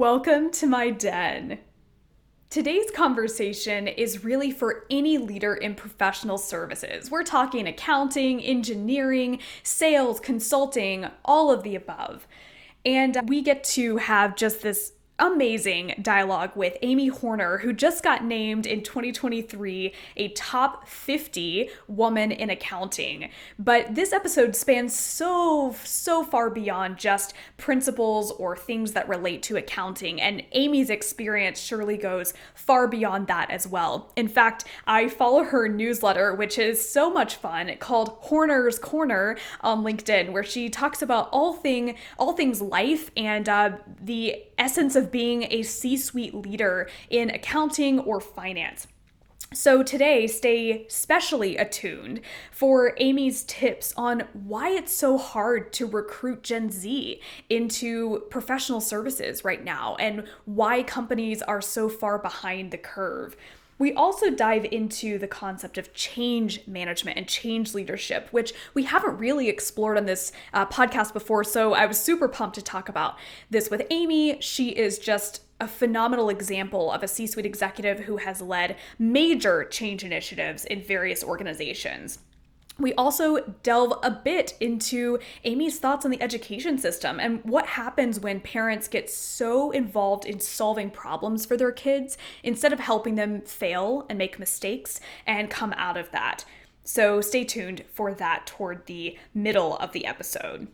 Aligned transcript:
Welcome 0.00 0.50
to 0.52 0.66
my 0.66 0.88
den. 0.88 1.58
Today's 2.48 2.90
conversation 2.90 3.86
is 3.86 4.24
really 4.24 4.50
for 4.50 4.86
any 4.88 5.18
leader 5.18 5.52
in 5.52 5.74
professional 5.74 6.38
services. 6.38 7.10
We're 7.10 7.22
talking 7.22 7.68
accounting, 7.68 8.40
engineering, 8.40 9.40
sales, 9.62 10.18
consulting, 10.18 11.04
all 11.22 11.50
of 11.52 11.64
the 11.64 11.76
above. 11.76 12.26
And 12.82 13.28
we 13.28 13.42
get 13.42 13.62
to 13.64 13.98
have 13.98 14.36
just 14.36 14.62
this 14.62 14.94
amazing 15.20 15.94
dialogue 16.00 16.50
with 16.56 16.76
Amy 16.82 17.08
Horner, 17.08 17.58
who 17.58 17.72
just 17.72 18.02
got 18.02 18.24
named 18.24 18.66
in 18.66 18.82
2023 18.82 19.92
a 20.16 20.28
top 20.28 20.88
50 20.88 21.68
woman 21.86 22.32
in 22.32 22.50
accounting. 22.50 23.30
But 23.58 23.94
this 23.94 24.12
episode 24.12 24.56
spans 24.56 24.96
so, 24.96 25.76
so 25.84 26.24
far 26.24 26.50
beyond 26.50 26.96
just 26.96 27.34
principles 27.58 28.32
or 28.32 28.56
things 28.56 28.92
that 28.92 29.08
relate 29.08 29.42
to 29.44 29.56
accounting. 29.56 30.20
And 30.20 30.42
Amy's 30.52 30.90
experience 30.90 31.60
surely 31.60 31.98
goes 31.98 32.32
far 32.54 32.88
beyond 32.88 33.26
that 33.26 33.50
as 33.50 33.68
well. 33.68 34.12
In 34.16 34.26
fact, 34.26 34.64
I 34.86 35.08
follow 35.08 35.44
her 35.44 35.68
newsletter, 35.68 36.34
which 36.34 36.58
is 36.58 36.88
so 36.88 37.10
much 37.10 37.36
fun, 37.36 37.70
called 37.78 38.08
Horner's 38.20 38.78
Corner 38.78 39.36
on 39.60 39.84
LinkedIn, 39.84 40.32
where 40.32 40.44
she 40.44 40.70
talks 40.70 41.02
about 41.02 41.28
all 41.30 41.52
thing, 41.52 41.96
all 42.18 42.32
things 42.32 42.62
life 42.62 43.10
and 43.16 43.48
uh, 43.48 43.72
the 44.00 44.42
essence 44.58 44.96
of 44.96 45.09
being 45.10 45.46
a 45.50 45.62
C 45.62 45.96
suite 45.96 46.34
leader 46.34 46.88
in 47.08 47.30
accounting 47.30 48.00
or 48.00 48.20
finance. 48.20 48.86
So, 49.52 49.82
today, 49.82 50.28
stay 50.28 50.86
specially 50.86 51.56
attuned 51.56 52.20
for 52.52 52.94
Amy's 52.98 53.42
tips 53.42 53.92
on 53.96 54.22
why 54.32 54.70
it's 54.70 54.92
so 54.92 55.18
hard 55.18 55.72
to 55.72 55.86
recruit 55.86 56.44
Gen 56.44 56.70
Z 56.70 57.20
into 57.48 58.20
professional 58.30 58.80
services 58.80 59.44
right 59.44 59.64
now 59.64 59.96
and 59.96 60.22
why 60.44 60.84
companies 60.84 61.42
are 61.42 61.60
so 61.60 61.88
far 61.88 62.16
behind 62.16 62.70
the 62.70 62.78
curve. 62.78 63.36
We 63.80 63.94
also 63.94 64.28
dive 64.28 64.66
into 64.70 65.16
the 65.16 65.26
concept 65.26 65.78
of 65.78 65.94
change 65.94 66.66
management 66.66 67.16
and 67.16 67.26
change 67.26 67.72
leadership, 67.72 68.28
which 68.30 68.52
we 68.74 68.82
haven't 68.82 69.16
really 69.16 69.48
explored 69.48 69.96
on 69.96 70.04
this 70.04 70.32
uh, 70.52 70.66
podcast 70.66 71.14
before. 71.14 71.44
So 71.44 71.72
I 71.72 71.86
was 71.86 71.98
super 71.98 72.28
pumped 72.28 72.56
to 72.56 72.62
talk 72.62 72.90
about 72.90 73.18
this 73.48 73.70
with 73.70 73.86
Amy. 73.88 74.38
She 74.42 74.68
is 74.68 74.98
just 74.98 75.44
a 75.60 75.66
phenomenal 75.66 76.28
example 76.28 76.92
of 76.92 77.02
a 77.02 77.08
C 77.08 77.26
suite 77.26 77.46
executive 77.46 78.00
who 78.00 78.18
has 78.18 78.42
led 78.42 78.76
major 78.98 79.64
change 79.64 80.04
initiatives 80.04 80.66
in 80.66 80.82
various 80.82 81.24
organizations. 81.24 82.18
We 82.80 82.94
also 82.94 83.40
delve 83.62 83.98
a 84.02 84.10
bit 84.10 84.54
into 84.58 85.18
Amy's 85.44 85.78
thoughts 85.78 86.06
on 86.06 86.10
the 86.10 86.22
education 86.22 86.78
system 86.78 87.20
and 87.20 87.44
what 87.44 87.66
happens 87.66 88.18
when 88.18 88.40
parents 88.40 88.88
get 88.88 89.10
so 89.10 89.70
involved 89.70 90.24
in 90.24 90.40
solving 90.40 90.90
problems 90.90 91.44
for 91.44 91.58
their 91.58 91.72
kids 91.72 92.16
instead 92.42 92.72
of 92.72 92.80
helping 92.80 93.16
them 93.16 93.42
fail 93.42 94.06
and 94.08 94.18
make 94.18 94.38
mistakes 94.38 94.98
and 95.26 95.50
come 95.50 95.74
out 95.76 95.98
of 95.98 96.10
that. 96.12 96.46
So 96.84 97.20
stay 97.20 97.44
tuned 97.44 97.84
for 97.92 98.14
that 98.14 98.46
toward 98.46 98.86
the 98.86 99.18
middle 99.34 99.76
of 99.76 99.92
the 99.92 100.06
episode. 100.06 100.68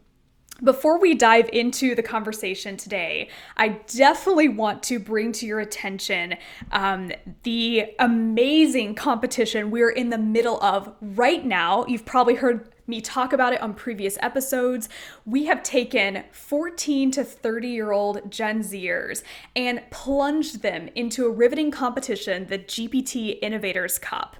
Before 0.64 0.98
we 0.98 1.14
dive 1.14 1.50
into 1.52 1.94
the 1.94 2.02
conversation 2.02 2.78
today, 2.78 3.28
I 3.58 3.80
definitely 3.94 4.48
want 4.48 4.82
to 4.84 4.98
bring 4.98 5.32
to 5.32 5.46
your 5.46 5.60
attention 5.60 6.36
um, 6.72 7.12
the 7.42 7.94
amazing 7.98 8.94
competition 8.94 9.70
we're 9.70 9.90
in 9.90 10.08
the 10.08 10.16
middle 10.16 10.58
of 10.62 10.94
right 11.02 11.44
now. 11.44 11.84
You've 11.84 12.06
probably 12.06 12.36
heard 12.36 12.70
me 12.86 13.02
talk 13.02 13.34
about 13.34 13.52
it 13.52 13.60
on 13.60 13.74
previous 13.74 14.16
episodes. 14.22 14.88
We 15.26 15.44
have 15.44 15.62
taken 15.62 16.24
14 16.32 17.10
to 17.10 17.24
30 17.24 17.68
year 17.68 17.92
old 17.92 18.30
Gen 18.30 18.60
Zers 18.62 19.22
and 19.54 19.82
plunged 19.90 20.62
them 20.62 20.88
into 20.94 21.26
a 21.26 21.30
riveting 21.30 21.70
competition, 21.70 22.46
the 22.46 22.58
GPT 22.58 23.38
Innovators 23.42 23.98
Cup. 23.98 24.36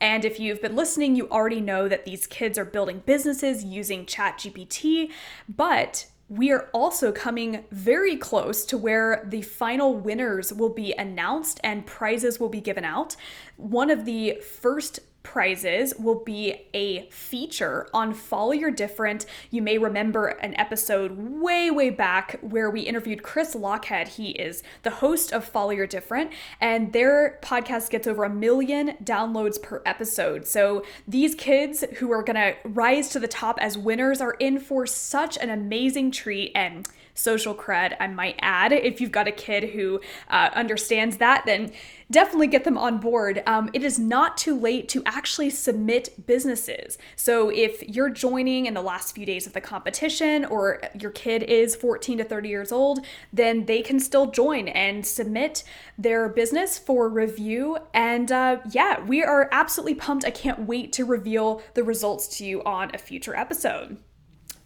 And 0.00 0.24
if 0.24 0.40
you've 0.40 0.60
been 0.60 0.76
listening, 0.76 1.14
you 1.16 1.28
already 1.28 1.60
know 1.60 1.88
that 1.88 2.04
these 2.04 2.26
kids 2.26 2.58
are 2.58 2.64
building 2.64 3.02
businesses 3.06 3.64
using 3.64 4.06
ChatGPT, 4.06 5.10
but 5.48 6.06
we 6.28 6.50
are 6.50 6.70
also 6.72 7.12
coming 7.12 7.64
very 7.70 8.16
close 8.16 8.64
to 8.64 8.78
where 8.78 9.22
the 9.28 9.42
final 9.42 9.94
winners 9.94 10.52
will 10.52 10.70
be 10.70 10.94
announced 10.94 11.60
and 11.62 11.84
prizes 11.84 12.40
will 12.40 12.48
be 12.48 12.60
given 12.60 12.84
out. 12.84 13.16
One 13.56 13.90
of 13.90 14.06
the 14.06 14.40
first 14.40 15.00
prizes 15.22 15.94
will 15.98 16.22
be 16.24 16.66
a 16.74 17.08
feature 17.10 17.88
on 17.94 18.12
Follow 18.12 18.52
Your 18.52 18.70
Different. 18.70 19.26
You 19.50 19.62
may 19.62 19.78
remember 19.78 20.28
an 20.28 20.54
episode 20.58 21.12
way, 21.40 21.70
way 21.70 21.90
back 21.90 22.38
where 22.40 22.70
we 22.70 22.82
interviewed 22.82 23.22
Chris 23.22 23.54
Lochhead. 23.54 24.08
He 24.08 24.30
is 24.30 24.62
the 24.82 24.90
host 24.90 25.32
of 25.32 25.44
Follow 25.44 25.70
Your 25.70 25.86
Different, 25.86 26.32
and 26.60 26.92
their 26.92 27.38
podcast 27.42 27.90
gets 27.90 28.06
over 28.06 28.24
a 28.24 28.30
million 28.30 28.96
downloads 29.02 29.60
per 29.62 29.82
episode. 29.86 30.46
So 30.46 30.84
these 31.06 31.34
kids 31.34 31.84
who 31.98 32.12
are 32.12 32.22
going 32.22 32.36
to 32.36 32.54
rise 32.64 33.08
to 33.10 33.20
the 33.20 33.28
top 33.28 33.58
as 33.60 33.78
winners 33.78 34.20
are 34.20 34.34
in 34.34 34.58
for 34.58 34.86
such 34.86 35.38
an 35.38 35.50
amazing 35.50 36.10
treat. 36.10 36.52
And 36.54 36.88
social 37.14 37.54
cred, 37.54 37.96
I 38.00 38.06
might 38.06 38.36
add. 38.40 38.72
If 38.72 39.00
you've 39.00 39.12
got 39.12 39.28
a 39.28 39.32
kid 39.32 39.70
who 39.70 40.00
uh, 40.28 40.50
understands 40.54 41.18
that, 41.18 41.44
then 41.46 41.72
definitely 42.10 42.46
get 42.46 42.64
them 42.64 42.78
on 42.78 42.98
board. 42.98 43.42
Um, 43.46 43.70
it 43.72 43.82
is 43.82 43.98
not 43.98 44.36
too 44.36 44.58
late 44.58 44.88
to 44.90 45.02
actually 45.06 45.50
submit 45.50 46.26
businesses. 46.26 46.98
So 47.16 47.48
if 47.48 47.82
you're 47.88 48.10
joining 48.10 48.66
in 48.66 48.74
the 48.74 48.82
last 48.82 49.14
few 49.14 49.26
days 49.26 49.46
of 49.46 49.52
the 49.52 49.60
competition 49.60 50.44
or 50.44 50.80
your 50.98 51.10
kid 51.10 51.42
is 51.44 51.74
14 51.74 52.18
to 52.18 52.24
30 52.24 52.48
years 52.48 52.70
old, 52.72 53.04
then 53.32 53.64
they 53.66 53.82
can 53.82 53.98
still 53.98 54.30
join 54.30 54.68
and 54.68 55.04
submit 55.06 55.64
their 55.98 56.28
business 56.28 56.78
for 56.78 57.08
review. 57.08 57.78
And 57.94 58.30
uh, 58.30 58.58
yeah, 58.70 59.02
we 59.04 59.22
are 59.22 59.48
absolutely 59.52 59.94
pumped. 59.94 60.24
I 60.24 60.30
can't 60.30 60.66
wait 60.66 60.92
to 60.94 61.04
reveal 61.04 61.62
the 61.74 61.82
results 61.82 62.38
to 62.38 62.44
you 62.44 62.62
on 62.64 62.90
a 62.94 62.98
future 62.98 63.34
episode. 63.34 63.98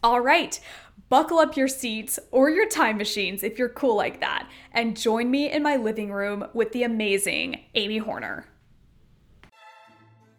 All 0.03 0.21
right 0.21 0.61
buckle 1.09 1.39
up 1.39 1.57
your 1.57 1.69
seats 1.69 2.19
or 2.31 2.51
your 2.51 2.69
time 2.69 2.99
machines 2.99 3.43
if 3.43 3.59
you're 3.59 3.69
cool 3.69 3.97
like 3.97 4.21
that, 4.21 4.49
and 4.73 4.97
join 4.97 5.31
me 5.31 5.51
in 5.51 5.63
my 5.63 5.77
living 5.77 6.13
room 6.13 6.47
with 6.53 6.73
the 6.73 6.83
amazing 6.83 7.61
Amy 7.75 7.99
Horner. 7.99 8.47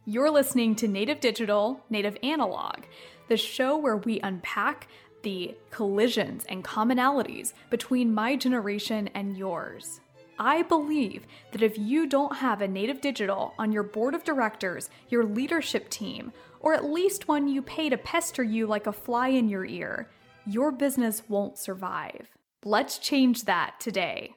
You're 0.06 0.32
listening 0.32 0.76
to 0.76 0.88
Native 0.88 1.20
Digital, 1.20 1.84
Native 1.90 2.18
Analog, 2.24 2.84
the 3.28 3.38
show 3.38 3.78
where 3.78 3.98
we 3.98 4.20
unpack 4.22 4.88
the 5.24 5.56
collisions 5.72 6.46
and 6.46 6.64
commonalities 6.64 7.54
between 7.70 8.14
my 8.14 8.36
generation 8.36 9.10
and 9.14 9.38
yours. 9.38 10.00
I 10.40 10.62
believe 10.62 11.26
that 11.52 11.64
if 11.64 11.78
you 11.78 12.08
don't 12.08 12.38
have 12.38 12.62
a 12.62 12.68
native 12.68 13.02
digital 13.02 13.54
on 13.58 13.72
your 13.72 13.84
board 13.84 14.14
of 14.14 14.24
directors, 14.24 14.90
your 15.10 15.26
leadership 15.26 15.90
team, 15.90 16.32
or 16.60 16.74
at 16.74 16.86
least 16.86 17.28
one 17.28 17.48
you 17.48 17.62
pay 17.62 17.90
to 17.90 17.98
pester 17.98 18.44
you 18.44 18.68
like 18.68 18.88
a 18.88 18.94
fly 18.94 19.30
in 19.30 19.50
your 19.50 19.66
ear, 19.66 20.10
your 20.48 20.72
business 20.72 21.24
won't 21.28 21.58
survive. 21.58 22.30
Let's 22.64 22.98
change 22.98 23.44
that 23.44 23.76
today. 23.80 24.34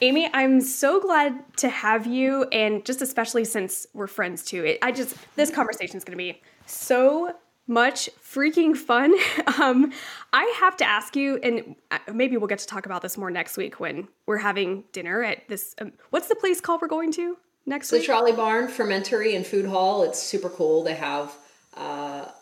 Amy, 0.00 0.28
I'm 0.34 0.60
so 0.60 1.00
glad 1.00 1.44
to 1.58 1.68
have 1.68 2.06
you, 2.06 2.42
and 2.50 2.84
just 2.84 3.02
especially 3.02 3.44
since 3.44 3.86
we're 3.94 4.08
friends 4.08 4.44
too. 4.44 4.64
It, 4.64 4.78
I 4.82 4.90
just 4.90 5.16
this 5.36 5.50
conversation 5.50 5.96
is 5.96 6.02
going 6.02 6.18
to 6.18 6.24
be 6.24 6.40
so 6.66 7.34
much 7.66 8.10
freaking 8.22 8.76
fun. 8.76 9.14
Um, 9.60 9.92
I 10.32 10.52
have 10.60 10.76
to 10.78 10.84
ask 10.84 11.14
you, 11.14 11.38
and 11.42 11.76
uh, 11.90 11.98
maybe 12.12 12.36
we'll 12.36 12.46
get 12.46 12.58
to 12.60 12.66
talk 12.66 12.86
about 12.86 13.02
this 13.02 13.18
more 13.18 13.30
next 13.30 13.56
week 13.58 13.80
when 13.80 14.08
we're 14.26 14.38
having 14.38 14.84
dinner 14.92 15.22
at 15.22 15.46
this. 15.48 15.74
Um, 15.78 15.92
what's 16.10 16.28
the 16.28 16.34
place 16.34 16.60
called 16.60 16.80
we're 16.80 16.88
going 16.88 17.12
to 17.12 17.36
next 17.66 17.90
the 17.90 17.96
week? 17.96 18.02
The 18.02 18.06
Trolley 18.06 18.32
Barn 18.32 18.68
Fermentory 18.68 19.36
and 19.36 19.46
Food 19.46 19.66
Hall. 19.66 20.04
It's 20.04 20.20
super 20.22 20.48
cool. 20.48 20.82
They 20.82 20.94
have 20.94 21.34
uh, 21.76 21.80
a 22.24 22.32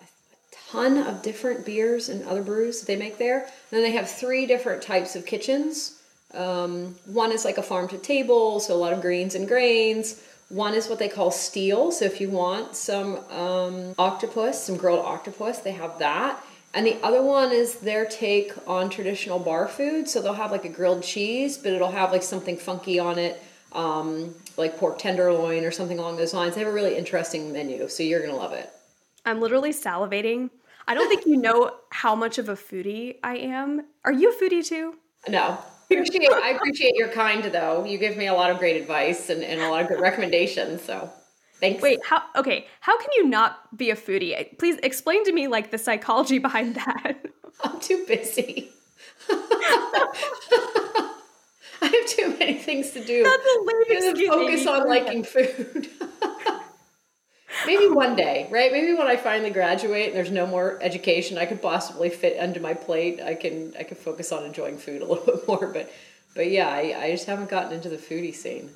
ton 0.71 0.99
of 0.99 1.23
different 1.23 1.67
beers 1.67 2.09
and 2.09 2.25
other 2.25 2.43
brews 2.43 2.81
that 2.81 2.87
they 2.87 2.97
make 2.97 3.19
there. 3.19 3.41
And 3.41 3.50
then 3.71 3.83
they 3.83 3.93
have 3.93 4.09
three 4.09 4.47
different 4.47 4.83
types 4.83 5.17
of 5.17 5.27
kitchens. 5.27 6.00
Um, 6.33 6.94
one 7.06 7.33
is 7.33 7.44
like 7.44 7.59
a 7.59 7.62
farm 7.62 7.89
to 7.89 7.99
table, 7.99 8.61
so 8.61 8.75
a 8.75 8.77
lot 8.77 8.93
of 8.93 9.00
greens 9.00 9.35
and 9.35 9.49
grains. 9.49 10.23
One 10.50 10.75
is 10.75 10.88
what 10.88 10.99
they 10.99 11.08
call 11.08 11.31
steel. 11.31 11.93
So 11.93 12.05
if 12.05 12.20
you 12.20 12.29
want 12.29 12.75
some 12.75 13.19
um, 13.31 13.94
octopus, 13.99 14.62
some 14.62 14.76
grilled 14.76 15.05
octopus, 15.05 15.61
they 15.61 15.70
have 15.73 15.99
that. 16.00 16.44
And 16.75 16.85
the 16.85 16.97
other 17.05 17.23
one 17.23 17.52
is 17.52 17.76
their 17.76 18.05
take 18.05 18.52
on 18.67 18.91
traditional 18.91 19.38
bar 19.38 19.69
food. 19.69 20.08
So 20.08 20.20
they'll 20.20 20.35
have 20.35 20.50
like 20.50 20.64
a 20.64 20.69
grilled 20.69 21.05
cheese, 21.05 21.56
but 21.56 21.73
it'll 21.73 21.93
have 21.93 22.11
like 22.11 22.25
something 22.25 22.56
funky 22.56 22.99
on 22.99 23.19
it, 23.19 23.41
um, 23.73 24.35
like 24.56 24.76
pork 24.76 24.99
tenderloin 24.99 25.64
or 25.64 25.70
something 25.70 26.00
along 26.00 26.17
those 26.17 26.35
lines. 26.35 26.56
They 26.56 26.62
have 26.62 26.70
a 26.70 26.75
really 26.75 26.96
interesting 26.96 27.53
menu, 27.53 27.88
so 27.88 28.03
you're 28.03 28.20
gonna 28.20 28.37
love 28.37 28.53
it. 28.53 28.70
I'm 29.25 29.41
literally 29.41 29.73
salivating. 29.73 30.50
I 30.88 30.94
don't 30.94 31.08
think 31.08 31.26
you 31.26 31.37
know 31.37 31.73
how 31.91 32.17
much 32.17 32.38
of 32.38 32.49
a 32.49 32.55
foodie 32.55 33.17
I 33.23 33.37
am. 33.37 33.87
Are 34.05 34.12
you 34.12 34.32
a 34.32 34.35
foodie 34.35 34.67
too? 34.67 34.94
No, 35.29 35.58
appreciate, 35.91 36.31
I 36.31 36.51
appreciate 36.51 36.95
your 36.95 37.09
kind 37.09 37.45
though. 37.45 37.85
You 37.85 37.99
give 37.99 38.17
me 38.17 38.27
a 38.27 38.35
lot 38.35 38.51
of 38.51 38.59
great 38.59 38.81
advice 38.81 39.31
and, 39.31 39.43
and 39.43 39.61
a 39.61 39.69
lot 39.69 39.83
of 39.83 39.89
good 39.89 40.01
recommendations. 40.01 40.83
So 40.83 41.11
Thanks. 41.61 41.83
Wait, 41.83 42.01
how 42.05 42.23
okay, 42.37 42.67
how 42.81 42.99
can 42.99 43.11
you 43.17 43.27
not 43.27 43.77
be 43.77 43.91
a 43.91 43.97
foodie? 43.97 44.59
Please 44.59 44.79
explain 44.83 45.25
to 45.25 45.33
me 45.33 45.47
like 45.47 45.71
the 45.71 45.79
psychology 45.79 46.39
behind 46.39 46.75
that. 46.77 47.19
I'm 47.65 47.79
too 47.81 48.05
busy. 48.09 48.71
I 51.83 51.87
have 51.87 52.07
too 52.07 52.37
many 52.39 52.55
things 52.55 52.91
to 52.93 53.05
do. 53.05 53.25
That's 53.25 53.45
a 53.45 53.59
lame 53.61 54.11
excuse, 54.11 54.29
focus 54.29 54.67
on 54.67 54.89
liking 54.89 55.23
food. 55.23 55.91
Maybe 57.67 57.89
one 57.89 58.17
day, 58.17 58.49
right? 58.51 58.73
Maybe 58.73 58.95
when 58.95 59.07
I 59.07 59.17
finally 59.17 59.51
graduate 59.51 60.09
and 60.09 60.17
there's 60.17 60.31
no 60.31 60.47
more 60.47 60.79
education 60.83 61.39
I 61.39 61.47
could 61.47 61.61
possibly 61.61 62.09
fit 62.09 62.39
under 62.41 62.61
my 62.61 62.75
plate, 62.75 63.21
I 63.21 63.35
can 63.35 63.75
I 63.79 63.83
can 63.83 63.97
focus 63.97 64.33
on 64.33 64.45
enjoying 64.45 64.79
food 64.79 65.03
a 65.03 65.05
little 65.05 65.25
bit 65.37 65.49
more. 65.49 65.67
But 65.67 65.93
but 66.35 66.51
yeah, 66.51 66.69
I, 66.69 67.03
I 67.03 67.11
just 67.11 67.27
haven't 67.27 67.51
gotten 67.51 67.73
into 67.73 67.89
the 67.89 67.97
foodie 67.97 68.35
scene. 68.35 68.71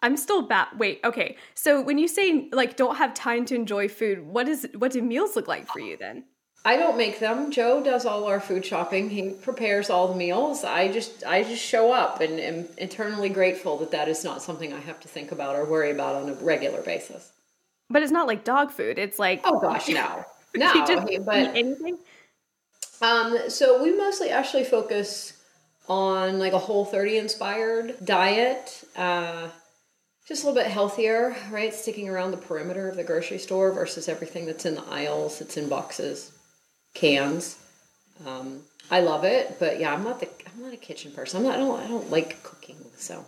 I'm 0.00 0.16
still 0.16 0.42
bad. 0.42 0.68
Wait, 0.78 1.00
okay. 1.04 1.36
So 1.54 1.80
when 1.80 1.98
you 1.98 2.06
say 2.06 2.48
like 2.52 2.76
don't 2.76 2.96
have 2.96 3.14
time 3.14 3.44
to 3.46 3.54
enjoy 3.54 3.88
food, 3.88 4.26
what 4.26 4.48
is 4.48 4.68
what 4.76 4.92
do 4.92 5.02
meals 5.02 5.34
look 5.36 5.48
like 5.48 5.66
for 5.68 5.80
you 5.80 5.96
then? 5.96 6.24
I 6.64 6.76
don't 6.76 6.98
make 6.98 7.20
them. 7.20 7.50
Joe 7.50 7.82
does 7.82 8.04
all 8.04 8.24
our 8.24 8.40
food 8.40 8.66
shopping. 8.66 9.10
He 9.10 9.30
prepares 9.30 9.90
all 9.90 10.08
the 10.08 10.14
meals. 10.14 10.64
I 10.64 10.88
just 10.88 11.24
I 11.24 11.42
just 11.42 11.62
show 11.62 11.92
up 11.92 12.20
and 12.20 12.38
am 12.38 12.68
eternally 12.76 13.28
grateful 13.28 13.78
that 13.78 13.92
that 13.92 14.08
is 14.08 14.22
not 14.22 14.42
something 14.42 14.72
I 14.72 14.80
have 14.80 15.00
to 15.00 15.08
think 15.08 15.32
about 15.32 15.56
or 15.56 15.64
worry 15.64 15.90
about 15.90 16.16
on 16.16 16.28
a 16.28 16.34
regular 16.34 16.82
basis. 16.82 17.32
But 17.90 18.02
it's 18.02 18.12
not 18.12 18.26
like 18.26 18.44
dog 18.44 18.70
food. 18.70 18.98
It's 18.98 19.18
like 19.18 19.40
Oh 19.44 19.58
gosh, 19.60 19.88
no, 19.88 20.24
no. 20.54 20.72
you 20.74 20.86
just 20.86 21.10
eat 21.10 21.24
but 21.24 21.56
anything. 21.56 21.98
um, 23.00 23.36
so 23.48 23.82
we 23.82 23.96
mostly 23.96 24.30
actually 24.30 24.64
focus 24.64 25.34
on 25.88 26.38
like 26.38 26.52
a 26.52 26.58
whole 26.58 26.84
30 26.84 27.16
inspired 27.18 27.96
diet. 28.04 28.84
Uh, 28.96 29.48
just 30.26 30.42
a 30.44 30.46
little 30.46 30.62
bit 30.62 30.70
healthier, 30.70 31.34
right? 31.50 31.72
Sticking 31.72 32.08
around 32.10 32.32
the 32.32 32.36
perimeter 32.36 32.86
of 32.90 32.96
the 32.96 33.04
grocery 33.04 33.38
store 33.38 33.72
versus 33.72 34.08
everything 34.10 34.44
that's 34.44 34.66
in 34.66 34.74
the 34.74 34.84
aisles, 34.90 35.40
it's 35.40 35.56
in 35.56 35.70
boxes, 35.70 36.32
cans. 36.92 37.56
Um, 38.26 38.60
I 38.90 39.00
love 39.00 39.24
it, 39.24 39.56
but 39.58 39.80
yeah, 39.80 39.94
I'm 39.94 40.04
not 40.04 40.20
the 40.20 40.28
I'm 40.54 40.62
not 40.62 40.74
a 40.74 40.76
kitchen 40.76 41.12
person. 41.12 41.38
I'm 41.38 41.44
not, 41.44 41.54
I 41.54 41.58
don't 41.58 41.80
I 41.80 41.86
don't 41.88 42.10
like 42.10 42.42
cooking, 42.42 42.76
so 42.98 43.24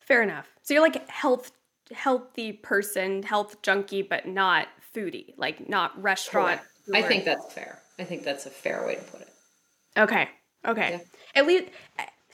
Fair 0.00 0.22
enough. 0.22 0.46
So 0.62 0.74
you're 0.74 0.82
like 0.82 1.08
health 1.08 1.50
healthy 1.92 2.52
person, 2.52 3.22
health 3.22 3.62
junkie, 3.62 4.02
but 4.02 4.26
not 4.26 4.68
foodie, 4.94 5.34
like 5.36 5.68
not 5.68 6.00
restaurant. 6.00 6.60
I 6.92 7.02
think 7.02 7.24
that's 7.24 7.52
fair. 7.52 7.80
I 7.98 8.04
think 8.04 8.24
that's 8.24 8.46
a 8.46 8.50
fair 8.50 8.86
way 8.86 8.96
to 8.96 9.02
put 9.02 9.20
it. 9.22 9.28
Okay. 9.96 10.28
Okay. 10.66 11.00
At 11.34 11.46
least 11.46 11.70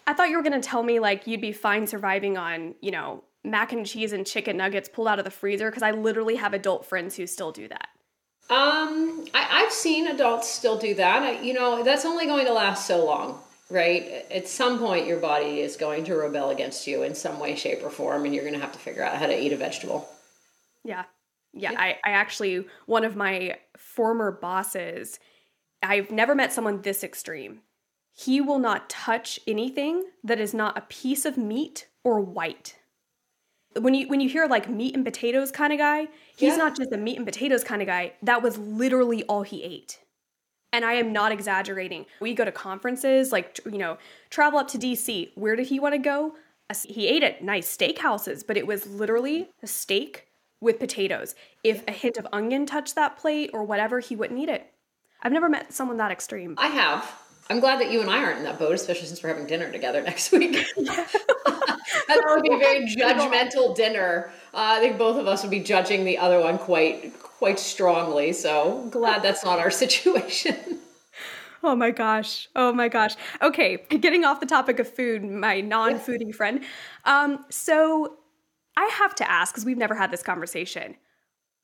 I- 0.07 0.15
thought 0.15 0.31
you 0.31 0.37
were 0.37 0.43
going 0.43 0.61
to 0.61 0.67
tell 0.67 0.83
me 0.83 1.01
like 1.01 1.27
you'd 1.27 1.41
be 1.41 1.53
fine 1.53 1.87
surviving 1.87 2.37
on, 2.37 2.75
you 2.81 2.91
know, 2.91 3.25
mac 3.45 3.73
and 3.73 3.87
cheese 3.87 4.13
and 4.13 4.27
chicken 4.27 4.57
nuggets 4.57 4.89
pulled 4.89 5.09
out 5.09 5.19
of 5.19 5.25
the 5.25 5.31
freezer 5.31 5.71
because 5.71 5.83
I 5.83 5.91
literally 5.91 6.37
have 6.37 6.55
adult 6.55 6.87
friends 6.87 7.17
who 7.17 7.27
still 7.27 7.53
do 7.53 7.69
that. 7.69 7.89
Um, 8.51 9.25
I, 9.35 9.65
I've 9.65 9.73
seen 9.73 10.09
adults 10.09 10.49
still 10.49 10.77
do 10.79 10.95
that. 10.95 11.23
I, 11.23 11.41
you 11.41 11.55
know, 11.55 11.83
that's 11.83 12.05
only 12.05 12.27
going 12.27 12.47
to 12.47 12.53
last 12.53 12.87
so 12.87 13.05
long, 13.05 13.41
right? 13.73 14.25
At 14.31 14.47
some 14.47 14.79
point, 14.79 15.07
your 15.07 15.19
body 15.19 15.61
is 15.61 15.77
going 15.77 16.05
to 16.05 16.15
rebel 16.15 16.51
against 16.51 16.87
you 16.87 17.03
in 17.03 17.15
some 17.15 17.41
way, 17.41 17.57
shape, 17.57 17.83
or 17.83 17.91
form, 17.91 18.25
and 18.25 18.35
you're 18.35 18.45
going 18.45 18.55
to 18.55 18.61
have 18.61 18.73
to 18.73 18.79
figure 18.79 19.03
out 19.03 19.17
how 19.17 19.27
to 19.27 19.41
eat 19.41 19.53
a 19.53 19.57
vegetable. 19.57 20.09
Yeah. 20.85 21.05
Yeah. 21.55 21.73
I, 21.77 21.99
I 22.05 22.11
actually, 22.11 22.67
one 22.87 23.05
of 23.05 23.17
my 23.17 23.57
former 23.77 24.31
bosses, 24.31 25.19
I've 25.83 26.11
never 26.11 26.35
met 26.35 26.53
someone 26.53 26.83
this 26.83 27.03
extreme. 27.03 27.61
He 28.11 28.41
will 28.41 28.59
not 28.59 28.91
touch 28.91 29.41
anything 29.47 30.05
that 30.23 30.39
is 30.39 30.53
not 30.53 30.77
a 30.77 30.83
piece 30.83 31.25
of 31.25 31.37
meat 31.39 31.89
or 32.05 32.21
white. 32.21 32.77
When 33.79 33.95
you 33.95 34.07
when 34.09 34.21
you 34.21 34.29
hear 34.29 34.47
like 34.47 34.69
meat 34.69 34.95
and 34.95 35.03
potatoes 35.03 35.51
kind 35.51 35.73
of 35.73 35.79
guy, 35.79 36.09
he's 36.37 36.53
Yeah. 36.53 36.57
not 36.57 36.77
just 36.77 36.93
a 36.93 36.99
meat 36.99 37.17
and 37.17 37.25
potatoes 37.27 37.65
kind 37.65 37.81
of 37.81 37.89
guy. 37.89 38.13
That 38.23 38.43
was 38.43 38.59
literally 38.59 39.23
all 39.25 39.45
he 39.45 39.63
ate. 39.63 39.99
And 40.73 40.85
I 40.85 40.95
am 40.95 41.13
not 41.13 41.33
exaggerating. 41.33 42.07
We 42.21 42.35
go 42.35 42.45
to 42.45 42.53
conferences, 42.53 43.31
like 43.31 43.61
you 43.67 43.79
know, 43.79 43.99
travel 44.31 44.59
up 44.59 44.69
to 44.69 44.79
DC. 44.79 45.31
Where 45.35 45.57
did 45.57 45.67
he 45.67 45.79
want 45.79 45.95
to 45.95 45.99
go? 45.99 46.35
He 46.89 47.07
ate 47.07 47.23
at 47.23 47.45
nice 47.45 47.77
steakhouses, 47.77 48.47
but 48.47 48.57
it 48.57 48.67
was 48.67 48.87
literally 48.87 49.51
a 49.63 49.67
steak 49.67 50.29
with 50.61 50.79
potatoes. 50.79 51.35
If 51.63 51.87
a 51.87 51.93
hint 51.93 52.17
of 52.17 52.27
onion 52.33 52.65
touched 52.65 52.95
that 52.95 53.19
plate 53.19 53.51
or 53.53 53.65
whatever, 53.65 54.01
he 54.01 54.17
wouldn't 54.17 54.41
eat 54.41 54.49
it. 54.49 54.73
I've 55.23 55.33
never 55.33 55.49
met 55.49 55.73
someone 55.73 55.99
that 55.99 56.11
extreme. 56.11 56.55
I 56.57 56.69
have. 56.69 57.23
I'm 57.51 57.61
glad 57.61 57.81
that 57.81 57.91
you 57.91 58.01
and 58.01 58.09
I 58.09 58.23
aren't 58.23 58.39
in 58.39 58.45
that 58.45 58.59
boat, 58.59 58.73
especially 58.73 59.07
since 59.07 59.23
we're 59.23 59.29
having 59.29 59.47
dinner 59.47 59.71
together 59.71 60.01
next 60.07 60.33
week. 60.33 60.53
that 60.77 62.23
would 62.27 62.43
be 62.43 62.55
a 62.55 62.59
very 62.59 62.87
judgmental 62.87 63.75
dinner. 63.75 64.33
Uh, 64.55 64.79
I 64.79 64.81
think 64.81 64.99
both 64.99 65.19
of 65.19 65.27
us 65.27 65.43
would 65.43 65.51
be 65.51 65.61
judging 65.61 66.05
the 66.05 66.19
other 66.19 66.41
one 66.41 66.59
quite 66.59 67.13
quite 67.43 67.59
strongly. 67.59 68.33
So 68.33 68.87
glad 68.93 69.21
that's 69.23 69.45
not 69.45 69.59
our 69.59 69.71
situation. 69.85 70.55
Oh 71.65 71.75
my 71.75 71.91
gosh. 71.91 72.49
Oh 72.55 72.73
my 72.73 72.87
gosh. 72.87 73.17
Okay, 73.41 73.85
getting 73.89 74.25
off 74.25 74.39
the 74.39 74.47
topic 74.47 74.79
of 74.79 74.89
food, 74.89 75.25
my 75.25 75.61
non 75.61 75.99
foodie 75.99 76.33
friend. 76.33 76.63
Um, 77.05 77.45
so 77.51 78.19
I 78.77 78.89
have 78.93 79.17
to 79.17 79.29
ask, 79.29 79.53
because 79.53 79.65
we've 79.65 79.77
never 79.77 79.97
had 79.97 80.13
this 80.13 80.23
conversation. 80.23 80.95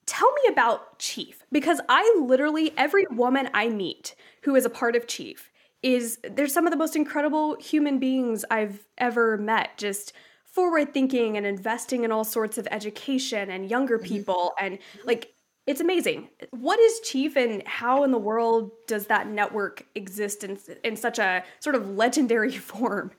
Tell 0.05 0.33
me 0.33 0.53
about 0.53 0.99
Chief, 0.99 1.45
because 1.53 1.81
I 1.89 2.17
literally, 2.21 2.73
every 2.77 3.07
woman 3.13 3.49
I 3.55 3.69
meet 3.69 4.17
who 4.43 4.57
is 4.57 4.65
a 4.65 4.71
part 4.71 4.97
of 4.97 5.07
Chief 5.07 5.53
is, 5.85 6.19
they're 6.29 6.49
some 6.49 6.67
of 6.67 6.73
the 6.73 6.77
most 6.77 6.97
incredible 6.97 7.57
human 7.61 8.01
beings 8.01 8.45
I've 8.51 8.85
ever 8.99 9.37
met. 9.37 9.79
Just 9.79 10.13
forward 10.45 10.93
thinking 10.93 11.37
and 11.37 11.47
investing 11.47 12.03
in 12.03 12.11
all 12.11 12.25
sorts 12.25 12.59
of 12.59 12.67
education 12.73 13.49
and 13.49 13.71
younger 13.71 13.97
people. 13.97 14.55
And 14.59 14.79
like, 15.05 15.35
it's 15.69 15.83
amazing. 15.83 16.31
What 16.51 16.81
is 16.81 17.01
Chief 17.01 17.37
and 17.37 17.63
how 17.67 18.03
in 18.03 18.11
the 18.11 18.19
world 18.19 18.71
does 18.87 19.07
that 19.09 19.29
network 19.29 19.85
exist 19.95 20.43
in, 20.43 20.59
in 20.83 20.97
such 20.97 21.19
a 21.19 21.45
sort 21.61 21.77
of 21.77 21.91
legendary 21.91 22.53
form? 22.73 23.11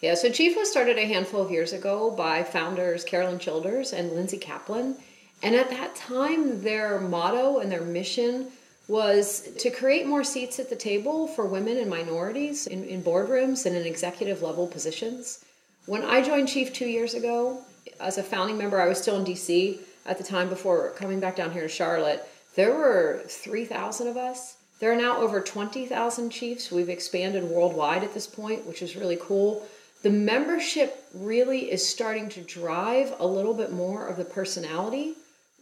Yeah, 0.00 0.14
so 0.14 0.28
Chief 0.28 0.56
was 0.56 0.68
started 0.68 0.98
a 0.98 1.06
handful 1.06 1.40
of 1.40 1.52
years 1.52 1.72
ago 1.72 2.10
by 2.10 2.42
founders 2.42 3.04
Carolyn 3.04 3.38
Childers 3.38 3.92
and 3.92 4.10
Lindsay 4.10 4.38
Kaplan. 4.38 4.96
And 5.44 5.54
at 5.54 5.70
that 5.70 5.94
time, 5.94 6.62
their 6.62 6.98
motto 6.98 7.60
and 7.60 7.70
their 7.70 7.82
mission 7.82 8.48
was 8.88 9.54
to 9.60 9.70
create 9.70 10.04
more 10.04 10.24
seats 10.24 10.58
at 10.58 10.68
the 10.68 10.76
table 10.76 11.28
for 11.28 11.46
women 11.46 11.78
and 11.78 11.88
minorities 11.88 12.66
in, 12.66 12.82
in 12.84 13.04
boardrooms 13.04 13.66
and 13.66 13.76
in 13.76 13.86
executive 13.86 14.42
level 14.42 14.66
positions. 14.66 15.44
When 15.86 16.02
I 16.02 16.22
joined 16.22 16.48
Chief 16.48 16.72
two 16.72 16.88
years 16.88 17.14
ago, 17.14 17.62
as 18.00 18.18
a 18.18 18.22
founding 18.24 18.58
member, 18.58 18.80
I 18.80 18.88
was 18.88 19.00
still 19.00 19.16
in 19.16 19.24
DC 19.24 19.78
at 20.06 20.18
the 20.18 20.24
time 20.24 20.48
before 20.48 20.90
coming 20.90 21.20
back 21.20 21.36
down 21.36 21.52
here 21.52 21.62
to 21.62 21.68
Charlotte. 21.68 22.26
There 22.54 22.74
were 22.74 23.22
3,000 23.26 24.08
of 24.08 24.16
us. 24.16 24.56
There 24.80 24.92
are 24.92 24.96
now 24.96 25.18
over 25.18 25.40
20,000 25.40 26.30
chiefs. 26.30 26.70
We've 26.70 26.88
expanded 26.88 27.44
worldwide 27.44 28.04
at 28.04 28.14
this 28.14 28.26
point, 28.26 28.66
which 28.66 28.82
is 28.82 28.96
really 28.96 29.18
cool. 29.20 29.66
The 30.02 30.10
membership 30.10 31.04
really 31.14 31.70
is 31.70 31.86
starting 31.86 32.28
to 32.30 32.42
drive 32.42 33.14
a 33.18 33.26
little 33.26 33.54
bit 33.54 33.72
more 33.72 34.06
of 34.06 34.16
the 34.16 34.24
personality 34.24 35.14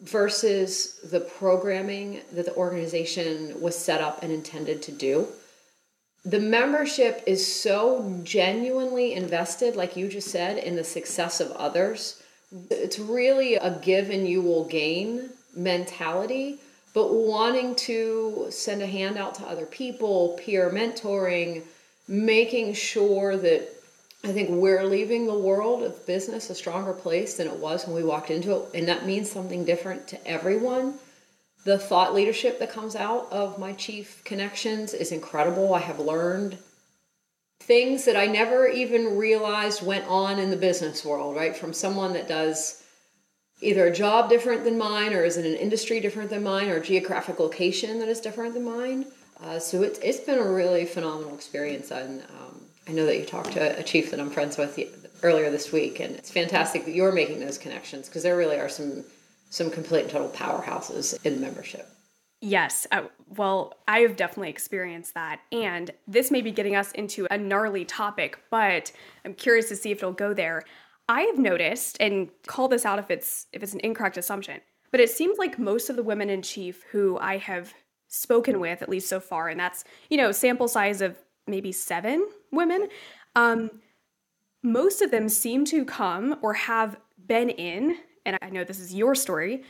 versus 0.03 0.99
the 1.11 1.21
programming 1.21 2.23
that 2.33 2.47
the 2.47 2.57
organization 2.57 3.61
was 3.61 3.79
set 3.79 4.01
up 4.01 4.23
and 4.23 4.33
intended 4.33 4.83
to 4.83 4.93
do 4.93 5.29
the 6.25 6.39
membership 6.39 7.23
is 7.27 7.45
so 7.45 8.21
genuinely 8.23 9.15
invested, 9.15 9.75
like 9.75 9.97
you 9.97 10.09
just 10.09 10.29
said, 10.29 10.59
in 10.59 10.77
the 10.77 10.85
success 10.85 11.41
of 11.41 11.51
others. 11.53 12.22
It's 12.71 12.99
really 12.99 13.55
a 13.55 13.79
give 13.83 14.11
and 14.11 14.29
you 14.29 14.43
will 14.43 14.65
gain 14.65 15.31
mentality, 15.57 16.59
but 16.95 17.13
wanting 17.13 17.75
to 17.77 18.49
send 18.51 18.83
a 18.83 18.87
hand 18.87 19.17
out 19.17 19.35
to 19.37 19.47
other 19.47 19.67
people, 19.67 20.39
peer 20.43 20.71
mentoring, 20.71 21.63
making 22.09 22.75
sure 22.75 23.37
that 23.37 23.69
I 24.25 24.33
think 24.33 24.51
we're 24.51 24.85
leaving 24.85 25.27
the 25.27 25.39
world 25.39 25.83
of 25.83 26.07
business 26.07 26.51
a 26.51 26.55
stronger 26.55 26.93
place 26.93 27.37
than 27.37 27.49
it 27.49 27.57
was 27.57 27.87
when 27.87 27.97
we 27.97 28.05
walked 28.05 28.31
into 28.31 28.57
it. 28.57 28.69
And 28.75 28.89
that 28.89 29.07
means 29.07 29.31
something 29.31 29.65
different 29.65 30.07
to 30.09 30.27
everyone 30.27 30.99
the 31.65 31.79
thought 31.79 32.15
leadership 32.15 32.59
that 32.59 32.73
comes 32.73 32.97
out 32.97 33.31
of 33.31 33.59
my 33.59 33.73
chief 33.73 34.23
connections 34.25 34.95
is 34.95 35.13
incredible. 35.13 35.75
I 35.75 35.79
have 35.79 36.01
learned 36.01 36.59
things 37.63 38.05
that 38.05 38.17
I 38.17 38.27
never 38.27 38.67
even 38.67 39.17
realized 39.17 39.87
went 39.87 40.07
on 40.07 40.39
in 40.39 40.51
the 40.51 40.57
business 40.57 41.05
world, 41.05 41.37
right? 41.37 41.57
From 41.57 41.73
someone 41.73 42.13
that 42.15 42.29
does 42.29 42.83
either 43.61 43.87
a 43.87 43.93
job 43.93 44.29
different 44.29 44.65
than 44.65 44.77
mine 44.77 45.13
or 45.15 45.25
is 45.25 45.37
in 45.37 45.47
an 45.47 45.55
industry 45.55 46.01
different 46.01 46.31
than 46.31 46.43
mine 46.43 46.69
or 46.69 46.81
geographic 46.81 47.39
location 47.39 48.01
that 48.01 48.09
is 48.09 48.21
different 48.21 48.55
than 48.55 48.65
mine. 48.65 49.07
Uh, 49.41 49.59
so 49.59 49.83
it's, 49.83 49.99
it's 50.01 50.21
been 50.21 50.39
a 50.39 50.53
really 50.53 50.85
phenomenal 50.85 51.35
experience. 51.35 51.91
And 51.91 52.23
um, 52.23 52.61
I 52.89 52.93
know 52.93 53.07
that 53.07 53.19
you 53.19 53.25
talked 53.25 53.53
to 53.53 53.79
a 53.79 53.83
chief 53.83 54.11
that 54.11 54.21
I'm 54.21 54.31
friends 54.31 54.59
with 54.59 54.79
earlier 55.23 55.51
this 55.51 55.71
week, 55.71 56.01
and 56.01 56.17
it's 56.17 56.31
fantastic 56.31 56.85
that 56.85 56.95
you're 56.95 57.13
making 57.13 57.41
those 57.41 57.59
connections 57.59 58.09
because 58.09 58.25
there 58.25 58.37
really 58.37 58.59
are 58.59 58.69
some 58.69 59.05
some 59.51 59.71
complete 59.71 60.05
and 60.05 60.11
total 60.11 60.31
powerhouses 60.31 61.23
in 61.27 61.39
membership. 61.39 61.87
Yes. 62.45 62.89
Uh, 62.91 63.05
well, 63.37 63.75
I 63.87 64.01
have 64.01 64.17
definitely 64.17 64.51
experienced 64.51 65.15
that. 65.15 65.41
And 65.53 65.93
this 66.09 66.33
may 66.33 66.43
be 66.43 66.51
getting 66.51 66.75
us 66.75 66.91
into 66.93 67.29
a 67.31 67.39
gnarly 67.39 67.85
topic, 67.85 68.37
but 68.51 68.91
I'm 69.25 69.33
curious 69.33 69.69
to 69.69 69.77
see 69.77 69.93
if 69.93 69.99
it'll 69.99 70.13
go 70.13 70.35
there. 70.35 70.65
I 71.09 71.23
have 71.23 71.39
noticed, 71.39 71.97
and 72.01 72.31
call 72.47 72.67
this 72.67 72.85
out 72.85 72.99
if 72.99 73.11
it's 73.11 73.47
if 73.53 73.63
it's 73.63 73.75
an 73.75 73.81
incorrect 73.81 74.17
assumption, 74.17 74.61
but 74.91 75.01
it 75.01 75.11
seems 75.11 75.39
like 75.39 75.59
most 75.59 75.89
of 75.89 75.97
the 75.97 76.03
women 76.03 76.31
in 76.31 76.43
chief 76.43 76.85
who 76.91 77.17
I 77.19 77.39
have 77.39 77.75
spoken 78.09 78.59
with, 78.61 78.83
at 78.83 78.89
least 78.89 79.09
so 79.09 79.21
far, 79.21 79.49
and 79.49 79.59
that's 79.59 79.85
you 80.11 80.17
know 80.17 80.33
sample 80.33 80.69
size 80.69 81.01
of 81.01 81.19
maybe 81.47 81.71
seven 81.71 82.27
women. 82.51 82.89
Um, 83.37 83.71
most 84.63 85.03
of 85.03 85.11
them 85.11 85.29
seem 85.29 85.65
to 85.67 85.85
come 85.85 86.39
or 86.41 86.55
have 86.55 86.97
been 87.27 87.51
in, 87.51 87.99
and 88.25 88.39
I 88.41 88.51
know 88.51 88.65
this 88.65 88.81
is 88.81 88.95
your 88.95 89.15
story, 89.15 89.65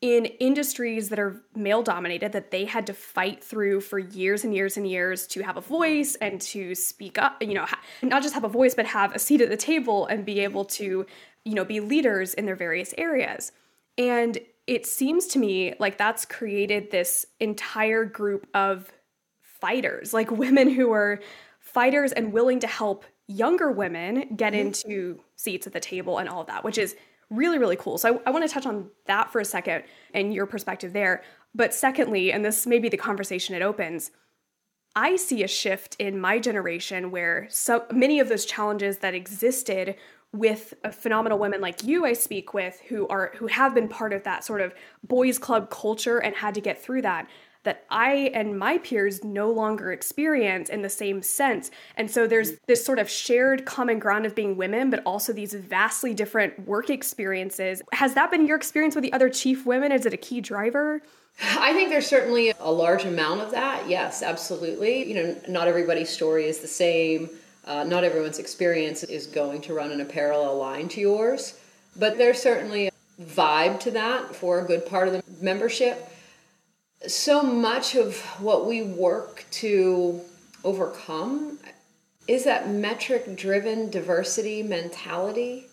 in 0.00 0.24
industries 0.24 1.10
that 1.10 1.18
are 1.18 1.42
male 1.54 1.82
dominated 1.82 2.32
that 2.32 2.50
they 2.50 2.64
had 2.64 2.86
to 2.86 2.94
fight 2.94 3.44
through 3.44 3.82
for 3.82 3.98
years 3.98 4.44
and 4.44 4.54
years 4.54 4.78
and 4.78 4.88
years 4.88 5.26
to 5.26 5.42
have 5.42 5.58
a 5.58 5.60
voice 5.60 6.14
and 6.16 6.40
to 6.40 6.74
speak 6.74 7.18
up, 7.18 7.42
you 7.42 7.52
know, 7.52 7.66
ha- 7.66 7.80
not 8.02 8.22
just 8.22 8.32
have 8.32 8.44
a 8.44 8.48
voice, 8.48 8.74
but 8.74 8.86
have 8.86 9.14
a 9.14 9.18
seat 9.18 9.42
at 9.42 9.50
the 9.50 9.58
table 9.58 10.06
and 10.06 10.24
be 10.24 10.40
able 10.40 10.64
to, 10.64 11.04
you 11.44 11.54
know, 11.54 11.64
be 11.66 11.80
leaders 11.80 12.32
in 12.32 12.46
their 12.46 12.56
various 12.56 12.94
areas. 12.96 13.52
And 13.98 14.38
it 14.66 14.86
seems 14.86 15.26
to 15.28 15.38
me 15.38 15.74
like 15.78 15.98
that's 15.98 16.24
created 16.24 16.90
this 16.90 17.26
entire 17.38 18.06
group 18.06 18.46
of 18.54 18.90
fighters, 19.42 20.14
like 20.14 20.30
women 20.30 20.70
who 20.70 20.92
are 20.92 21.20
fighters 21.58 22.12
and 22.12 22.32
willing 22.32 22.60
to 22.60 22.66
help 22.66 23.04
younger 23.26 23.70
women 23.70 24.34
get 24.34 24.54
mm-hmm. 24.54 24.68
into 24.68 25.20
seats 25.36 25.66
at 25.66 25.74
the 25.74 25.80
table 25.80 26.16
and 26.16 26.28
all 26.28 26.40
of 26.40 26.46
that, 26.46 26.64
which 26.64 26.78
is 26.78 26.96
really, 27.30 27.58
really 27.58 27.76
cool. 27.76 27.96
So 27.96 28.20
I, 28.26 28.28
I 28.28 28.30
want 28.30 28.46
to 28.46 28.52
touch 28.52 28.66
on 28.66 28.90
that 29.06 29.30
for 29.30 29.40
a 29.40 29.44
second 29.44 29.84
and 30.12 30.34
your 30.34 30.46
perspective 30.46 30.92
there. 30.92 31.22
But 31.54 31.72
secondly, 31.72 32.32
and 32.32 32.44
this 32.44 32.66
may 32.66 32.78
be 32.78 32.88
the 32.88 32.96
conversation 32.96 33.54
it 33.54 33.62
opens, 33.62 34.10
I 34.94 35.16
see 35.16 35.44
a 35.44 35.48
shift 35.48 35.96
in 35.98 36.20
my 36.20 36.38
generation 36.38 37.10
where 37.10 37.46
so 37.48 37.86
many 37.92 38.18
of 38.20 38.28
those 38.28 38.44
challenges 38.44 38.98
that 38.98 39.14
existed 39.14 39.96
with 40.32 40.74
phenomenal 40.92 41.38
women 41.38 41.60
like 41.60 41.82
you 41.82 42.04
I 42.04 42.12
speak 42.12 42.54
with 42.54 42.80
who 42.88 43.08
are 43.08 43.32
who 43.36 43.48
have 43.48 43.74
been 43.74 43.88
part 43.88 44.12
of 44.12 44.22
that 44.22 44.44
sort 44.44 44.60
of 44.60 44.72
boys 45.02 45.38
club 45.38 45.70
culture 45.70 46.18
and 46.18 46.36
had 46.36 46.54
to 46.54 46.60
get 46.60 46.80
through 46.80 47.02
that 47.02 47.28
that 47.62 47.84
I 47.90 48.30
and 48.34 48.58
my 48.58 48.78
peers 48.78 49.22
no 49.22 49.50
longer 49.50 49.92
experience 49.92 50.70
in 50.70 50.82
the 50.82 50.88
same 50.88 51.22
sense. 51.22 51.70
And 51.96 52.10
so 52.10 52.26
there's 52.26 52.52
this 52.66 52.84
sort 52.84 52.98
of 52.98 53.08
shared 53.10 53.66
common 53.66 53.98
ground 53.98 54.24
of 54.24 54.34
being 54.34 54.56
women, 54.56 54.88
but 54.88 55.02
also 55.04 55.32
these 55.32 55.52
vastly 55.52 56.14
different 56.14 56.66
work 56.66 56.88
experiences. 56.88 57.82
Has 57.92 58.14
that 58.14 58.30
been 58.30 58.46
your 58.46 58.56
experience 58.56 58.94
with 58.94 59.04
the 59.04 59.12
other 59.12 59.28
chief 59.28 59.66
women? 59.66 59.92
Is 59.92 60.06
it 60.06 60.14
a 60.14 60.16
key 60.16 60.40
driver? 60.40 61.02
I 61.42 61.72
think 61.74 61.90
there's 61.90 62.06
certainly 62.06 62.52
a 62.58 62.72
large 62.72 63.04
amount 63.04 63.42
of 63.42 63.50
that. 63.50 63.88
Yes, 63.88 64.22
absolutely. 64.22 65.06
You 65.06 65.14
know, 65.14 65.36
not 65.48 65.68
everybody's 65.68 66.10
story 66.10 66.46
is 66.46 66.60
the 66.60 66.68
same. 66.68 67.28
Uh, 67.66 67.84
not 67.84 68.04
everyone's 68.04 68.38
experience 68.38 69.04
is 69.04 69.26
going 69.26 69.60
to 69.60 69.74
run 69.74 69.92
in 69.92 70.00
a 70.00 70.04
parallel 70.04 70.56
line 70.56 70.88
to 70.88 71.00
yours, 71.00 71.60
but 71.94 72.16
there's 72.16 72.40
certainly 72.40 72.88
a 72.88 72.92
vibe 73.22 73.78
to 73.80 73.90
that 73.90 74.34
for 74.34 74.60
a 74.60 74.64
good 74.64 74.86
part 74.86 75.08
of 75.08 75.12
the 75.12 75.22
membership 75.42 76.10
so 77.06 77.42
much 77.42 77.94
of 77.94 78.18
what 78.40 78.66
we 78.66 78.82
work 78.82 79.44
to 79.50 80.20
overcome 80.64 81.58
is 82.28 82.44
that 82.44 82.68
metric 82.68 83.36
driven 83.36 83.90
diversity 83.90 84.62
mentality. 84.62 85.66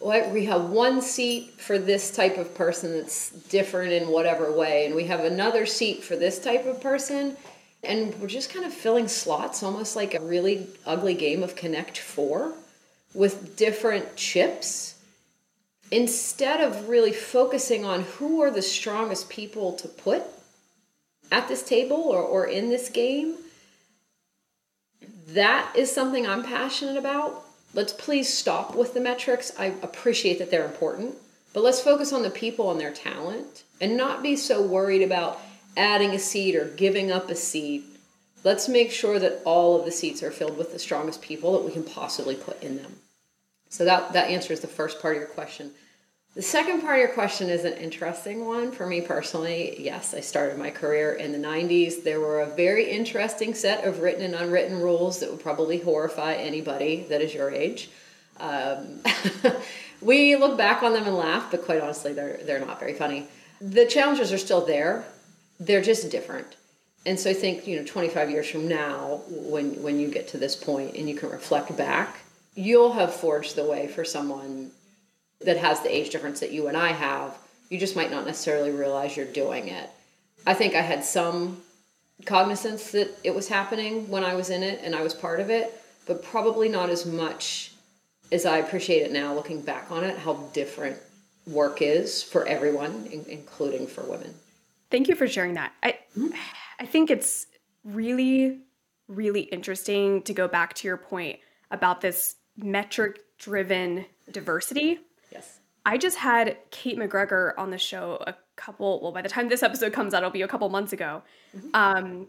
We 0.00 0.46
have 0.46 0.70
one 0.70 1.02
seat 1.02 1.60
for 1.60 1.78
this 1.78 2.14
type 2.14 2.38
of 2.38 2.54
person 2.54 2.92
that's 2.92 3.30
different 3.30 3.92
in 3.92 4.08
whatever 4.08 4.50
way, 4.50 4.86
and 4.86 4.94
we 4.94 5.04
have 5.04 5.20
another 5.20 5.66
seat 5.66 6.02
for 6.02 6.16
this 6.16 6.38
type 6.38 6.64
of 6.64 6.80
person, 6.80 7.36
and 7.82 8.14
we're 8.20 8.28
just 8.28 8.52
kind 8.52 8.64
of 8.64 8.72
filling 8.72 9.08
slots 9.08 9.62
almost 9.62 9.96
like 9.96 10.14
a 10.14 10.20
really 10.20 10.68
ugly 10.86 11.14
game 11.14 11.42
of 11.42 11.54
Connect 11.54 11.98
Four 11.98 12.54
with 13.12 13.56
different 13.56 14.16
chips 14.16 14.94
instead 15.90 16.60
of 16.60 16.88
really 16.88 17.12
focusing 17.12 17.84
on 17.84 18.02
who 18.02 18.40
are 18.40 18.50
the 18.50 18.62
strongest 18.62 19.28
people 19.28 19.72
to 19.72 19.88
put 19.88 20.22
at 21.30 21.48
this 21.48 21.62
table 21.62 21.96
or, 21.96 22.20
or 22.20 22.46
in 22.46 22.68
this 22.68 22.88
game, 22.88 23.36
that 25.28 25.74
is 25.76 25.92
something 25.92 26.26
I'm 26.26 26.42
passionate 26.42 26.96
about. 26.96 27.44
Let's 27.72 27.92
please 27.92 28.28
stop 28.28 28.74
with 28.74 28.94
the 28.94 29.00
metrics. 29.00 29.52
I 29.58 29.66
appreciate 29.82 30.38
that 30.38 30.50
they're 30.50 30.64
important, 30.64 31.14
but 31.52 31.62
let's 31.62 31.80
focus 31.80 32.12
on 32.12 32.22
the 32.22 32.30
people 32.30 32.70
and 32.70 32.80
their 32.80 32.92
talent 32.92 33.62
and 33.80 33.96
not 33.96 34.22
be 34.22 34.34
so 34.36 34.60
worried 34.60 35.02
about 35.02 35.40
adding 35.76 36.10
a 36.10 36.18
seat 36.18 36.56
or 36.56 36.64
giving 36.64 37.12
up 37.12 37.30
a 37.30 37.36
seat. 37.36 37.84
Let's 38.42 38.68
make 38.68 38.90
sure 38.90 39.18
that 39.18 39.40
all 39.44 39.78
of 39.78 39.84
the 39.84 39.92
seats 39.92 40.22
are 40.22 40.30
filled 40.30 40.58
with 40.58 40.72
the 40.72 40.78
strongest 40.78 41.22
people 41.22 41.52
that 41.52 41.64
we 41.64 41.72
can 41.72 41.84
possibly 41.84 42.34
put 42.34 42.62
in 42.62 42.76
them. 42.76 42.96
So 43.68 43.84
that, 43.84 44.12
that 44.14 44.30
answers 44.30 44.60
the 44.60 44.66
first 44.66 45.00
part 45.00 45.14
of 45.14 45.20
your 45.20 45.30
question. 45.30 45.70
The 46.34 46.42
second 46.42 46.82
part 46.82 46.94
of 46.94 47.00
your 47.00 47.12
question 47.12 47.48
is 47.48 47.64
an 47.64 47.72
interesting 47.72 48.46
one 48.46 48.70
for 48.70 48.86
me 48.86 49.00
personally. 49.00 49.74
Yes, 49.80 50.14
I 50.14 50.20
started 50.20 50.58
my 50.58 50.70
career 50.70 51.14
in 51.14 51.32
the 51.32 51.38
90s. 51.38 52.04
There 52.04 52.20
were 52.20 52.42
a 52.42 52.46
very 52.54 52.88
interesting 52.88 53.52
set 53.52 53.84
of 53.84 53.98
written 53.98 54.22
and 54.22 54.36
unwritten 54.36 54.80
rules 54.80 55.18
that 55.20 55.30
would 55.30 55.40
probably 55.40 55.80
horrify 55.80 56.34
anybody 56.34 57.04
that 57.08 57.20
is 57.20 57.34
your 57.34 57.50
age. 57.50 57.90
Um, 58.38 59.02
we 60.00 60.36
look 60.36 60.56
back 60.56 60.84
on 60.84 60.92
them 60.92 61.04
and 61.04 61.16
laugh, 61.16 61.50
but 61.50 61.64
quite 61.64 61.80
honestly, 61.80 62.12
they're, 62.12 62.38
they're 62.44 62.64
not 62.64 62.78
very 62.78 62.94
funny. 62.94 63.26
The 63.60 63.86
challenges 63.86 64.32
are 64.32 64.38
still 64.38 64.64
there, 64.64 65.04
they're 65.58 65.82
just 65.82 66.12
different. 66.12 66.54
And 67.04 67.18
so 67.18 67.30
I 67.30 67.34
think, 67.34 67.66
you 67.66 67.76
know, 67.76 67.84
25 67.84 68.30
years 68.30 68.48
from 68.48 68.68
now, 68.68 69.22
when, 69.28 69.82
when 69.82 69.98
you 69.98 70.08
get 70.08 70.28
to 70.28 70.38
this 70.38 70.54
point 70.54 70.94
and 70.94 71.08
you 71.08 71.16
can 71.16 71.28
reflect 71.30 71.76
back, 71.76 72.20
you'll 72.54 72.92
have 72.92 73.12
forged 73.12 73.56
the 73.56 73.64
way 73.64 73.88
for 73.88 74.04
someone 74.04 74.70
that 75.42 75.56
has 75.56 75.80
the 75.80 75.94
age 75.94 76.10
difference 76.10 76.40
that 76.40 76.52
you 76.52 76.68
and 76.68 76.76
I 76.76 76.92
have, 76.92 77.36
you 77.68 77.78
just 77.78 77.96
might 77.96 78.10
not 78.10 78.26
necessarily 78.26 78.70
realize 78.70 79.16
you're 79.16 79.26
doing 79.26 79.68
it. 79.68 79.88
I 80.46 80.54
think 80.54 80.74
I 80.74 80.82
had 80.82 81.04
some 81.04 81.62
cognizance 82.26 82.90
that 82.92 83.10
it 83.24 83.34
was 83.34 83.48
happening 83.48 84.08
when 84.08 84.24
I 84.24 84.34
was 84.34 84.50
in 84.50 84.62
it 84.62 84.80
and 84.82 84.94
I 84.94 85.02
was 85.02 85.14
part 85.14 85.40
of 85.40 85.50
it, 85.50 85.72
but 86.06 86.22
probably 86.22 86.68
not 86.68 86.90
as 86.90 87.06
much 87.06 87.72
as 88.32 88.46
I 88.46 88.58
appreciate 88.58 89.02
it 89.02 89.12
now 89.12 89.34
looking 89.34 89.62
back 89.62 89.90
on 89.90 90.04
it, 90.04 90.18
how 90.18 90.34
different 90.52 90.98
work 91.46 91.82
is 91.82 92.22
for 92.22 92.46
everyone, 92.46 93.08
including 93.28 93.86
for 93.86 94.02
women. 94.02 94.34
Thank 94.90 95.08
you 95.08 95.14
for 95.14 95.26
sharing 95.26 95.54
that. 95.54 95.72
I 95.82 95.98
mm-hmm. 96.16 96.34
I 96.78 96.86
think 96.86 97.10
it's 97.10 97.46
really 97.84 98.60
really 99.08 99.42
interesting 99.42 100.22
to 100.22 100.32
go 100.32 100.46
back 100.46 100.74
to 100.74 100.86
your 100.86 100.96
point 100.96 101.38
about 101.70 102.00
this 102.00 102.36
metric 102.56 103.18
driven 103.38 104.04
diversity 104.30 105.00
I 105.90 105.98
just 105.98 106.18
had 106.18 106.56
Kate 106.70 106.96
McGregor 106.96 107.52
on 107.58 107.70
the 107.70 107.78
show 107.78 108.22
a 108.24 108.36
couple, 108.54 109.00
well, 109.02 109.10
by 109.10 109.22
the 109.22 109.28
time 109.28 109.48
this 109.48 109.64
episode 109.64 109.92
comes 109.92 110.14
out, 110.14 110.18
it'll 110.18 110.30
be 110.30 110.42
a 110.42 110.46
couple 110.46 110.68
months 110.68 110.92
ago. 110.92 111.22
Mm-hmm. 111.56 111.68
Um, 111.74 112.28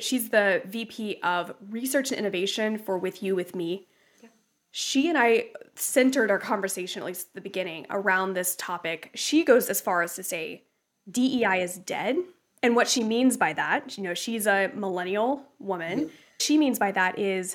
she's 0.00 0.30
the 0.30 0.62
VP 0.64 1.20
of 1.22 1.54
Research 1.68 2.12
and 2.12 2.18
Innovation 2.18 2.78
for 2.78 2.96
With 2.96 3.22
You, 3.22 3.36
With 3.36 3.54
Me. 3.54 3.86
Yeah. 4.22 4.30
She 4.70 5.06
and 5.10 5.18
I 5.18 5.48
centered 5.74 6.30
our 6.30 6.38
conversation, 6.38 7.02
at 7.02 7.06
least 7.06 7.26
at 7.28 7.34
the 7.34 7.40
beginning, 7.42 7.84
around 7.90 8.32
this 8.32 8.56
topic. 8.56 9.10
She 9.14 9.44
goes 9.44 9.68
as 9.68 9.82
far 9.82 10.00
as 10.00 10.14
to 10.14 10.22
say 10.22 10.64
DEI 11.10 11.60
is 11.60 11.76
dead. 11.76 12.16
And 12.62 12.74
what 12.74 12.88
she 12.88 13.04
means 13.04 13.36
by 13.36 13.52
that, 13.52 13.98
you 13.98 14.02
know, 14.02 14.14
she's 14.14 14.46
a 14.46 14.70
millennial 14.74 15.42
woman. 15.58 15.98
Mm-hmm. 16.00 16.14
She 16.40 16.56
means 16.56 16.78
by 16.78 16.92
that 16.92 17.18
is 17.18 17.54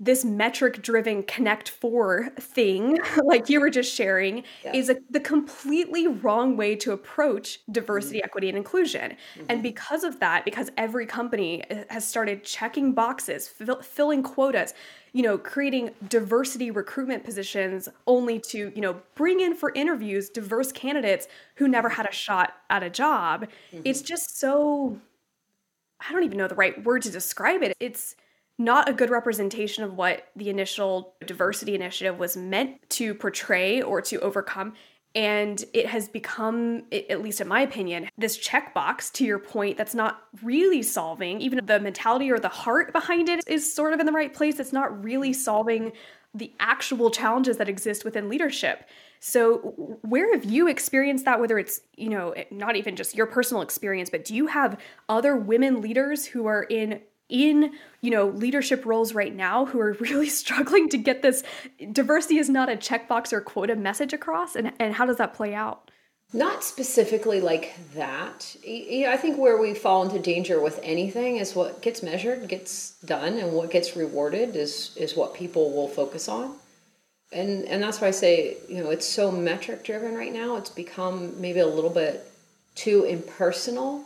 this 0.00 0.24
metric 0.24 0.82
driven 0.82 1.22
connect 1.22 1.68
four 1.68 2.28
thing 2.38 2.98
like 3.24 3.48
you 3.48 3.60
were 3.60 3.70
just 3.70 3.94
sharing 3.94 4.42
yeah. 4.64 4.72
is 4.74 4.90
a, 4.90 4.96
the 5.10 5.20
completely 5.20 6.08
wrong 6.08 6.56
way 6.56 6.74
to 6.74 6.90
approach 6.92 7.60
diversity 7.70 8.18
mm-hmm. 8.18 8.24
equity 8.24 8.48
and 8.48 8.58
inclusion 8.58 9.12
mm-hmm. 9.12 9.44
and 9.48 9.62
because 9.62 10.02
of 10.02 10.18
that 10.18 10.44
because 10.44 10.70
every 10.76 11.06
company 11.06 11.62
uh, 11.70 11.84
has 11.90 12.04
started 12.04 12.42
checking 12.42 12.92
boxes 12.92 13.46
fill, 13.46 13.80
filling 13.82 14.22
quotas 14.22 14.74
you 15.12 15.22
know 15.22 15.38
creating 15.38 15.90
diversity 16.08 16.72
recruitment 16.72 17.22
positions 17.22 17.88
only 18.08 18.40
to 18.40 18.72
you 18.74 18.80
know 18.80 19.00
bring 19.14 19.38
in 19.38 19.54
for 19.54 19.70
interviews 19.74 20.28
diverse 20.28 20.72
candidates 20.72 21.28
who 21.54 21.68
never 21.68 21.88
had 21.88 22.06
a 22.06 22.12
shot 22.12 22.54
at 22.68 22.82
a 22.82 22.90
job 22.90 23.46
mm-hmm. 23.72 23.80
it's 23.84 24.02
just 24.02 24.38
so 24.40 24.98
i 26.00 26.12
don't 26.12 26.24
even 26.24 26.36
know 26.36 26.48
the 26.48 26.54
right 26.56 26.84
word 26.84 27.00
to 27.00 27.10
describe 27.10 27.62
it 27.62 27.76
it's 27.78 28.16
not 28.58 28.88
a 28.88 28.92
good 28.92 29.10
representation 29.10 29.84
of 29.84 29.94
what 29.94 30.28
the 30.36 30.48
initial 30.48 31.14
diversity 31.26 31.74
initiative 31.74 32.18
was 32.18 32.36
meant 32.36 32.88
to 32.90 33.14
portray 33.14 33.82
or 33.82 34.00
to 34.02 34.20
overcome. 34.20 34.74
And 35.16 35.64
it 35.72 35.86
has 35.86 36.08
become, 36.08 36.84
at 36.92 37.22
least 37.22 37.40
in 37.40 37.46
my 37.46 37.60
opinion, 37.60 38.08
this 38.18 38.36
checkbox 38.36 39.12
to 39.12 39.24
your 39.24 39.38
point 39.38 39.76
that's 39.76 39.94
not 39.94 40.24
really 40.42 40.82
solving, 40.82 41.40
even 41.40 41.64
the 41.64 41.78
mentality 41.78 42.32
or 42.32 42.40
the 42.40 42.48
heart 42.48 42.92
behind 42.92 43.28
it 43.28 43.44
is 43.46 43.72
sort 43.72 43.92
of 43.92 44.00
in 44.00 44.06
the 44.06 44.12
right 44.12 44.34
place. 44.34 44.58
It's 44.58 44.72
not 44.72 45.04
really 45.04 45.32
solving 45.32 45.92
the 46.34 46.52
actual 46.58 47.10
challenges 47.10 47.58
that 47.58 47.68
exist 47.68 48.04
within 48.04 48.28
leadership. 48.28 48.88
So, 49.20 49.98
where 50.02 50.34
have 50.34 50.44
you 50.44 50.68
experienced 50.68 51.24
that? 51.26 51.40
Whether 51.40 51.58
it's, 51.58 51.80
you 51.96 52.10
know, 52.10 52.34
not 52.50 52.76
even 52.76 52.96
just 52.96 53.14
your 53.14 53.26
personal 53.26 53.62
experience, 53.62 54.10
but 54.10 54.24
do 54.24 54.34
you 54.34 54.48
have 54.48 54.78
other 55.08 55.36
women 55.36 55.80
leaders 55.80 56.26
who 56.26 56.46
are 56.46 56.64
in 56.64 57.00
in 57.28 57.72
you 58.00 58.10
know 58.10 58.28
leadership 58.28 58.84
roles 58.84 59.14
right 59.14 59.34
now 59.34 59.64
who 59.64 59.80
are 59.80 59.92
really 60.00 60.28
struggling 60.28 60.88
to 60.88 60.98
get 60.98 61.22
this 61.22 61.42
diversity 61.92 62.38
is 62.38 62.50
not 62.50 62.68
a 62.68 62.76
checkbox 62.76 63.32
or 63.32 63.40
quota 63.40 63.74
message 63.74 64.12
across 64.12 64.54
and, 64.54 64.72
and 64.78 64.94
how 64.94 65.06
does 65.06 65.16
that 65.16 65.34
play 65.34 65.54
out 65.54 65.90
not 66.34 66.64
specifically 66.64 67.40
like 67.40 67.76
that. 67.94 68.56
I 68.66 69.16
think 69.16 69.38
where 69.38 69.56
we 69.56 69.72
fall 69.72 70.02
into 70.02 70.18
danger 70.18 70.60
with 70.60 70.80
anything 70.82 71.36
is 71.36 71.54
what 71.54 71.80
gets 71.80 72.02
measured 72.02 72.48
gets 72.48 72.98
done, 73.04 73.38
and 73.38 73.52
what 73.52 73.70
gets 73.70 73.94
rewarded 73.94 74.56
is 74.56 74.96
is 74.96 75.16
what 75.16 75.32
people 75.34 75.70
will 75.72 75.86
focus 75.86 76.28
on. 76.28 76.56
And 77.32 77.64
and 77.66 77.80
that's 77.80 78.00
why 78.00 78.08
I 78.08 78.10
say 78.10 78.56
you 78.68 78.82
know 78.82 78.90
it's 78.90 79.06
so 79.06 79.30
metric 79.30 79.84
driven 79.84 80.16
right 80.16 80.32
now. 80.32 80.56
It's 80.56 80.70
become 80.70 81.40
maybe 81.40 81.60
a 81.60 81.68
little 81.68 81.88
bit 81.88 82.28
too 82.74 83.04
impersonal, 83.04 84.04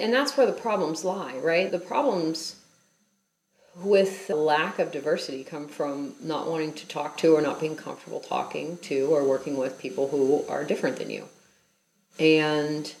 and 0.00 0.12
that's 0.12 0.36
where 0.36 0.46
the 0.46 0.52
problems 0.52 1.04
lie. 1.04 1.36
Right, 1.36 1.70
the 1.70 1.78
problems 1.78 2.56
with 3.76 4.26
the 4.26 4.36
lack 4.36 4.78
of 4.78 4.92
diversity 4.92 5.44
come 5.44 5.68
from 5.68 6.14
not 6.20 6.48
wanting 6.48 6.72
to 6.74 6.86
talk 6.88 7.16
to 7.18 7.34
or 7.34 7.40
not 7.40 7.60
being 7.60 7.76
comfortable 7.76 8.20
talking 8.20 8.76
to 8.78 9.14
or 9.14 9.24
working 9.24 9.56
with 9.56 9.78
people 9.78 10.08
who 10.08 10.44
are 10.48 10.64
different 10.64 10.96
than 10.96 11.10
you. 11.10 11.24
And 12.18 12.92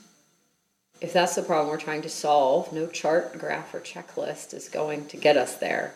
if 1.00 1.12
that's 1.12 1.34
the 1.34 1.42
problem 1.42 1.68
we're 1.68 1.78
trying 1.78 2.02
to 2.02 2.08
solve, 2.08 2.72
no 2.72 2.86
chart, 2.86 3.38
graph, 3.38 3.74
or 3.74 3.80
checklist 3.80 4.54
is 4.54 4.68
going 4.68 5.06
to 5.06 5.16
get 5.16 5.36
us 5.36 5.56
there, 5.56 5.94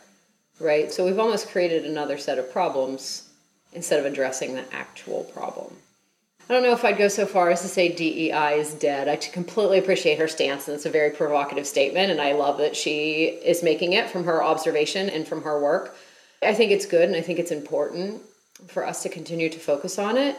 right? 0.59 0.91
So 0.91 1.05
we've 1.05 1.19
almost 1.19 1.49
created 1.49 1.85
another 1.85 2.19
set 2.19 2.39
of 2.39 2.53
problems 2.53 3.29
instead 3.73 4.01
of 4.01 4.07
addressing 4.07 4.55
the 4.55 4.75
actual 4.75 5.25
problem. 5.25 5.77
I 6.49 6.53
don't 6.53 6.63
know 6.63 6.73
if 6.73 6.85
I'd 6.85 6.99
go 6.99 7.09
so 7.09 7.25
far 7.25 7.51
as 7.51 7.63
to 7.63 7.69
say 7.69 7.89
DEI 7.89 8.59
is 8.59 8.75
dead. 8.75 9.09
I 9.09 9.17
completely 9.17 9.79
appreciate 9.79 10.19
her 10.19 10.29
stance, 10.29 10.69
and 10.69 10.75
it's 10.75 10.85
a 10.85 10.91
very 10.91 11.11
provocative 11.11 11.67
statement, 11.67 12.11
and 12.11 12.21
I 12.21 12.33
love 12.33 12.59
that 12.59 12.77
she 12.77 13.25
is 13.25 13.63
making 13.63 13.95
it 13.95 14.11
from 14.11 14.25
her 14.25 14.45
observation 14.45 15.09
and 15.09 15.27
from 15.27 15.43
her 15.43 15.59
work. 15.59 15.97
I 16.43 16.53
think 16.53 16.71
it's 16.71 16.85
good, 16.85 17.09
and 17.09 17.17
I 17.17 17.23
think 17.23 17.39
it's 17.39 17.51
important 17.51 18.21
for 18.67 18.87
us 18.87 19.03
to 19.05 19.09
continue 19.09 19.49
to 19.49 19.59
focus 19.59 19.99
on 19.99 20.19
it. 20.19 20.37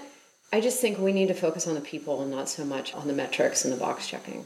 I 0.54 0.62
just 0.62 0.80
think 0.80 1.00
we 1.00 1.12
need 1.12 1.28
to 1.30 1.34
focus 1.34 1.68
on 1.68 1.74
the 1.74 1.82
people 1.82 2.22
and 2.22 2.30
not 2.30 2.50
so 2.50 2.64
much 2.64 2.94
on 2.94 3.08
the 3.08 3.14
metrics 3.14 3.66
and 3.66 3.74
the 3.74 3.78
box 3.78 4.08
checking. 4.08 4.46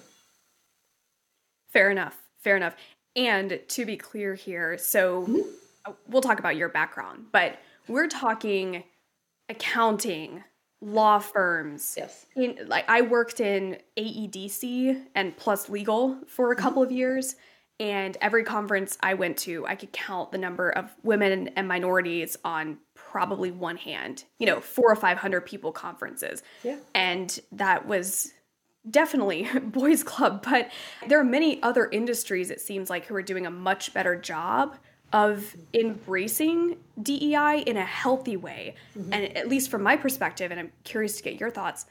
Fair 1.72 1.92
enough. 1.92 2.18
Fair 2.42 2.56
enough. 2.56 2.75
And 3.16 3.60
to 3.68 3.86
be 3.86 3.98
clear 3.98 4.34
here, 4.34 4.78
so 4.78 5.24
mm-hmm. 5.24 5.92
we'll 6.08 6.22
talk 6.22 6.39
about 6.39 6.56
your 6.56 6.70
background, 6.70 7.25
but 7.32 7.60
we're 7.88 8.08
talking 8.08 8.84
accounting, 9.50 10.44
law 10.81 11.19
firms. 11.19 11.95
Yes. 11.98 12.25
In, 12.36 12.57
like 12.67 12.86
I 12.89 13.01
worked 13.01 13.39
in 13.39 13.77
AEDC 13.98 15.05
and 15.15 15.36
plus 15.36 15.69
legal 15.69 16.17
for 16.27 16.51
a 16.51 16.55
mm-hmm. 16.55 16.63
couple 16.63 16.83
of 16.83 16.91
years. 16.91 17.36
And 17.81 18.17
every 18.19 18.43
conference 18.43 18.98
I 19.01 19.13
went 19.13 19.38
to, 19.39 19.65
I 19.65 19.75
could 19.75 19.93
count 19.93 20.33
the 20.33 20.38
number 20.38 20.69
of 20.69 20.93
women 21.01 21.50
and 21.55 21.65
minorities 21.65 22.36
on 22.43 22.77
probably 22.93 23.51
one 23.51 23.77
hand, 23.77 24.25
you 24.38 24.45
know, 24.45 24.59
four 24.59 24.91
or 24.91 24.98
500 24.98 25.45
people 25.45 25.71
conferences. 25.71 26.43
Yeah. 26.62 26.75
And 26.93 27.39
that 27.53 27.88
was 27.88 28.33
definitely 28.89 29.48
boys 29.63 30.03
club 30.03 30.43
but 30.50 30.71
there 31.07 31.19
are 31.19 31.24
many 31.24 31.62
other 31.62 31.89
industries 31.91 32.50
it 32.50 32.62
seems 32.62 32.89
like 32.89 33.05
who 33.05 33.13
are 33.13 33.21
doing 33.21 33.45
a 33.45 33.51
much 33.51 33.93
better 33.93 34.15
job 34.15 34.77
of 35.13 35.56
embracing 35.74 36.78
DEI 37.01 37.63
in 37.66 37.78
a 37.78 37.86
healthy 37.86 38.38
way. 38.38 38.75
Mm-hmm. 38.98 39.13
And 39.13 39.38
at 39.38 39.48
least 39.48 39.70
from 39.70 39.84
my 39.84 39.96
perspective, 39.96 40.51
and 40.51 40.60
I'm 40.60 40.72
curious 40.84 41.18
to 41.18 41.24
get 41.24 41.39
your 41.39 41.50
thoughts, 41.50 41.86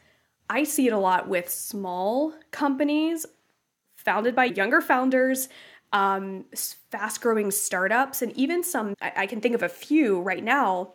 I 0.51 0.65
see 0.65 0.87
it 0.87 0.93
a 0.93 0.99
lot 0.99 1.29
with 1.29 1.49
small 1.49 2.33
companies 2.51 3.27
founded 3.97 4.35
by 4.35 4.47
younger 4.47 4.81
founders, 4.81 5.49
um, 5.93 6.45
fast 6.91 7.21
growing 7.21 7.51
startups, 7.51 8.23
and 8.23 8.33
even 8.37 8.63
some, 8.63 8.95
I, 9.03 9.13
I 9.17 9.27
can 9.27 9.41
think 9.41 9.55
of 9.55 9.63
a 9.63 9.69
few 9.69 10.21
right 10.21 10.43
now 10.43 10.95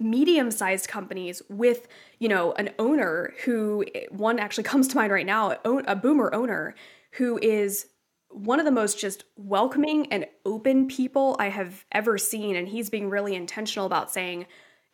medium 0.00 0.50
sized 0.50 0.88
companies 0.88 1.40
with 1.48 1.86
you 2.18 2.28
know 2.28 2.52
an 2.54 2.70
owner 2.80 3.32
who 3.44 3.84
one 4.10 4.40
actually 4.40 4.64
comes 4.64 4.88
to 4.88 4.96
mind 4.96 5.12
right 5.12 5.24
now 5.24 5.56
a 5.64 5.94
boomer 5.94 6.34
owner 6.34 6.74
who 7.12 7.38
is 7.40 7.86
one 8.34 8.58
of 8.58 8.64
the 8.64 8.72
most 8.72 8.98
just 8.98 9.24
welcoming 9.36 10.12
and 10.12 10.26
open 10.44 10.88
people 10.88 11.36
I 11.38 11.48
have 11.48 11.84
ever 11.92 12.18
seen. 12.18 12.56
And 12.56 12.68
he's 12.68 12.90
being 12.90 13.08
really 13.08 13.34
intentional 13.34 13.86
about 13.86 14.10
saying, 14.10 14.46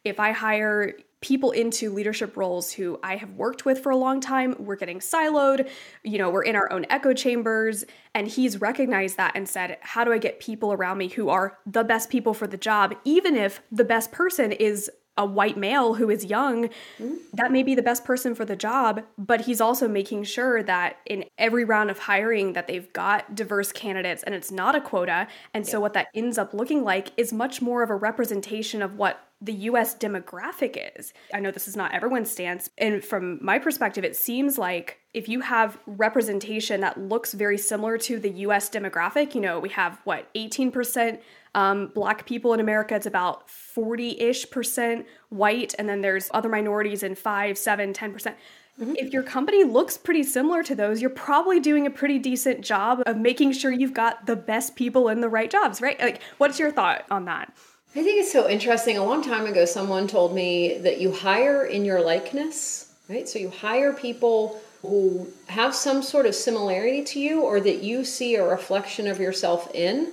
if 0.05 0.21
I 0.21 0.33
hire 0.33 0.95
people 1.21 1.51
into 1.51 1.93
leadership 1.93 2.37
roles 2.37 2.73
who 2.73 2.99
I 3.03 3.17
have 3.17 3.33
worked 3.33 3.67
with 3.67 3.81
for 3.81 3.91
a 3.91 3.97
long 3.97 4.21
time, 4.21 4.57
we're 4.59 4.77
getting 4.77 5.01
siloed, 5.01 5.69
you 6.03 6.17
know, 6.17 6.31
we're 6.31 6.45
in 6.45 6.57
our 6.57 6.73
own 6.73 6.87
echo 6.89 7.13
chambers. 7.13 7.85
And 8.15 8.27
he's 8.27 8.61
recognized 8.61 9.19
that 9.19 9.33
and 9.35 9.47
said, 9.47 9.77
how 9.83 10.05
do 10.05 10.13
I 10.13 10.19
get 10.19 10.41
people 10.41 10.73
around 10.73 10.97
me 10.97 11.09
who 11.09 11.29
are 11.29 11.59
the 11.67 11.85
best 11.85 12.09
people 12.09 12.33
for 12.33 12.47
the 12.47 12.57
job, 12.57 12.95
even 13.05 13.37
if 13.37 13.61
the 13.71 13.85
best 13.85 14.13
person 14.13 14.53
is 14.53 14.91
a 15.17 15.25
white 15.27 15.57
male 15.57 15.95
who 15.95 16.09
is 16.09 16.25
young, 16.25 16.69
mm-hmm. 16.99 17.15
that 17.35 17.53
may 17.53 17.63
be 17.63 17.75
the 17.75 17.83
best 17.83 18.05
person 18.05 18.35
for 18.35 18.45
the 18.45 18.57
job, 18.57 19.03
but 19.19 19.43
he's 19.43 19.61
also 19.61 19.87
making 19.87 20.25
sure 20.25 20.63
that 20.63 20.97
in 21.07 21.25
every 21.37 21.65
round 21.65 21.91
of 21.91 21.99
hiring 21.99 22.55
that 22.55 22.67
they've 22.67 22.93
got 22.93 23.35
diverse 23.35 23.73
candidates 23.73 24.23
and 24.23 24.35
it's 24.35 24.51
not 24.51 24.75
a 24.75 24.81
quota. 24.81 25.27
And 25.53 25.65
yeah. 25.65 25.71
so 25.71 25.81
what 25.81 25.93
that 25.95 26.09
ends 26.15 26.39
up 26.39 26.55
looking 26.55 26.85
like 26.85 27.13
is 27.17 27.33
much 27.33 27.61
more 27.61 27.83
of 27.83 27.91
a 27.91 27.95
representation 27.95 28.83
of 28.83 28.97
what 28.97 29.21
the 29.43 29.53
US 29.53 29.95
demographic 29.95 30.77
is. 30.97 31.13
I 31.33 31.41
know 31.41 31.51
this 31.51 31.67
is 31.67 31.77
not 31.77 31.93
everyone's 31.93 32.31
stance. 32.31 32.69
And 32.77 33.03
from 33.03 33.39
my 33.43 33.59
perspective, 33.59 34.05
it 34.05 34.15
seems 34.15 34.59
like 34.59 34.99
if 35.15 35.29
you 35.29 35.41
have 35.41 35.79
representation 35.87 36.83
that 36.83 37.01
looks 37.01 37.33
very 37.33 37.57
similar 37.57 37.97
to 37.99 38.19
the 38.19 38.31
US 38.31 38.69
demographic, 38.69 39.35
you 39.35 39.41
know, 39.41 39.59
we 39.59 39.71
have 39.71 39.99
what, 40.05 40.33
18% 40.35 41.21
um, 41.55 41.89
black 41.95 42.27
people 42.27 42.55
in 42.55 42.61
America, 42.61 42.95
it's 42.95 43.07
about 43.07 43.49
40 43.51 44.21
ish 44.21 44.51
percent 44.51 45.07
white. 45.31 45.75
And 45.79 45.89
then 45.89 46.01
there's 46.01 46.31
other 46.33 46.49
minorities 46.49 47.03
in 47.03 47.15
5, 47.15 47.59
7, 47.59 47.93
10%. 47.93 48.15
mm-hmm. 48.15 48.95
If 48.97 49.13
your 49.13 49.23
company 49.23 49.65
looks 49.65 49.97
pretty 49.97 50.23
similar 50.23 50.63
to 50.63 50.75
those, 50.75 51.01
you're 51.01 51.11
probably 51.11 51.61
doing 51.61 51.87
a 51.87 51.91
pretty 51.91 52.19
decent 52.19 52.63
job 52.63 53.03
of 53.07 53.17
making 53.17 53.53
sure 53.53 53.73
you've 53.73 53.95
got 53.95 54.27
the 54.27 54.37
best 54.37 54.77
people 54.77 55.09
in 55.09 55.21
the 55.21 55.29
right 55.29 55.51
jobs, 55.51 55.81
right? 55.81 55.99
Like, 56.01 56.23
what's 56.39 56.59
your 56.59 56.71
thought 56.71 57.05
on 57.11 57.25
that? 57.25 57.53
I 57.97 58.05
think 58.05 58.21
it's 58.21 58.31
so 58.31 58.49
interesting. 58.49 58.99
A 58.99 59.05
long 59.05 59.21
time 59.21 59.47
ago, 59.47 59.65
someone 59.65 60.07
told 60.07 60.33
me 60.33 60.79
that 60.79 61.01
you 61.01 61.11
hire 61.11 61.65
in 61.65 61.85
your 61.85 62.01
likeness, 62.01 62.95
right? 63.09 63.29
So 63.29 63.41
you 63.41 63.51
hire 63.51 63.93
people 63.93 64.61
who 64.83 65.27
have 65.49 65.75
some 65.75 66.01
sort 66.01 66.27
of 66.27 66.35
similarity 66.37 67.03
to 67.03 67.21
you 67.21 67.43
or 67.43 67.61
that 67.61 67.83
you 67.83 68.05
see 68.05 68.37
a 68.37 68.47
reflection 68.47 69.09
of 69.09 69.19
yourself 69.19 69.69
in 69.75 70.13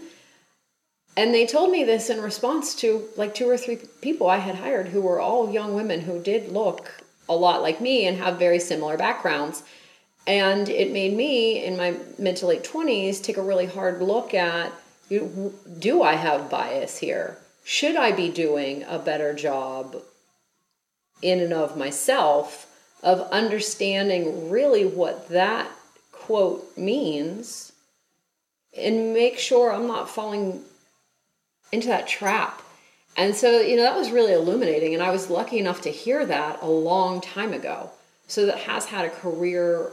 and 1.18 1.34
they 1.34 1.48
told 1.48 1.72
me 1.72 1.84
this 1.84 2.12
in 2.12 2.22
response 2.22 2.76
to 2.76 3.10
like 3.18 3.34
two 3.34 3.50
or 3.50 3.58
three 3.58 3.80
people 4.02 4.30
I 4.30 4.38
had 4.38 4.56
hired 4.56 4.90
who 4.90 5.02
were 5.02 5.20
all 5.20 5.52
young 5.52 5.74
women 5.74 6.02
who 6.02 6.22
did 6.22 6.52
look 6.52 7.04
a 7.28 7.36
lot 7.36 7.64
like 7.64 7.82
me 7.82 8.06
and 8.06 8.18
have 8.18 8.38
very 8.38 8.60
similar 8.60 8.98
backgrounds. 8.98 9.64
And 10.28 10.70
it 10.70 10.94
made 10.94 11.18
me 11.18 11.66
in 11.66 11.76
my 11.76 11.96
mid 12.20 12.38
to 12.38 12.46
late 12.46 12.64
20s 12.64 13.24
take 13.24 13.38
a 13.38 13.42
really 13.42 13.66
hard 13.66 14.00
look 14.02 14.36
at 14.36 14.72
do 15.10 16.04
I 16.04 16.14
have 16.14 16.52
bias 16.52 17.00
here? 17.00 17.40
Should 17.64 17.96
I 17.96 18.12
be 18.12 18.30
doing 18.30 18.84
a 18.84 19.00
better 19.00 19.34
job 19.34 19.96
in 21.24 21.40
and 21.40 21.54
of 21.54 21.76
myself 21.76 22.68
of 23.02 23.22
understanding 23.32 24.52
really 24.52 24.86
what 24.86 25.30
that 25.30 25.72
quote 26.12 26.78
means 26.78 27.72
and 28.78 29.14
make 29.14 29.40
sure 29.40 29.74
I'm 29.74 29.88
not 29.88 30.10
falling 30.10 30.64
into 31.72 31.88
that 31.88 32.08
trap. 32.08 32.62
And 33.16 33.36
so, 33.36 33.62
you 33.62 33.76
know, 33.76 33.82
that 33.82 33.96
was 33.96 34.12
really 34.12 34.34
illuminating. 34.34 34.94
And 34.94 35.02
I 35.02 35.12
was 35.12 35.30
lucky 35.30 35.58
enough 35.58 35.82
to 35.82 35.90
hear 35.90 36.26
that 36.26 36.60
a 36.62 36.68
long 36.68 37.20
time 37.20 37.54
ago. 37.54 37.90
So 38.28 38.46
that 38.46 38.60
has 38.60 38.86
had 38.86 39.06
a 39.06 39.10
career 39.10 39.92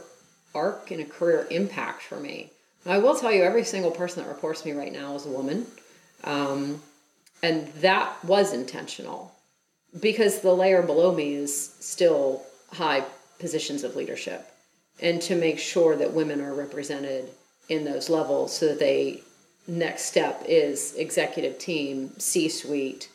arc 0.53 0.91
and 0.91 1.01
a 1.01 1.05
career 1.05 1.47
impact 1.49 2.03
for 2.03 2.19
me. 2.19 2.51
I 2.85 2.99
will 2.99 3.15
tell 3.15 3.31
you, 3.31 3.41
every 3.41 3.63
single 3.63 3.91
person 3.91 4.23
that 4.23 4.29
reports 4.29 4.63
me 4.63 4.73
right 4.73 4.93
now 4.93 5.15
is 5.15 5.25
a 5.25 5.29
woman. 5.29 5.65
Um, 6.23 6.81
and 7.41 7.67
that 7.81 8.23
was 8.23 8.53
intentional 8.53 9.33
because 9.99 10.41
the 10.41 10.53
layer 10.53 10.81
below 10.81 11.13
me 11.13 11.33
is 11.33 11.75
still 11.79 12.43
high 12.71 13.03
positions 13.39 13.83
of 13.83 13.95
leadership. 13.95 14.51
And 15.01 15.21
to 15.23 15.35
make 15.35 15.59
sure 15.59 15.95
that 15.95 16.13
women 16.13 16.41
are 16.41 16.53
represented 16.53 17.29
in 17.69 17.85
those 17.85 18.09
levels 18.09 18.55
so 18.55 18.67
that 18.67 18.79
they 18.79 19.21
next 19.67 20.05
step 20.05 20.43
is 20.47 20.95
executive 20.95 21.57
team, 21.57 22.11
C 22.17 22.49
suite. 22.49 23.09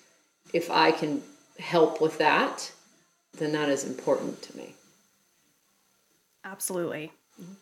If 0.53 0.71
I 0.71 0.91
can 0.91 1.23
help 1.59 2.01
with 2.01 2.19
that, 2.19 2.73
then 3.39 3.53
that 3.53 3.69
is 3.69 3.85
important 3.85 4.43
to 4.43 4.57
me. 4.57 4.75
Absolutely. 6.45 7.13
Mm-hmm. 7.41 7.53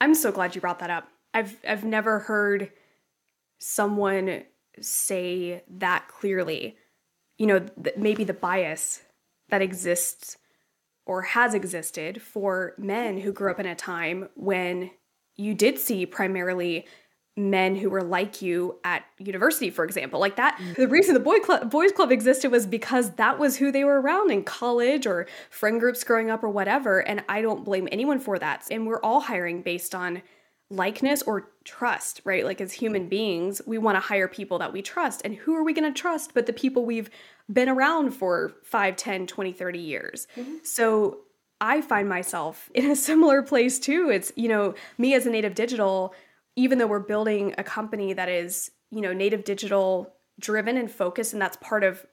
I'm 0.00 0.14
so 0.14 0.32
glad 0.32 0.54
you 0.54 0.60
brought 0.60 0.80
that 0.80 0.90
up. 0.90 1.08
I've 1.32 1.56
I've 1.66 1.84
never 1.84 2.20
heard 2.20 2.70
someone 3.58 4.44
say 4.80 5.62
that 5.68 6.08
clearly. 6.08 6.76
You 7.36 7.46
know, 7.46 7.58
th- 7.60 7.96
maybe 7.96 8.24
the 8.24 8.34
bias 8.34 9.02
that 9.48 9.62
exists 9.62 10.36
or 11.06 11.22
has 11.22 11.54
existed 11.54 12.20
for 12.20 12.74
men 12.76 13.18
who 13.18 13.32
grew 13.32 13.50
up 13.50 13.60
in 13.60 13.66
a 13.66 13.74
time 13.74 14.28
when 14.34 14.90
you 15.36 15.54
did 15.54 15.78
see 15.78 16.04
primarily 16.04 16.86
men 17.38 17.76
who 17.76 17.88
were 17.88 18.02
like 18.02 18.42
you 18.42 18.76
at 18.84 19.04
university 19.18 19.70
for 19.70 19.84
example 19.84 20.18
like 20.18 20.36
that. 20.36 20.60
The 20.76 20.88
reason 20.88 21.14
the 21.14 21.20
boy 21.20 21.38
club 21.38 21.70
boys 21.70 21.92
club 21.92 22.10
existed 22.10 22.50
was 22.50 22.66
because 22.66 23.12
that 23.12 23.38
was 23.38 23.56
who 23.56 23.70
they 23.70 23.84
were 23.84 24.00
around 24.00 24.30
in 24.30 24.42
college 24.42 25.06
or 25.06 25.26
friend 25.50 25.78
groups 25.78 26.02
growing 26.04 26.30
up 26.30 26.42
or 26.42 26.48
whatever 26.48 27.00
and 27.00 27.22
i 27.28 27.40
don't 27.40 27.64
blame 27.64 27.88
anyone 27.92 28.18
for 28.18 28.38
that. 28.38 28.66
And 28.70 28.86
we're 28.86 29.00
all 29.00 29.20
hiring 29.20 29.62
based 29.62 29.94
on 29.94 30.22
likeness 30.70 31.22
or 31.22 31.48
trust 31.64 32.20
right? 32.24 32.44
Like 32.44 32.60
as 32.60 32.72
human 32.72 33.08
beings 33.08 33.62
we 33.66 33.78
want 33.78 33.96
to 33.96 34.00
hire 34.00 34.28
people 34.28 34.58
that 34.58 34.72
we 34.72 34.82
trust 34.82 35.22
and 35.24 35.34
who 35.34 35.54
are 35.54 35.62
we 35.62 35.72
going 35.72 35.92
to 35.92 35.98
trust 35.98 36.34
but 36.34 36.46
the 36.46 36.52
people 36.52 36.84
we've 36.84 37.08
been 37.50 37.68
around 37.68 38.10
for 38.10 38.52
5 38.64 38.96
10 38.96 39.26
20 39.26 39.52
30 39.52 39.78
years? 39.78 40.26
Mm-hmm. 40.36 40.56
so 40.64 41.18
i 41.60 41.80
find 41.80 42.08
myself 42.08 42.68
in 42.74 42.90
a 42.90 42.96
similar 43.08 43.42
place 43.42 43.78
too. 43.78 44.10
It's 44.10 44.32
you 44.34 44.48
know 44.48 44.74
me 44.98 45.14
as 45.14 45.24
a 45.24 45.30
native 45.30 45.54
digital 45.54 46.14
even 46.58 46.78
though 46.78 46.88
we're 46.88 46.98
building 46.98 47.54
a 47.56 47.62
company 47.62 48.12
that 48.12 48.28
is 48.28 48.72
you 48.90 49.00
know 49.00 49.12
native 49.12 49.44
digital 49.44 50.12
driven 50.40 50.76
and 50.76 50.90
focused 50.90 51.32
and 51.32 51.40
that's 51.40 51.56
part 51.58 51.84
of 51.84 52.04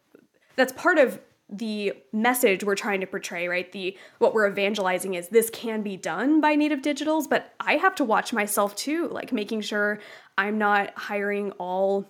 that's 0.56 0.72
part 0.74 0.98
of 1.00 1.20
the 1.50 1.94
message 2.14 2.64
we're 2.64 2.76
trying 2.76 3.02
to 3.02 3.08
portray 3.08 3.48
right 3.48 3.72
the 3.72 3.98
what 4.20 4.34
we're 4.34 4.48
evangelizing 4.50 5.16
is 5.16 5.28
this 5.30 5.50
can 5.50 5.82
be 5.82 5.98
done 5.98 6.42
by 6.42 6.56
native 6.56 6.82
digitals 6.82 7.30
but 7.30 7.54
i 7.60 7.74
have 7.74 7.96
to 7.96 8.04
watch 8.04 8.34
myself 8.34 8.76
too 8.76 9.08
like 9.10 9.32
making 9.32 9.62
sure 9.62 10.00
i'm 10.38 10.58
not 10.58 10.92
hiring 10.96 11.52
all 11.54 12.06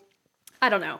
i 0.61 0.69
don't 0.69 0.81
know 0.81 0.99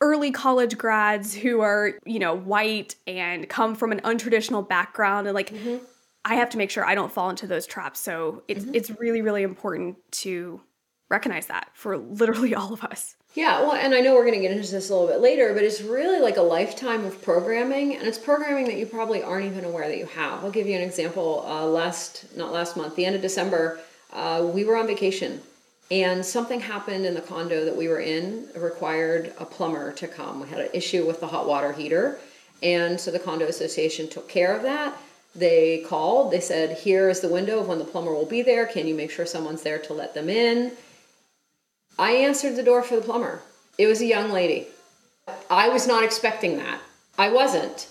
early 0.00 0.30
college 0.30 0.78
grads 0.78 1.34
who 1.34 1.60
are 1.60 1.94
you 2.04 2.18
know 2.18 2.36
white 2.36 2.94
and 3.06 3.48
come 3.48 3.74
from 3.74 3.92
an 3.92 4.00
untraditional 4.00 4.66
background 4.66 5.26
and 5.28 5.34
like 5.34 5.50
mm-hmm. 5.50 5.76
i 6.24 6.34
have 6.34 6.50
to 6.50 6.58
make 6.58 6.70
sure 6.70 6.84
i 6.84 6.96
don't 6.96 7.12
fall 7.12 7.30
into 7.30 7.46
those 7.46 7.66
traps 7.66 8.00
so 8.00 8.42
it's 8.48 8.64
mm-hmm. 8.64 8.74
it's 8.74 8.90
really 8.98 9.22
really 9.22 9.44
important 9.44 9.96
to 10.10 10.60
recognize 11.08 11.46
that 11.46 11.70
for 11.74 11.96
literally 11.96 12.54
all 12.56 12.72
of 12.72 12.84
us. 12.84 13.16
Yeah, 13.34 13.60
well, 13.60 13.74
and 13.74 13.94
I 13.94 14.00
know 14.00 14.14
we're 14.14 14.24
going 14.24 14.34
to 14.34 14.40
get 14.40 14.50
into 14.50 14.70
this 14.70 14.90
a 14.90 14.92
little 14.92 15.06
bit 15.06 15.20
later, 15.20 15.52
but 15.54 15.62
it's 15.62 15.80
really 15.80 16.18
like 16.18 16.38
a 16.38 16.42
lifetime 16.42 17.04
of 17.04 17.22
programming, 17.22 17.96
and 17.96 18.08
it's 18.08 18.18
programming 18.18 18.64
that 18.64 18.76
you 18.78 18.86
probably 18.86 19.22
aren't 19.22 19.46
even 19.46 19.64
aware 19.64 19.86
that 19.86 19.98
you 19.98 20.06
have. 20.06 20.42
I'll 20.42 20.50
give 20.50 20.66
you 20.66 20.74
an 20.74 20.82
example. 20.82 21.44
Uh, 21.46 21.66
last, 21.66 22.36
not 22.36 22.52
last 22.52 22.76
month, 22.76 22.96
the 22.96 23.04
end 23.04 23.14
of 23.14 23.22
December, 23.22 23.80
uh, 24.12 24.48
we 24.52 24.64
were 24.64 24.76
on 24.76 24.86
vacation, 24.86 25.40
and 25.90 26.24
something 26.24 26.60
happened 26.60 27.04
in 27.04 27.14
the 27.14 27.20
condo 27.20 27.64
that 27.64 27.76
we 27.76 27.86
were 27.88 28.00
in. 28.00 28.48
Required 28.56 29.34
a 29.38 29.44
plumber 29.44 29.92
to 29.92 30.08
come. 30.08 30.40
We 30.40 30.48
had 30.48 30.60
an 30.60 30.70
issue 30.72 31.06
with 31.06 31.20
the 31.20 31.28
hot 31.28 31.46
water 31.46 31.72
heater, 31.72 32.18
and 32.62 32.98
so 32.98 33.10
the 33.10 33.18
condo 33.18 33.46
association 33.46 34.08
took 34.08 34.28
care 34.28 34.56
of 34.56 34.62
that. 34.62 34.98
They 35.34 35.84
called. 35.86 36.32
They 36.32 36.40
said, 36.40 36.78
"Here 36.78 37.08
is 37.08 37.20
the 37.20 37.28
window 37.28 37.60
of 37.60 37.68
when 37.68 37.78
the 37.78 37.84
plumber 37.84 38.12
will 38.12 38.26
be 38.26 38.42
there. 38.42 38.66
Can 38.66 38.88
you 38.88 38.94
make 38.94 39.10
sure 39.10 39.26
someone's 39.26 39.62
there 39.62 39.78
to 39.78 39.92
let 39.92 40.14
them 40.14 40.28
in?" 40.28 40.72
I 41.98 42.12
answered 42.12 42.56
the 42.56 42.62
door 42.62 42.82
for 42.82 42.96
the 42.96 43.02
plumber. 43.02 43.40
It 43.76 43.86
was 43.86 44.00
a 44.00 44.06
young 44.06 44.30
lady. 44.30 44.66
I 45.50 45.68
was 45.68 45.86
not 45.86 46.04
expecting 46.04 46.56
that. 46.58 46.80
I 47.18 47.30
wasn't. 47.30 47.88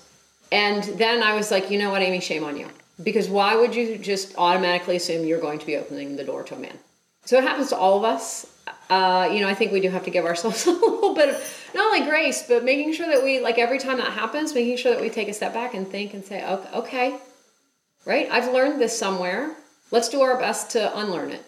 And 0.51 0.83
then 0.83 1.21
I 1.21 1.35
was 1.35 1.51
like, 1.51 1.69
you 1.69 1.77
know 1.77 1.89
what, 1.89 2.01
Amy, 2.01 2.19
shame 2.19 2.43
on 2.43 2.57
you. 2.57 2.67
Because 3.03 3.29
why 3.29 3.55
would 3.55 3.75
you 3.75 3.97
just 3.97 4.35
automatically 4.37 4.95
assume 4.95 5.25
you're 5.25 5.41
going 5.41 5.59
to 5.59 5.65
be 5.65 5.75
opening 5.75 6.15
the 6.15 6.23
door 6.23 6.43
to 6.43 6.55
a 6.55 6.59
man? 6.59 6.77
So 7.25 7.37
it 7.37 7.43
happens 7.43 7.69
to 7.69 7.77
all 7.77 7.97
of 7.97 8.05
us. 8.05 8.47
Uh, 8.89 9.29
you 9.31 9.41
know, 9.41 9.49
I 9.49 9.53
think 9.53 9.71
we 9.71 9.81
do 9.81 9.89
have 9.89 10.05
to 10.05 10.09
give 10.09 10.25
ourselves 10.25 10.65
a 10.67 10.71
little 10.71 11.13
bit 11.13 11.29
of 11.29 11.69
not 11.75 11.93
only 11.93 12.09
grace, 12.09 12.45
but 12.47 12.63
making 12.63 12.93
sure 12.93 13.07
that 13.07 13.23
we, 13.23 13.39
like 13.39 13.57
every 13.57 13.77
time 13.77 13.97
that 13.97 14.13
happens, 14.13 14.55
making 14.55 14.77
sure 14.77 14.93
that 14.93 15.01
we 15.01 15.09
take 15.09 15.27
a 15.27 15.33
step 15.33 15.53
back 15.53 15.73
and 15.73 15.87
think 15.87 16.13
and 16.13 16.23
say, 16.23 16.43
okay, 16.43 16.69
okay 16.73 17.19
right? 18.07 18.29
I've 18.31 18.51
learned 18.53 18.81
this 18.81 18.97
somewhere. 18.97 19.53
Let's 19.91 20.09
do 20.09 20.21
our 20.21 20.39
best 20.39 20.71
to 20.71 20.97
unlearn 20.97 21.31
it. 21.31 21.43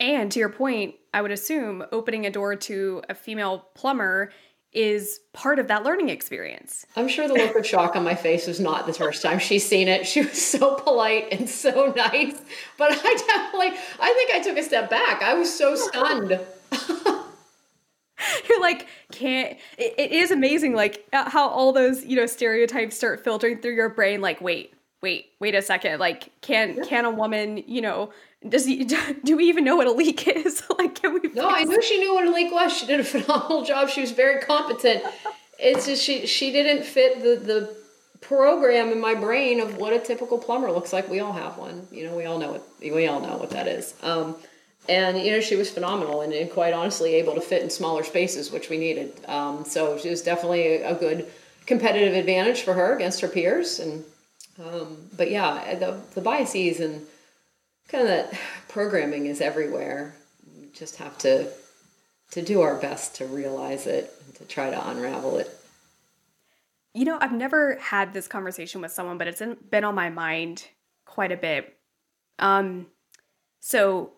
And 0.00 0.30
to 0.32 0.38
your 0.38 0.48
point, 0.48 0.94
I 1.14 1.22
would 1.22 1.30
assume 1.30 1.84
opening 1.92 2.26
a 2.26 2.30
door 2.30 2.56
to 2.56 3.02
a 3.08 3.14
female 3.14 3.66
plumber 3.74 4.30
is 4.72 5.20
part 5.32 5.58
of 5.58 5.68
that 5.68 5.82
learning 5.82 6.10
experience. 6.10 6.84
I'm 6.94 7.08
sure 7.08 7.26
the 7.26 7.34
look 7.34 7.56
of 7.56 7.66
shock 7.66 7.96
on 7.96 8.04
my 8.04 8.14
face 8.14 8.46
was 8.46 8.60
not 8.60 8.86
the 8.86 8.92
first 8.92 9.22
time 9.22 9.38
she's 9.38 9.66
seen 9.66 9.88
it. 9.88 10.06
She 10.06 10.20
was 10.20 10.40
so 10.40 10.74
polite 10.74 11.28
and 11.32 11.48
so 11.48 11.92
nice. 11.96 12.38
But 12.76 12.92
I 12.92 13.14
definitely, 13.26 13.78
I 13.98 14.12
think 14.12 14.34
I 14.34 14.40
took 14.40 14.58
a 14.58 14.62
step 14.62 14.90
back. 14.90 15.22
I 15.22 15.34
was 15.34 15.52
so 15.52 15.74
stunned. 15.74 16.38
You're 18.48 18.60
like, 18.60 18.86
can't, 19.12 19.56
it, 19.78 19.94
it 19.96 20.12
is 20.12 20.30
amazing, 20.30 20.74
like 20.74 21.06
uh, 21.12 21.30
how 21.30 21.48
all 21.48 21.72
those, 21.72 22.04
you 22.04 22.16
know, 22.16 22.26
stereotypes 22.26 22.96
start 22.96 23.24
filtering 23.24 23.60
through 23.60 23.74
your 23.74 23.88
brain. 23.88 24.20
Like, 24.20 24.40
wait, 24.40 24.74
wait, 25.00 25.30
wait 25.40 25.54
a 25.54 25.62
second. 25.62 25.98
Like, 25.98 26.30
can, 26.42 26.84
can 26.84 27.04
a 27.04 27.10
woman, 27.10 27.62
you 27.66 27.80
know, 27.80 28.10
does 28.46 28.66
he 28.66 28.84
do 29.24 29.36
we 29.36 29.44
even 29.44 29.64
know 29.64 29.76
what 29.76 29.86
a 29.86 29.92
leak 29.92 30.26
is? 30.28 30.62
Like 30.78 31.00
can 31.00 31.14
we 31.14 31.28
no 31.34 31.48
i 31.48 31.64
knew 31.64 31.82
she 31.82 31.98
knew 31.98 32.14
what 32.14 32.26
a 32.26 32.30
leak 32.30 32.52
was. 32.52 32.72
She 32.72 32.86
did 32.86 33.00
a 33.00 33.04
phenomenal 33.14 33.64
job. 33.64 33.88
She 33.88 34.00
was 34.00 34.12
very 34.12 34.40
competent. 34.40 35.02
It's 35.58 35.86
just 35.86 36.04
she 36.04 36.26
she 36.26 36.52
didn't 36.52 36.84
fit 36.84 37.22
the 37.22 37.34
the 37.34 37.76
program 38.20 38.90
in 38.90 39.00
my 39.00 39.14
brain 39.14 39.60
of 39.60 39.76
what 39.76 39.92
a 39.92 39.98
typical 39.98 40.38
plumber 40.38 40.70
looks 40.70 40.92
like. 40.92 41.08
We 41.08 41.20
all 41.20 41.32
have 41.32 41.58
one. 41.58 41.88
You 41.90 42.06
know 42.06 42.16
we 42.16 42.26
all 42.26 42.38
know 42.38 42.52
what 42.52 42.64
we 42.80 43.06
all 43.08 43.20
know 43.20 43.36
what 43.38 43.50
that 43.50 43.66
is. 43.66 43.94
Um, 44.02 44.36
and 44.88 45.18
you 45.18 45.32
know 45.32 45.40
she 45.40 45.56
was 45.56 45.68
phenomenal 45.68 46.20
and, 46.20 46.32
and, 46.32 46.50
quite 46.50 46.72
honestly 46.72 47.14
able 47.14 47.34
to 47.34 47.40
fit 47.40 47.62
in 47.62 47.70
smaller 47.70 48.04
spaces 48.04 48.52
which 48.52 48.70
we 48.70 48.78
needed. 48.78 49.12
Um, 49.26 49.64
so 49.64 49.98
she 49.98 50.10
was 50.10 50.22
definitely 50.22 50.76
a, 50.76 50.92
a, 50.92 50.94
good 50.94 51.26
competitive 51.66 52.14
advantage 52.14 52.62
for 52.62 52.72
her 52.72 52.94
against 52.94 53.20
her 53.20 53.28
peers. 53.28 53.80
And 53.80 54.04
um, 54.64 54.96
but 55.16 55.30
yeah 55.30 55.74
the, 55.74 56.00
the 56.14 56.20
biases 56.20 56.80
and 56.80 57.04
kind 57.88 58.02
of 58.02 58.08
that 58.08 58.38
programming 58.68 59.26
is 59.26 59.40
everywhere. 59.40 60.14
We 60.56 60.68
just 60.72 60.96
have 60.96 61.18
to 61.18 61.50
to 62.30 62.42
do 62.42 62.60
our 62.60 62.76
best 62.76 63.16
to 63.16 63.26
realize 63.26 63.86
it 63.86 64.12
and 64.26 64.34
to 64.34 64.44
try 64.44 64.70
to 64.70 64.88
unravel 64.90 65.38
it. 65.38 65.50
You 66.92 67.06
know, 67.06 67.16
I've 67.20 67.32
never 67.32 67.76
had 67.76 68.12
this 68.12 68.28
conversation 68.28 68.82
with 68.82 68.92
someone, 68.92 69.16
but 69.16 69.28
it's 69.28 69.42
been 69.70 69.84
on 69.84 69.94
my 69.94 70.10
mind 70.10 70.66
quite 71.06 71.32
a 71.32 71.36
bit. 71.38 71.78
Um, 72.38 72.86
so 73.60 74.12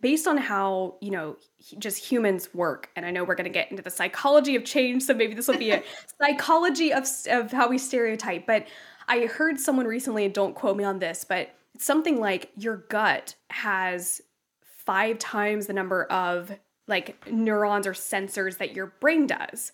based 0.00 0.26
on 0.26 0.36
how 0.36 0.96
you 1.00 1.10
know 1.10 1.36
just 1.78 1.98
humans 1.98 2.48
work 2.54 2.88
and 2.96 3.04
i 3.04 3.10
know 3.10 3.24
we're 3.24 3.34
going 3.34 3.44
to 3.44 3.50
get 3.50 3.70
into 3.70 3.82
the 3.82 3.90
psychology 3.90 4.56
of 4.56 4.64
change 4.64 5.02
so 5.02 5.12
maybe 5.12 5.34
this 5.34 5.46
will 5.46 5.58
be 5.58 5.70
a 5.70 5.82
psychology 6.18 6.92
of, 6.92 7.06
of 7.28 7.52
how 7.52 7.68
we 7.68 7.76
stereotype 7.76 8.46
but 8.46 8.66
i 9.08 9.26
heard 9.26 9.60
someone 9.60 9.86
recently 9.86 10.24
and 10.24 10.32
don't 10.32 10.54
quote 10.54 10.78
me 10.78 10.84
on 10.84 10.98
this 10.98 11.24
but 11.28 11.54
something 11.78 12.20
like 12.20 12.50
your 12.56 12.76
gut 12.88 13.34
has 13.50 14.20
five 14.62 15.18
times 15.18 15.66
the 15.66 15.72
number 15.72 16.04
of 16.04 16.52
like 16.88 17.30
neurons 17.30 17.86
or 17.86 17.92
sensors 17.92 18.58
that 18.58 18.74
your 18.74 18.86
brain 19.00 19.26
does. 19.26 19.72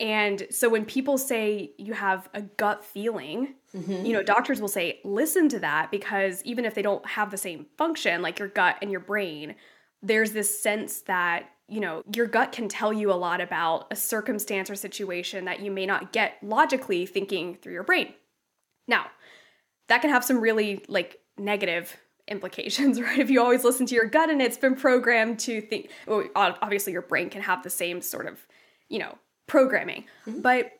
And 0.00 0.46
so 0.50 0.68
when 0.68 0.86
people 0.86 1.18
say 1.18 1.72
you 1.78 1.92
have 1.92 2.28
a 2.32 2.40
gut 2.40 2.84
feeling, 2.84 3.54
mm-hmm. 3.76 4.04
you 4.04 4.14
know, 4.14 4.22
doctors 4.22 4.60
will 4.60 4.68
say, 4.68 4.98
listen 5.04 5.48
to 5.50 5.60
that 5.60 5.90
because 5.90 6.42
even 6.44 6.64
if 6.64 6.74
they 6.74 6.82
don't 6.82 7.06
have 7.06 7.30
the 7.30 7.36
same 7.36 7.66
function, 7.76 8.22
like 8.22 8.38
your 8.38 8.48
gut 8.48 8.76
and 8.80 8.90
your 8.90 9.00
brain, 9.00 9.54
there's 10.02 10.32
this 10.32 10.62
sense 10.62 11.02
that, 11.02 11.50
you 11.68 11.80
know, 11.80 12.02
your 12.14 12.26
gut 12.26 12.50
can 12.50 12.66
tell 12.66 12.94
you 12.94 13.12
a 13.12 13.14
lot 13.14 13.42
about 13.42 13.86
a 13.90 13.96
circumstance 13.96 14.70
or 14.70 14.74
situation 14.74 15.44
that 15.44 15.60
you 15.60 15.70
may 15.70 15.84
not 15.84 16.12
get 16.12 16.38
logically 16.42 17.04
thinking 17.04 17.54
through 17.56 17.74
your 17.74 17.84
brain. 17.84 18.14
Now, 18.88 19.06
that 19.88 20.00
can 20.00 20.10
have 20.10 20.24
some 20.24 20.40
really 20.40 20.82
like 20.88 21.20
negative 21.40 21.96
implications, 22.28 23.00
right? 23.02 23.18
If 23.18 23.30
you 23.30 23.42
always 23.42 23.64
listen 23.64 23.86
to 23.86 23.94
your 23.94 24.06
gut 24.06 24.30
and 24.30 24.40
it's 24.40 24.56
been 24.56 24.76
programmed 24.76 25.38
to 25.40 25.60
think, 25.60 25.90
well, 26.06 26.24
obviously 26.36 26.92
your 26.92 27.02
brain 27.02 27.30
can 27.30 27.42
have 27.42 27.62
the 27.62 27.70
same 27.70 28.00
sort 28.00 28.26
of, 28.26 28.46
you 28.88 28.98
know, 28.98 29.18
programming. 29.46 30.04
Mm-hmm. 30.26 30.40
But 30.40 30.72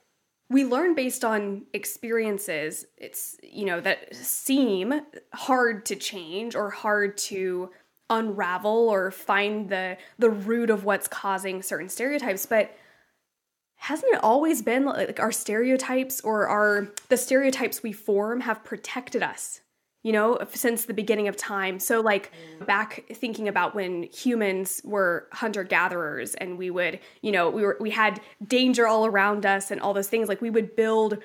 we 0.48 0.64
learn 0.64 0.94
based 0.94 1.24
on 1.24 1.66
experiences, 1.72 2.84
it's, 2.96 3.36
you 3.42 3.64
know, 3.64 3.80
that 3.80 4.14
seem 4.14 5.00
hard 5.32 5.86
to 5.86 5.96
change 5.96 6.54
or 6.54 6.70
hard 6.70 7.16
to 7.18 7.70
unravel 8.10 8.88
or 8.88 9.12
find 9.12 9.68
the 9.68 9.96
the 10.18 10.28
root 10.28 10.68
of 10.68 10.84
what's 10.84 11.06
causing 11.06 11.62
certain 11.62 11.88
stereotypes, 11.88 12.44
but 12.44 12.76
hasn't 13.76 14.12
it 14.12 14.22
always 14.22 14.60
been 14.60 14.84
like 14.84 15.20
our 15.20 15.32
stereotypes 15.32 16.20
or 16.20 16.48
our 16.48 16.88
the 17.08 17.16
stereotypes 17.16 17.82
we 17.82 17.92
form 17.92 18.40
have 18.40 18.64
protected 18.64 19.22
us 19.22 19.60
you 20.02 20.12
know, 20.12 20.38
since 20.52 20.86
the 20.86 20.94
beginning 20.94 21.28
of 21.28 21.36
time. 21.36 21.78
So, 21.78 22.00
like, 22.00 22.32
mm. 22.58 22.66
back 22.66 23.04
thinking 23.12 23.48
about 23.48 23.74
when 23.74 24.04
humans 24.04 24.80
were 24.84 25.28
hunter 25.32 25.62
gatherers 25.62 26.34
and 26.34 26.56
we 26.56 26.70
would, 26.70 27.00
you 27.20 27.32
know, 27.32 27.50
we 27.50 27.62
were, 27.62 27.76
we 27.80 27.90
had 27.90 28.20
danger 28.46 28.86
all 28.86 29.04
around 29.04 29.44
us 29.44 29.70
and 29.70 29.80
all 29.80 29.92
those 29.92 30.08
things, 30.08 30.28
like, 30.28 30.40
we 30.40 30.50
would 30.50 30.74
build 30.74 31.18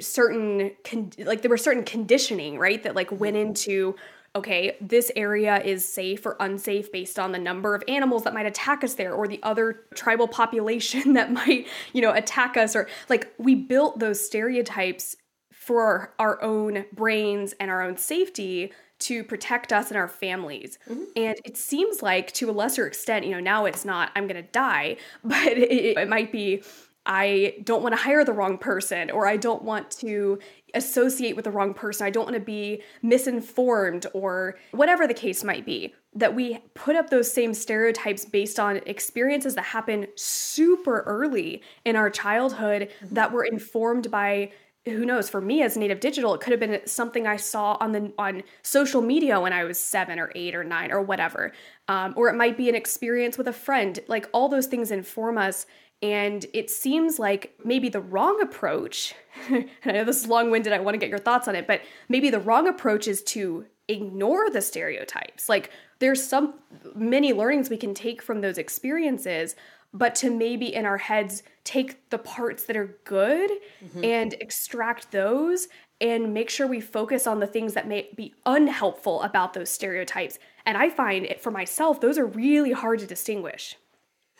certain, 0.00 0.72
con- 0.82 1.12
like, 1.18 1.42
there 1.42 1.50
were 1.50 1.56
certain 1.56 1.84
conditioning, 1.84 2.58
right, 2.58 2.82
that 2.82 2.96
like 2.96 3.12
went 3.12 3.36
mm-hmm. 3.36 3.48
into, 3.48 3.94
okay, 4.34 4.76
this 4.80 5.12
area 5.14 5.62
is 5.62 5.84
safe 5.84 6.26
or 6.26 6.36
unsafe 6.40 6.90
based 6.90 7.18
on 7.18 7.30
the 7.30 7.38
number 7.38 7.76
of 7.76 7.84
animals 7.86 8.24
that 8.24 8.34
might 8.34 8.46
attack 8.46 8.82
us 8.82 8.94
there 8.94 9.12
or 9.12 9.28
the 9.28 9.38
other 9.44 9.82
tribal 9.94 10.26
population 10.26 11.12
that 11.14 11.30
might, 11.30 11.68
you 11.92 12.00
know, 12.00 12.12
attack 12.12 12.56
us 12.56 12.74
or 12.74 12.88
like 13.08 13.32
we 13.38 13.54
built 13.54 14.00
those 14.00 14.24
stereotypes 14.24 15.16
for 15.64 16.12
our 16.18 16.42
own 16.42 16.84
brains 16.92 17.54
and 17.60 17.70
our 17.70 17.82
own 17.82 17.96
safety 17.96 18.72
to 18.98 19.22
protect 19.22 19.72
us 19.72 19.88
and 19.88 19.96
our 19.96 20.08
families. 20.08 20.78
Mm-hmm. 20.88 21.04
And 21.16 21.38
it 21.44 21.56
seems 21.56 22.02
like 22.02 22.32
to 22.32 22.50
a 22.50 22.52
lesser 22.52 22.86
extent, 22.86 23.26
you 23.26 23.32
know, 23.32 23.40
now 23.40 23.64
it's 23.66 23.84
not 23.84 24.10
I'm 24.16 24.26
going 24.26 24.42
to 24.42 24.50
die, 24.50 24.96
but 25.24 25.46
it, 25.46 25.98
it 25.98 26.08
might 26.08 26.32
be 26.32 26.62
I 27.04 27.56
don't 27.64 27.82
want 27.82 27.96
to 27.96 28.00
hire 28.00 28.24
the 28.24 28.32
wrong 28.32 28.58
person 28.58 29.10
or 29.10 29.26
I 29.26 29.36
don't 29.36 29.62
want 29.62 29.90
to 29.98 30.38
associate 30.74 31.34
with 31.34 31.44
the 31.44 31.50
wrong 31.50 31.74
person. 31.74 32.06
I 32.06 32.10
don't 32.10 32.24
want 32.24 32.34
to 32.34 32.40
be 32.40 32.82
misinformed 33.02 34.06
or 34.14 34.56
whatever 34.70 35.08
the 35.08 35.14
case 35.14 35.42
might 35.42 35.66
be. 35.66 35.94
That 36.14 36.34
we 36.34 36.58
put 36.74 36.94
up 36.94 37.10
those 37.10 37.32
same 37.32 37.54
stereotypes 37.54 38.24
based 38.24 38.60
on 38.60 38.76
experiences 38.86 39.54
that 39.56 39.62
happen 39.62 40.06
super 40.14 41.00
early 41.00 41.62
in 41.84 41.96
our 41.96 42.10
childhood 42.10 42.82
mm-hmm. 42.82 43.14
that 43.14 43.32
were 43.32 43.44
informed 43.44 44.10
by 44.10 44.52
who 44.84 45.04
knows 45.04 45.28
for 45.28 45.40
me 45.40 45.62
as 45.62 45.76
native 45.76 46.00
digital 46.00 46.34
it 46.34 46.40
could 46.40 46.50
have 46.50 46.60
been 46.60 46.80
something 46.86 47.26
i 47.26 47.36
saw 47.36 47.76
on 47.80 47.92
the 47.92 48.12
on 48.18 48.42
social 48.62 49.00
media 49.00 49.40
when 49.40 49.52
i 49.52 49.64
was 49.64 49.78
seven 49.78 50.18
or 50.18 50.32
eight 50.34 50.54
or 50.54 50.64
nine 50.64 50.90
or 50.92 51.02
whatever. 51.02 51.52
Um, 51.88 52.14
or 52.16 52.28
it 52.28 52.34
might 52.34 52.56
be 52.56 52.68
an 52.68 52.74
experience 52.74 53.36
with 53.36 53.48
a 53.48 53.52
friend 53.52 53.98
like 54.08 54.28
all 54.32 54.48
those 54.48 54.66
things 54.66 54.90
inform 54.90 55.36
us. 55.36 55.66
And 56.00 56.46
it 56.52 56.68
seems 56.70 57.18
like 57.18 57.54
maybe 57.64 57.88
the 57.88 58.00
wrong 58.00 58.40
approach 58.42 59.14
and 59.48 59.68
i 59.84 59.92
know 59.92 60.04
this 60.04 60.20
is 60.20 60.26
long-winded 60.26 60.72
i 60.72 60.80
want 60.80 60.94
to 60.94 60.98
get 60.98 61.08
your 61.08 61.18
thoughts 61.18 61.48
on 61.48 61.54
it 61.54 61.66
but 61.66 61.80
maybe 62.08 62.30
the 62.30 62.40
wrong 62.40 62.66
approach 62.66 63.06
is 63.06 63.22
to 63.22 63.66
ignore 63.88 64.50
the 64.50 64.62
stereotypes. 64.62 65.48
Like 65.48 65.70
there's 65.98 66.24
some 66.24 66.54
many 66.94 67.32
learnings 67.32 67.70
we 67.70 67.76
can 67.76 67.94
take 67.94 68.22
from 68.22 68.40
those 68.40 68.58
experiences 68.58 69.54
but 69.94 70.14
to 70.16 70.30
maybe 70.30 70.74
in 70.74 70.86
our 70.86 70.98
heads 70.98 71.42
take 71.64 72.08
the 72.10 72.18
parts 72.18 72.64
that 72.64 72.76
are 72.76 72.98
good 73.04 73.50
mm-hmm. 73.84 74.04
and 74.04 74.34
extract 74.34 75.12
those 75.12 75.68
and 76.00 76.34
make 76.34 76.50
sure 76.50 76.66
we 76.66 76.80
focus 76.80 77.26
on 77.26 77.38
the 77.38 77.46
things 77.46 77.74
that 77.74 77.86
may 77.86 78.08
be 78.16 78.34
unhelpful 78.44 79.22
about 79.22 79.54
those 79.54 79.70
stereotypes. 79.70 80.38
And 80.66 80.76
I 80.76 80.90
find 80.90 81.24
it 81.24 81.40
for 81.40 81.50
myself, 81.50 82.00
those 82.00 82.18
are 82.18 82.26
really 82.26 82.72
hard 82.72 82.98
to 83.00 83.06
distinguish. 83.06 83.76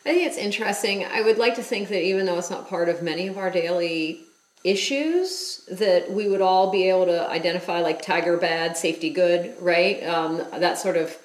I 0.05 0.09
think 0.09 0.27
it's 0.27 0.37
interesting. 0.37 1.05
I 1.05 1.21
would 1.21 1.37
like 1.37 1.55
to 1.55 1.63
think 1.63 1.87
that 1.87 2.03
even 2.03 2.25
though 2.25 2.37
it's 2.37 2.49
not 2.49 2.67
part 2.67 2.89
of 2.89 3.01
many 3.01 3.27
of 3.27 3.37
our 3.37 3.49
daily 3.49 4.19
issues, 4.65 5.65
that 5.71 6.11
we 6.11 6.27
would 6.27 6.41
all 6.41 6.71
be 6.71 6.89
able 6.89 7.05
to 7.05 7.29
identify 7.29 7.79
like 7.79 8.01
tiger 8.01 8.35
bad, 8.37 8.75
safety 8.75 9.09
good, 9.09 9.55
right? 9.61 10.03
Um, 10.03 10.43
that 10.57 10.77
sort 10.77 10.97
of 10.97 11.17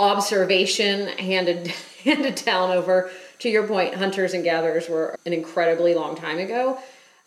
observation 0.00 1.08
handed 1.18 1.68
handed 2.04 2.36
down 2.36 2.70
over 2.70 3.10
to 3.40 3.48
your 3.48 3.66
point, 3.66 3.94
hunters 3.94 4.34
and 4.34 4.44
gatherers 4.44 4.88
were 4.88 5.18
an 5.26 5.32
incredibly 5.32 5.94
long 5.94 6.16
time 6.16 6.38
ago. 6.38 6.78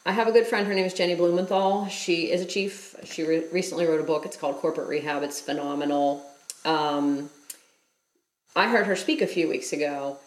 I 0.06 0.12
have 0.14 0.28
a 0.28 0.32
good 0.32 0.48
friend. 0.48 0.66
Her 0.66 0.74
name 0.74 0.86
is 0.86 0.94
Jenny 0.94 1.16
Blumenthal. 1.16 1.88
She 1.88 2.32
is 2.32 2.42
a 2.42 2.46
chief. 2.46 2.96
She 3.04 3.24
re- 3.24 3.46
recently 3.52 3.86
wrote 3.86 4.00
a 4.00 4.04
book. 4.04 4.26
It's 4.26 4.38
called 4.38 4.58
Corporate 4.58 4.88
Rehab. 4.88 5.24
It's 5.24 5.42
phenomenal. 5.42 6.26
Um, 6.66 7.30
I 8.56 8.70
heard 8.70 8.88
her 8.88 8.96
speak 8.96 9.22
a 9.22 9.28
few 9.28 9.48
weeks 9.48 9.74
ago, 9.74 10.18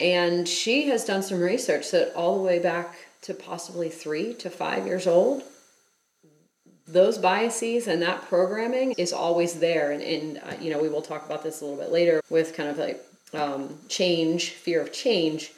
and 0.00 0.46
she 0.48 0.88
has 0.88 1.04
done 1.04 1.22
some 1.22 1.40
research 1.40 1.90
that 1.92 2.14
all 2.14 2.36
the 2.36 2.42
way 2.42 2.58
back 2.58 2.96
to 3.22 3.34
possibly 3.34 3.88
three 3.88 4.34
to 4.34 4.50
five 4.50 4.86
years 4.86 5.06
old, 5.06 5.42
those 6.86 7.18
biases 7.18 7.88
and 7.88 8.02
that 8.02 8.22
programming 8.28 8.92
is 8.98 9.12
always 9.12 9.54
there. 9.54 9.90
And, 9.90 10.02
and 10.02 10.38
uh, 10.38 10.54
you 10.60 10.70
know, 10.70 10.80
we 10.80 10.88
will 10.88 11.02
talk 11.02 11.26
about 11.26 11.42
this 11.42 11.60
a 11.60 11.64
little 11.64 11.80
bit 11.80 11.90
later 11.90 12.20
with 12.30 12.54
kind 12.54 12.68
of 12.68 12.78
like 12.78 13.02
um, 13.32 13.78
change, 13.88 14.50
fear 14.50 14.80
of 14.80 14.92
change. 14.92 15.52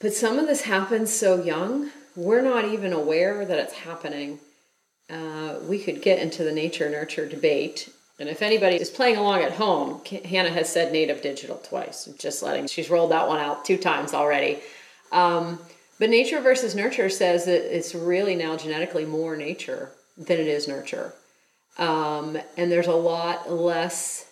But 0.00 0.14
some 0.14 0.38
of 0.38 0.46
this 0.46 0.62
happens 0.62 1.12
so 1.12 1.42
young, 1.42 1.90
we're 2.16 2.42
not 2.42 2.64
even 2.64 2.92
aware 2.92 3.44
that 3.44 3.58
it's 3.58 3.74
happening. 3.74 4.38
Uh, 5.08 5.56
we 5.68 5.78
could 5.78 6.02
get 6.02 6.18
into 6.18 6.44
the 6.44 6.52
nature 6.52 6.88
nurture 6.88 7.28
debate. 7.28 7.90
And 8.18 8.28
if 8.28 8.42
anybody 8.42 8.76
is 8.76 8.90
playing 8.90 9.16
along 9.16 9.42
at 9.42 9.52
home, 9.52 10.02
Hannah 10.24 10.50
has 10.50 10.70
said 10.70 10.92
native 10.92 11.22
digital 11.22 11.56
twice. 11.56 12.06
Just 12.18 12.42
letting, 12.42 12.66
she's 12.66 12.90
rolled 12.90 13.10
that 13.12 13.28
one 13.28 13.40
out 13.40 13.64
two 13.64 13.78
times 13.78 14.12
already. 14.12 14.58
Um, 15.10 15.58
but 15.98 16.10
nature 16.10 16.40
versus 16.40 16.74
nurture 16.74 17.08
says 17.08 17.44
that 17.46 17.76
it's 17.76 17.94
really 17.94 18.36
now 18.36 18.56
genetically 18.56 19.04
more 19.04 19.36
nature 19.36 19.90
than 20.16 20.38
it 20.38 20.46
is 20.46 20.68
nurture. 20.68 21.14
Um, 21.78 22.38
and 22.56 22.70
there's 22.70 22.86
a 22.86 22.94
lot 22.94 23.50
less 23.50 24.29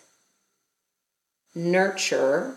nurture 1.55 2.55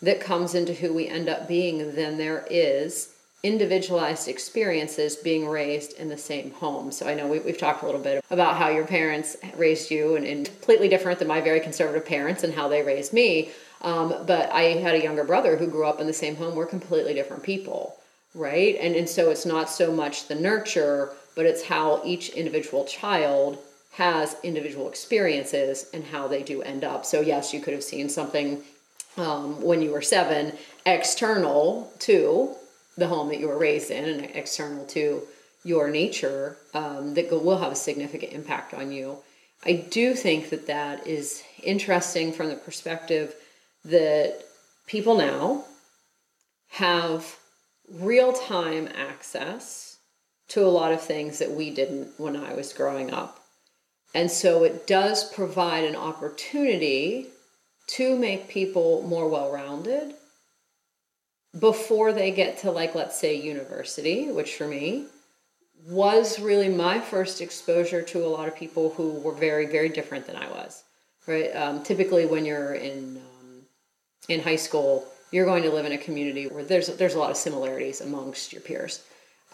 that 0.00 0.20
comes 0.20 0.54
into 0.54 0.74
who 0.74 0.92
we 0.92 1.08
end 1.08 1.28
up 1.28 1.46
being 1.46 1.94
than 1.94 2.18
there 2.18 2.46
is 2.50 3.14
individualized 3.42 4.28
experiences 4.28 5.16
being 5.16 5.48
raised 5.48 5.98
in 5.98 6.08
the 6.08 6.16
same 6.16 6.52
home. 6.52 6.92
So 6.92 7.08
I 7.08 7.14
know 7.14 7.26
we, 7.26 7.38
have 7.38 7.58
talked 7.58 7.82
a 7.82 7.86
little 7.86 8.00
bit 8.00 8.24
about 8.30 8.56
how 8.56 8.68
your 8.68 8.86
parents 8.86 9.36
raised 9.56 9.90
you 9.90 10.14
and, 10.16 10.24
and, 10.24 10.46
completely 10.46 10.88
different 10.88 11.18
than 11.18 11.26
my 11.26 11.40
very 11.40 11.58
conservative 11.58 12.06
parents 12.06 12.44
and 12.44 12.54
how 12.54 12.68
they 12.68 12.82
raised 12.82 13.12
me. 13.12 13.50
Um, 13.80 14.14
but 14.26 14.50
I 14.52 14.62
had 14.78 14.94
a 14.94 15.02
younger 15.02 15.24
brother 15.24 15.56
who 15.56 15.66
grew 15.66 15.86
up 15.86 16.00
in 16.00 16.06
the 16.06 16.12
same 16.12 16.36
home. 16.36 16.54
We're 16.54 16.66
completely 16.66 17.14
different 17.14 17.42
people, 17.42 17.96
right? 18.32 18.76
And, 18.80 18.94
and 18.94 19.08
so 19.08 19.30
it's 19.30 19.44
not 19.44 19.68
so 19.68 19.90
much 19.90 20.28
the 20.28 20.36
nurture, 20.36 21.10
but 21.34 21.46
it's 21.46 21.64
how 21.64 22.00
each 22.04 22.28
individual 22.30 22.84
child 22.84 23.58
has 23.92 24.36
individual 24.42 24.88
experiences 24.88 25.90
and 25.92 26.04
how 26.04 26.26
they 26.26 26.42
do 26.42 26.62
end 26.62 26.82
up. 26.82 27.04
So, 27.04 27.20
yes, 27.20 27.52
you 27.52 27.60
could 27.60 27.74
have 27.74 27.84
seen 27.84 28.08
something 28.08 28.62
um, 29.16 29.60
when 29.60 29.82
you 29.82 29.90
were 29.90 30.02
seven 30.02 30.52
external 30.86 31.92
to 32.00 32.54
the 32.96 33.06
home 33.06 33.28
that 33.28 33.38
you 33.38 33.48
were 33.48 33.58
raised 33.58 33.90
in 33.90 34.04
and 34.04 34.24
external 34.34 34.86
to 34.86 35.22
your 35.64 35.90
nature 35.90 36.56
um, 36.74 37.14
that 37.14 37.30
will 37.30 37.58
have 37.58 37.72
a 37.72 37.76
significant 37.76 38.32
impact 38.32 38.74
on 38.74 38.92
you. 38.92 39.18
I 39.64 39.74
do 39.74 40.14
think 40.14 40.50
that 40.50 40.66
that 40.66 41.06
is 41.06 41.42
interesting 41.62 42.32
from 42.32 42.48
the 42.48 42.56
perspective 42.56 43.34
that 43.84 44.42
people 44.86 45.16
now 45.16 45.64
have 46.70 47.36
real 47.90 48.32
time 48.32 48.88
access 48.88 49.98
to 50.48 50.64
a 50.64 50.68
lot 50.68 50.92
of 50.92 51.00
things 51.00 51.38
that 51.38 51.50
we 51.50 51.70
didn't 51.70 52.18
when 52.18 52.36
I 52.36 52.54
was 52.54 52.72
growing 52.72 53.12
up. 53.12 53.41
And 54.14 54.30
so 54.30 54.64
it 54.64 54.86
does 54.86 55.32
provide 55.32 55.84
an 55.84 55.96
opportunity 55.96 57.28
to 57.88 58.16
make 58.16 58.48
people 58.48 59.02
more 59.02 59.28
well 59.28 59.50
rounded 59.50 60.14
before 61.58 62.12
they 62.12 62.30
get 62.30 62.58
to, 62.58 62.70
like, 62.70 62.94
let's 62.94 63.18
say, 63.18 63.34
university, 63.34 64.30
which 64.30 64.56
for 64.56 64.66
me 64.66 65.06
was 65.86 66.38
really 66.38 66.68
my 66.68 67.00
first 67.00 67.40
exposure 67.40 68.02
to 68.02 68.24
a 68.24 68.28
lot 68.28 68.48
of 68.48 68.56
people 68.56 68.94
who 68.94 69.12
were 69.20 69.32
very, 69.32 69.66
very 69.66 69.88
different 69.88 70.26
than 70.26 70.36
I 70.36 70.48
was. 70.48 70.84
Right? 71.26 71.54
Um, 71.54 71.82
typically, 71.82 72.26
when 72.26 72.44
you're 72.44 72.74
in 72.74 73.16
um, 73.16 73.62
in 74.28 74.40
high 74.40 74.56
school, 74.56 75.06
you're 75.30 75.46
going 75.46 75.62
to 75.62 75.70
live 75.70 75.86
in 75.86 75.92
a 75.92 75.98
community 75.98 76.46
where 76.46 76.64
there's 76.64 76.88
there's 76.96 77.14
a 77.14 77.18
lot 77.18 77.30
of 77.30 77.36
similarities 77.36 78.00
amongst 78.00 78.52
your 78.52 78.62
peers. 78.62 79.02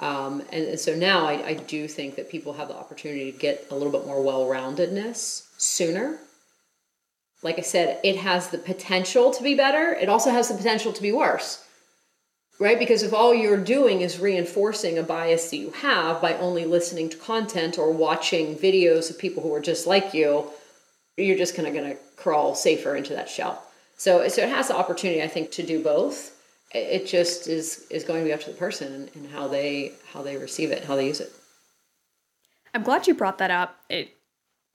Um, 0.00 0.42
and, 0.52 0.64
and, 0.64 0.80
so 0.80 0.94
now 0.94 1.26
I, 1.26 1.44
I, 1.44 1.54
do 1.54 1.88
think 1.88 2.14
that 2.16 2.30
people 2.30 2.52
have 2.52 2.68
the 2.68 2.76
opportunity 2.76 3.32
to 3.32 3.38
get 3.38 3.66
a 3.72 3.74
little 3.74 3.90
bit 3.90 4.06
more 4.06 4.22
well 4.22 4.46
roundedness 4.46 5.48
sooner. 5.56 6.18
Like 7.42 7.58
I 7.58 7.62
said, 7.62 7.98
it 8.04 8.16
has 8.16 8.50
the 8.50 8.58
potential 8.58 9.32
to 9.32 9.42
be 9.42 9.56
better, 9.56 9.92
it 9.92 10.08
also 10.08 10.30
has 10.30 10.48
the 10.48 10.54
potential 10.54 10.92
to 10.92 11.02
be 11.02 11.10
worse. 11.10 11.64
Right? 12.60 12.78
Because 12.78 13.04
if 13.04 13.12
all 13.12 13.32
you're 13.32 13.56
doing 13.56 14.00
is 14.00 14.18
reinforcing 14.18 14.98
a 14.98 15.02
bias 15.04 15.50
that 15.50 15.56
you 15.58 15.70
have 15.70 16.20
by 16.20 16.34
only 16.34 16.64
listening 16.64 17.08
to 17.10 17.16
content 17.16 17.78
or 17.78 17.92
watching 17.92 18.56
videos 18.56 19.10
of 19.10 19.18
people 19.18 19.44
who 19.44 19.54
are 19.54 19.60
just 19.60 19.86
like 19.86 20.12
you, 20.12 20.50
you're 21.16 21.38
just 21.38 21.54
kind 21.54 21.68
of 21.68 21.74
going 21.74 21.90
to 21.90 21.96
crawl 22.16 22.56
safer 22.56 22.96
into 22.96 23.14
that 23.14 23.28
shell. 23.28 23.62
So, 23.96 24.26
so 24.28 24.42
it 24.42 24.48
has 24.48 24.68
the 24.68 24.76
opportunity, 24.76 25.22
I 25.22 25.28
think, 25.28 25.52
to 25.52 25.62
do 25.62 25.82
both 25.82 26.37
it 26.72 27.06
just 27.06 27.48
is 27.48 27.86
is 27.90 28.04
going 28.04 28.20
to 28.20 28.24
be 28.24 28.32
up 28.32 28.40
to 28.40 28.50
the 28.50 28.56
person 28.56 29.08
and 29.14 29.30
how 29.30 29.48
they 29.48 29.92
how 30.12 30.22
they 30.22 30.36
receive 30.36 30.70
it 30.70 30.84
how 30.84 30.96
they 30.96 31.06
use 31.06 31.20
it. 31.20 31.32
I'm 32.74 32.82
glad 32.82 33.06
you 33.06 33.14
brought 33.14 33.38
that 33.38 33.50
up. 33.50 33.76
It 33.88 34.10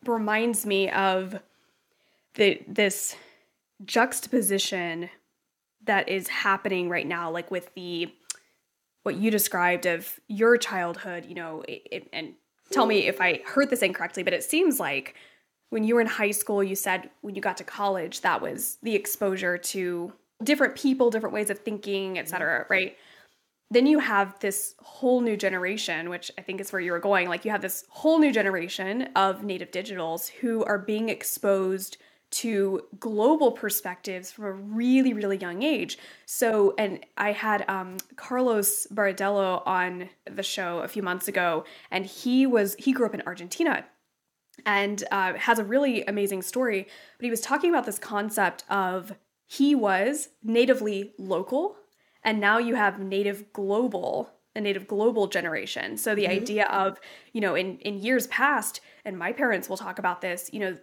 reminds 0.06 0.66
me 0.66 0.90
of 0.90 1.40
the 2.36 2.62
this 2.68 3.16
juxtaposition 3.86 5.10
that 5.86 6.08
is 6.10 6.28
happening 6.28 6.90
right 6.90 7.08
now 7.08 7.30
like 7.30 7.52
with 7.52 7.74
the 7.76 8.14
what 9.04 9.16
you 9.16 9.30
described 9.30 9.86
of 9.86 10.20
your 10.28 10.58
childhood 10.58 11.26
you 11.26 11.36
know 11.36 11.64
it, 11.68 11.82
it, 11.92 12.10
and 12.14 12.34
tell 12.72 12.86
me 12.86 13.08
if 13.08 13.20
i 13.20 13.42
heard 13.46 13.70
this 13.70 13.82
incorrectly 13.82 14.24
but 14.24 14.34
it 14.34 14.44
seems 14.44 14.80
like 14.80 15.16
when 15.70 15.84
you 15.84 15.96
were 15.96 16.02
in 16.02 16.08
high 16.08 16.32
school 16.32 16.64
you 16.64 16.76
said 16.76 17.10
when 17.22 17.36
you 17.36 17.42
got 17.42 17.58
to 17.58 17.64
college 17.64 18.22
that 18.22 18.42
was 18.42 18.78
the 18.84 18.96
exposure 18.96 19.58
to 19.58 20.14
different 20.44 20.76
people, 20.76 21.10
different 21.10 21.34
ways 21.34 21.50
of 21.50 21.60
thinking, 21.60 22.18
etc. 22.20 22.66
Right? 22.70 22.98
Then 23.72 23.88
you 23.88 24.00
have 24.00 24.38
this 24.40 24.76
whole 24.80 25.22
new 25.22 25.36
generation, 25.36 26.10
which 26.10 26.30
I 26.38 26.42
think 26.42 26.62
is 26.62 26.72
where 26.72 26.82
you 26.82 26.92
were 26.92 27.00
going. 27.00 27.28
Like 27.28 27.44
you 27.44 27.52
have 27.52 27.62
this 27.62 27.86
whole 27.90 28.20
new 28.20 28.32
generation 28.32 29.10
of 29.16 29.44
native 29.44 29.72
digitals 29.72 30.30
who 30.30 30.64
are 30.66 30.78
being 30.78 31.10
exposed 31.10 31.98
to 32.34 32.82
global 33.00 33.52
perspectives 33.52 34.32
from 34.32 34.46
a 34.46 34.52
really, 34.52 35.14
really 35.14 35.38
young 35.38 35.62
age. 35.62 36.00
So, 36.26 36.74
and 36.80 37.06
I 37.16 37.32
had 37.32 37.64
um, 37.70 37.98
Carlos 38.16 38.88
Baradello 38.92 39.62
on 39.68 40.10
the 40.26 40.42
show 40.42 40.80
a 40.80 40.88
few 40.88 41.04
months 41.04 41.28
ago, 41.28 41.64
and 41.92 42.06
he 42.06 42.48
was 42.48 42.76
he 42.80 42.92
grew 42.92 43.06
up 43.06 43.14
in 43.14 43.22
Argentina 43.28 43.86
and 44.66 45.04
uh, 45.12 45.34
has 45.34 45.60
a 45.60 45.64
really 45.64 46.04
amazing 46.06 46.42
story. 46.42 46.88
But 47.18 47.24
he 47.24 47.30
was 47.30 47.42
talking 47.42 47.70
about 47.70 47.86
this 47.86 48.00
concept 48.00 48.64
of 48.68 49.14
he 49.58 49.76
was 49.76 50.30
natively 50.42 51.14
local, 51.20 51.76
and 52.24 52.40
now 52.40 52.58
you 52.58 52.76
have 52.76 53.00
native 53.00 53.54
global, 53.54 54.32
a 54.56 54.62
native 54.62 54.88
global 54.88 55.28
generation. 55.28 55.98
So 55.98 56.16
the 56.16 56.24
mm-hmm. 56.24 56.42
idea 56.42 56.66
of 56.68 57.00
you 57.34 57.42
know 57.42 57.54
in 57.54 57.78
in 57.80 58.00
years 58.00 58.26
past, 58.28 58.82
and 59.06 59.18
my 59.18 59.32
parents 59.32 59.70
will 59.70 59.78
talk 59.78 60.00
about 60.00 60.22
this. 60.22 60.50
You 60.52 60.60
know, 60.60 60.78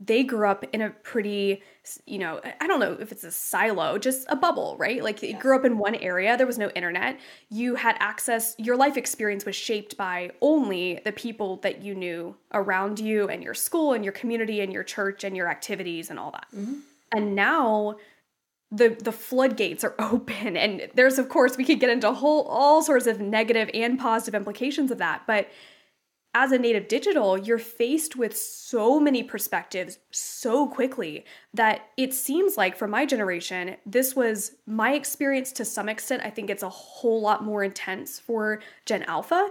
they 0.00 0.24
grew 0.24 0.48
up 0.48 0.64
in 0.72 0.82
a 0.82 0.90
pretty, 0.90 1.62
you 2.04 2.18
know, 2.18 2.40
I 2.60 2.66
don't 2.66 2.80
know 2.80 2.96
if 3.00 3.12
it's 3.12 3.24
a 3.24 3.30
silo, 3.30 3.96
just 3.96 4.26
a 4.28 4.36
bubble, 4.36 4.76
right? 4.76 5.02
Like 5.02 5.22
you 5.22 5.38
grew 5.38 5.56
up 5.56 5.64
in 5.64 5.78
one 5.78 5.94
area, 5.94 6.36
there 6.36 6.46
was 6.46 6.58
no 6.58 6.68
internet. 6.70 7.18
You 7.48 7.76
had 7.76 7.96
access, 7.98 8.54
your 8.58 8.76
life 8.76 8.96
experience 8.96 9.46
was 9.46 9.56
shaped 9.56 9.96
by 9.96 10.32
only 10.42 11.00
the 11.04 11.12
people 11.12 11.58
that 11.58 11.80
you 11.80 11.94
knew 11.94 12.36
around 12.52 12.98
you 12.98 13.28
and 13.28 13.42
your 13.42 13.54
school 13.54 13.94
and 13.94 14.04
your 14.04 14.12
community 14.12 14.60
and 14.60 14.72
your 14.72 14.84
church 14.84 15.24
and 15.24 15.34
your 15.34 15.48
activities 15.48 16.10
and 16.10 16.18
all 16.18 16.32
that. 16.32 16.46
Mm-hmm. 16.54 16.74
And 17.12 17.34
now 17.34 17.96
the 18.76 18.96
the 19.02 19.12
floodgates 19.12 19.84
are 19.84 19.94
open 19.98 20.56
and 20.56 20.88
there's 20.94 21.18
of 21.18 21.28
course 21.28 21.56
we 21.56 21.64
could 21.64 21.80
get 21.80 21.90
into 21.90 22.12
whole 22.12 22.42
all 22.42 22.82
sorts 22.82 23.06
of 23.06 23.20
negative 23.20 23.70
and 23.74 23.98
positive 23.98 24.34
implications 24.34 24.90
of 24.90 24.98
that, 24.98 25.22
but 25.26 25.48
as 26.36 26.52
a 26.52 26.58
native 26.58 26.86
digital, 26.86 27.38
you're 27.38 27.56
faced 27.56 28.14
with 28.14 28.36
so 28.36 29.00
many 29.00 29.22
perspectives 29.22 29.98
so 30.10 30.68
quickly 30.68 31.24
that 31.54 31.88
it 31.96 32.12
seems 32.12 32.58
like 32.58 32.76
for 32.76 32.86
my 32.86 33.06
generation, 33.06 33.74
this 33.86 34.14
was 34.14 34.52
my 34.66 34.92
experience 34.92 35.50
to 35.52 35.64
some 35.64 35.88
extent. 35.88 36.20
I 36.26 36.28
think 36.28 36.50
it's 36.50 36.62
a 36.62 36.68
whole 36.68 37.22
lot 37.22 37.42
more 37.42 37.64
intense 37.64 38.18
for 38.18 38.60
Gen 38.84 39.04
Alpha. 39.04 39.48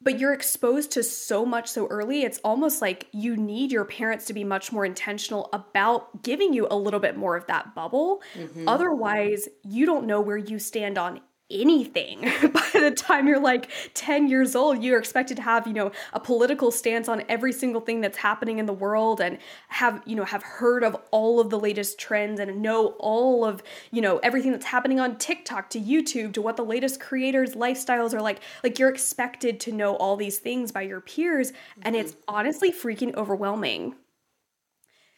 But 0.00 0.18
you're 0.20 0.32
exposed 0.32 0.92
to 0.92 1.02
so 1.02 1.44
much 1.44 1.68
so 1.68 1.86
early, 1.88 2.22
it's 2.22 2.38
almost 2.44 2.80
like 2.80 3.08
you 3.12 3.36
need 3.36 3.72
your 3.72 3.84
parents 3.84 4.26
to 4.26 4.32
be 4.32 4.44
much 4.44 4.70
more 4.70 4.84
intentional 4.84 5.48
about 5.52 6.22
giving 6.22 6.52
you 6.52 6.68
a 6.70 6.76
little 6.76 7.00
bit 7.00 7.16
more 7.16 7.36
of 7.36 7.46
that 7.48 7.74
bubble. 7.74 8.22
Mm-hmm. 8.34 8.68
Otherwise, 8.68 9.48
you 9.64 9.86
don't 9.86 10.06
know 10.06 10.20
where 10.20 10.36
you 10.36 10.60
stand 10.60 10.98
on 10.98 11.20
anything. 11.50 12.20
By 12.52 12.68
the 12.74 12.90
time 12.90 13.26
you're 13.26 13.40
like 13.40 13.70
10 13.94 14.28
years 14.28 14.54
old 14.54 14.82
you're 14.82 14.98
expected 14.98 15.36
to 15.38 15.42
have 15.42 15.66
you 15.66 15.72
know 15.72 15.92
a 16.12 16.20
political 16.20 16.70
stance 16.70 17.08
on 17.08 17.22
every 17.28 17.52
single 17.52 17.80
thing 17.80 18.00
that's 18.00 18.18
happening 18.18 18.58
in 18.58 18.66
the 18.66 18.72
world 18.72 19.20
and 19.20 19.38
have 19.68 20.02
you 20.04 20.14
know 20.14 20.24
have 20.24 20.42
heard 20.42 20.84
of 20.84 20.96
all 21.10 21.40
of 21.40 21.48
the 21.48 21.58
latest 21.58 21.98
trends 21.98 22.38
and 22.38 22.60
know 22.60 22.88
all 22.98 23.44
of 23.44 23.62
you 23.90 24.02
know 24.02 24.18
everything 24.18 24.52
that's 24.52 24.66
happening 24.66 25.00
on 25.00 25.16
TikTok 25.16 25.70
to 25.70 25.80
YouTube 25.80 26.34
to 26.34 26.42
what 26.42 26.56
the 26.56 26.64
latest 26.64 27.00
creators 27.00 27.54
lifestyles 27.54 28.12
are 28.12 28.20
like. 28.20 28.40
Like 28.62 28.78
you're 28.78 28.90
expected 28.90 29.60
to 29.60 29.72
know 29.72 29.96
all 29.96 30.16
these 30.16 30.38
things 30.38 30.70
by 30.70 30.82
your 30.82 31.00
peers 31.00 31.52
and 31.82 31.96
it's 31.96 32.12
mm-hmm. 32.12 32.36
honestly 32.36 32.72
freaking 32.72 33.14
overwhelming. 33.14 33.94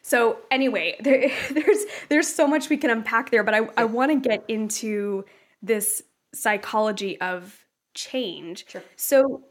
So 0.01 0.37
anyway 0.49 0.95
there, 1.01 1.29
there's 1.51 1.85
there's 2.07 2.27
so 2.27 2.47
much 2.47 2.69
we 2.69 2.77
can 2.77 2.89
unpack 2.89 3.31
there 3.31 3.43
but 3.43 3.53
I, 3.53 3.67
I 3.75 3.83
want 3.83 4.11
to 4.11 4.29
get 4.29 4.45
into 4.47 5.25
this 5.61 6.03
psychology 6.33 7.19
of 7.21 7.65
change. 7.93 8.65
Sure. 8.69 8.83
So 8.95 9.43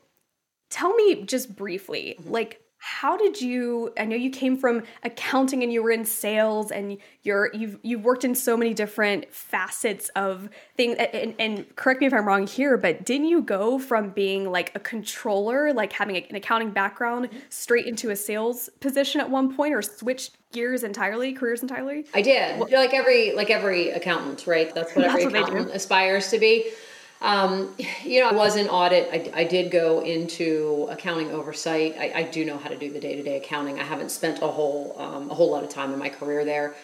tell 0.71 0.95
me 0.95 1.25
just 1.25 1.55
briefly, 1.55 2.17
mm-hmm. 2.19 2.31
like 2.31 2.61
how 2.83 3.17
did 3.17 3.41
you 3.41 3.93
i 3.99 4.05
know 4.05 4.17
you 4.17 4.31
came 4.31 4.57
from 4.57 4.83
accounting 5.05 5.63
and 5.63 5.73
you 5.73 5.83
were 5.83 5.91
in 5.91 6.05
sales 6.05 6.71
and 6.71 6.97
you're 7.23 7.51
you've 7.55 7.79
you've 7.83 8.03
worked 8.03 8.25
in 8.25 8.35
so 8.35 8.57
many 8.57 8.73
different 8.73 9.33
facets 9.33 10.09
of 10.17 10.49
things 10.77 10.97
and, 10.99 11.35
and 11.39 11.77
correct 11.77 12.01
me 12.01 12.07
if 12.07 12.15
i'm 12.15 12.27
wrong 12.27 12.47
here 12.47 12.79
but 12.79 13.05
didn't 13.05 13.29
you 13.29 13.43
go 13.43 13.79
from 13.79 14.09
being 14.11 14.51
like 14.51 14.75
a 14.75 14.81
controller 14.81 15.73
like 15.75 15.93
having 15.93 16.17
an 16.17 16.35
accounting 16.35 16.71
background 16.71 17.27
mm-hmm. 17.27 17.39
straight 17.51 17.87
into 17.87 18.11
a 18.11 18.17
sales 18.17 18.71
position 18.81 19.21
at 19.21 19.29
one 19.29 19.55
point 19.55 19.75
or 19.75 19.83
switched 19.83 20.37
gears 20.53 20.83
entirely 20.83 21.33
careers 21.33 21.63
entirely? 21.63 22.07
I 22.13 22.23
did. 22.23 22.59
Well, 22.59 22.69
like 22.73 22.95
every 22.95 23.35
like 23.35 23.51
every 23.51 23.91
accountant 23.91 24.47
right? 24.47 24.75
That's 24.75 24.95
what 24.97 25.05
every 25.07 25.25
that's 25.25 25.33
what 25.33 25.43
accountant 25.43 25.75
aspires 25.75 26.31
to 26.31 26.39
be 26.39 26.73
um, 27.21 27.75
you 28.03 28.21
know, 28.21 28.31
I 28.31 28.33
was 28.33 28.57
in 28.57 28.69
audit. 28.69 29.09
I, 29.13 29.41
I 29.41 29.45
did 29.45 29.71
go 29.71 30.01
into 30.01 30.89
accounting 30.91 31.31
oversight. 31.31 31.97
I, 31.99 32.13
I 32.15 32.23
do 32.23 32.45
know 32.45 32.57
how 32.57 32.69
to 32.69 32.77
do 32.77 32.91
the 32.91 33.01
day 33.01 33.17
to 33.17 33.23
day 33.23 33.37
accounting. 33.37 33.79
I 33.79 33.85
haven't 33.85 34.11
spent 34.11 34.43
a 34.43 34.47
whole 34.47 34.95
um, 34.99 35.31
a 35.31 35.35
whole 35.35 35.51
lot 35.51 35.63
of 35.63 35.69
time 35.69 35.93
in 35.93 35.99
my 35.99 36.09
career 36.09 36.45
there, 36.45 36.75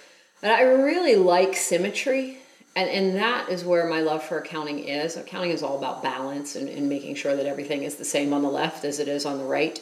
but 0.43 0.51
I 0.51 0.63
really 0.63 1.17
like 1.17 1.57
symmetry, 1.57 2.37
and 2.75 2.91
and 2.91 3.17
that 3.17 3.49
is 3.49 3.65
where 3.65 3.89
my 3.89 4.01
love 4.01 4.23
for 4.23 4.39
accounting 4.39 4.81
is. 4.81 5.17
Accounting 5.17 5.51
is 5.51 5.63
all 5.63 5.79
about 5.79 6.03
balance 6.03 6.55
and, 6.55 6.69
and 6.69 6.89
making 6.89 7.15
sure 7.15 7.35
that 7.35 7.47
everything 7.47 7.85
is 7.85 7.97
the 7.97 8.05
same 8.05 8.35
on 8.35 8.43
the 8.43 8.51
left 8.51 8.85
as 8.85 9.01
it 9.01 9.09
is 9.09 9.25
on 9.25 9.39
the 9.39 9.45
right, 9.45 9.81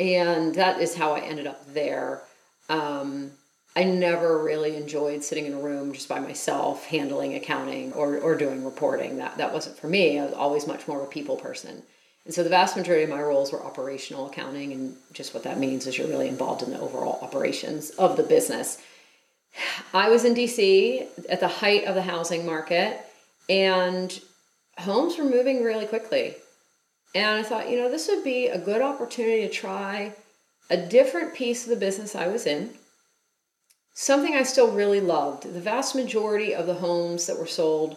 and 0.00 0.56
that 0.56 0.80
is 0.80 0.96
how 0.96 1.12
I 1.12 1.20
ended 1.20 1.46
up 1.46 1.72
there. 1.72 2.22
Um, 2.68 3.30
I 3.78 3.84
never 3.84 4.42
really 4.42 4.74
enjoyed 4.74 5.22
sitting 5.22 5.46
in 5.46 5.52
a 5.52 5.58
room 5.60 5.92
just 5.92 6.08
by 6.08 6.18
myself 6.18 6.86
handling 6.86 7.36
accounting 7.36 7.92
or, 7.92 8.18
or 8.18 8.34
doing 8.34 8.64
reporting. 8.64 9.18
That, 9.18 9.38
that 9.38 9.52
wasn't 9.52 9.78
for 9.78 9.86
me. 9.86 10.18
I 10.18 10.24
was 10.24 10.34
always 10.34 10.66
much 10.66 10.88
more 10.88 11.00
of 11.00 11.06
a 11.06 11.10
people 11.10 11.36
person. 11.36 11.84
And 12.24 12.34
so 12.34 12.42
the 12.42 12.48
vast 12.48 12.76
majority 12.76 13.04
of 13.04 13.10
my 13.10 13.22
roles 13.22 13.52
were 13.52 13.64
operational 13.64 14.26
accounting, 14.26 14.72
and 14.72 14.96
just 15.12 15.32
what 15.32 15.44
that 15.44 15.60
means 15.60 15.86
is 15.86 15.96
you're 15.96 16.08
really 16.08 16.26
involved 16.26 16.64
in 16.64 16.72
the 16.72 16.80
overall 16.80 17.20
operations 17.22 17.90
of 17.90 18.16
the 18.16 18.24
business. 18.24 18.82
I 19.94 20.08
was 20.08 20.24
in 20.24 20.34
DC 20.34 21.06
at 21.28 21.38
the 21.38 21.46
height 21.46 21.84
of 21.84 21.94
the 21.94 22.02
housing 22.02 22.44
market, 22.44 22.98
and 23.48 24.20
homes 24.76 25.16
were 25.16 25.24
moving 25.24 25.62
really 25.62 25.86
quickly. 25.86 26.34
And 27.14 27.38
I 27.38 27.44
thought, 27.44 27.70
you 27.70 27.78
know, 27.78 27.88
this 27.88 28.08
would 28.08 28.24
be 28.24 28.48
a 28.48 28.58
good 28.58 28.82
opportunity 28.82 29.42
to 29.42 29.48
try 29.48 30.14
a 30.68 30.76
different 30.76 31.32
piece 31.32 31.62
of 31.62 31.70
the 31.70 31.76
business 31.76 32.16
I 32.16 32.26
was 32.26 32.44
in 32.44 32.74
something 34.00 34.36
I 34.36 34.44
still 34.44 34.70
really 34.70 35.00
loved. 35.00 35.42
The 35.42 35.60
vast 35.60 35.96
majority 35.96 36.54
of 36.54 36.68
the 36.68 36.74
homes 36.74 37.26
that 37.26 37.36
were 37.36 37.48
sold 37.48 37.96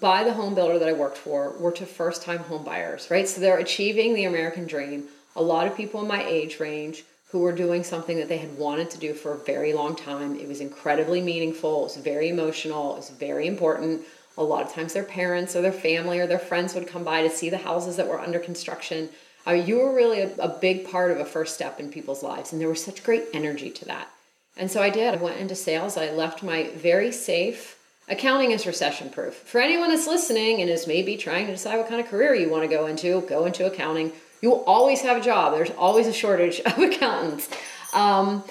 by 0.00 0.24
the 0.24 0.32
home 0.32 0.54
builder 0.54 0.78
that 0.78 0.88
I 0.88 0.94
worked 0.94 1.18
for 1.18 1.54
were 1.58 1.72
to 1.72 1.84
first 1.84 2.22
time 2.22 2.38
home 2.38 2.64
buyers, 2.64 3.10
right? 3.10 3.28
So 3.28 3.38
they're 3.38 3.58
achieving 3.58 4.14
the 4.14 4.24
American 4.24 4.66
dream. 4.66 5.08
A 5.36 5.42
lot 5.42 5.66
of 5.66 5.76
people 5.76 6.00
in 6.00 6.08
my 6.08 6.24
age 6.24 6.60
range 6.60 7.04
who 7.30 7.40
were 7.40 7.52
doing 7.52 7.84
something 7.84 8.16
that 8.16 8.30
they 8.30 8.38
had 8.38 8.56
wanted 8.56 8.88
to 8.88 8.98
do 8.98 9.12
for 9.12 9.32
a 9.32 9.44
very 9.44 9.74
long 9.74 9.94
time. 9.96 10.34
It 10.40 10.48
was 10.48 10.62
incredibly 10.62 11.20
meaningful, 11.20 11.80
it 11.80 11.84
was 11.84 11.96
very 11.96 12.30
emotional, 12.30 12.94
it 12.94 12.96
was 12.96 13.10
very 13.10 13.46
important. 13.46 14.00
A 14.38 14.42
lot 14.42 14.64
of 14.64 14.72
times 14.72 14.94
their 14.94 15.04
parents 15.04 15.54
or 15.54 15.60
their 15.60 15.72
family 15.72 16.20
or 16.20 16.26
their 16.26 16.38
friends 16.38 16.74
would 16.74 16.88
come 16.88 17.04
by 17.04 17.20
to 17.20 17.28
see 17.28 17.50
the 17.50 17.58
houses 17.58 17.96
that 17.96 18.08
were 18.08 18.18
under 18.18 18.38
construction. 18.38 19.10
You 19.46 19.76
were 19.76 19.94
really 19.94 20.20
a, 20.20 20.34
a 20.36 20.48
big 20.48 20.90
part 20.90 21.10
of 21.10 21.20
a 21.20 21.26
first 21.26 21.54
step 21.54 21.78
in 21.78 21.90
people's 21.90 22.22
lives, 22.22 22.50
and 22.50 22.58
there 22.58 22.70
was 22.70 22.82
such 22.82 23.04
great 23.04 23.26
energy 23.34 23.68
to 23.68 23.84
that. 23.84 24.08
And 24.56 24.70
so 24.70 24.82
I 24.82 24.90
did. 24.90 25.14
I 25.14 25.22
went 25.22 25.38
into 25.38 25.54
sales. 25.54 25.96
I 25.96 26.10
left 26.10 26.42
my 26.42 26.68
very 26.74 27.12
safe 27.12 27.78
accounting 28.08 28.50
is 28.50 28.66
recession 28.66 29.10
proof. 29.10 29.34
For 29.34 29.60
anyone 29.60 29.90
that's 29.90 30.06
listening 30.06 30.60
and 30.60 30.70
is 30.70 30.86
maybe 30.86 31.16
trying 31.16 31.46
to 31.46 31.52
decide 31.52 31.78
what 31.78 31.88
kind 31.88 32.00
of 32.00 32.08
career 32.08 32.34
you 32.34 32.50
want 32.50 32.62
to 32.62 32.68
go 32.68 32.86
into, 32.86 33.22
go 33.22 33.46
into 33.46 33.66
accounting. 33.66 34.12
You 34.40 34.50
will 34.50 34.64
always 34.64 35.02
have 35.02 35.16
a 35.16 35.20
job. 35.20 35.54
There's 35.54 35.70
always 35.70 36.06
a 36.06 36.12
shortage 36.12 36.60
of 36.66 36.78
accountants. 36.78 37.48
Um, 37.94 38.44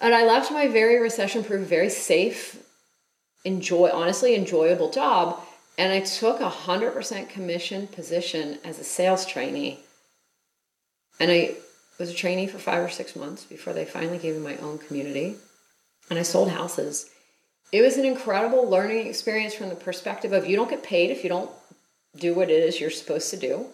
and 0.00 0.14
I 0.14 0.26
left 0.26 0.52
my 0.52 0.68
very 0.68 1.00
recession 1.00 1.42
proof, 1.42 1.66
very 1.66 1.90
safe, 1.90 2.62
enjoy 3.44 3.90
honestly 3.90 4.34
enjoyable 4.34 4.90
job, 4.90 5.40
and 5.76 5.92
I 5.92 6.00
took 6.00 6.40
a 6.40 6.48
hundred 6.48 6.92
percent 6.92 7.28
commission 7.28 7.86
position 7.88 8.58
as 8.64 8.78
a 8.78 8.84
sales 8.84 9.26
trainee. 9.26 9.80
And 11.20 11.30
I 11.30 11.56
was 11.98 12.10
a 12.10 12.14
trainee 12.14 12.46
for 12.46 12.58
five 12.58 12.84
or 12.84 12.88
six 12.88 13.16
months 13.16 13.44
before 13.44 13.72
they 13.72 13.84
finally 13.84 14.18
gave 14.18 14.36
me 14.36 14.40
my 14.40 14.56
own 14.58 14.78
community. 14.78 15.36
And 16.10 16.18
I 16.18 16.22
sold 16.22 16.50
houses. 16.50 17.10
It 17.72 17.82
was 17.82 17.96
an 17.96 18.04
incredible 18.04 18.68
learning 18.68 19.06
experience 19.06 19.54
from 19.54 19.68
the 19.68 19.74
perspective 19.74 20.32
of 20.32 20.46
you 20.46 20.56
don't 20.56 20.70
get 20.70 20.82
paid 20.82 21.10
if 21.10 21.22
you 21.22 21.28
don't 21.28 21.50
do 22.16 22.34
what 22.34 22.50
it 22.50 22.62
is 22.62 22.80
you're 22.80 22.90
supposed 22.90 23.30
to 23.30 23.36
do. 23.36 23.66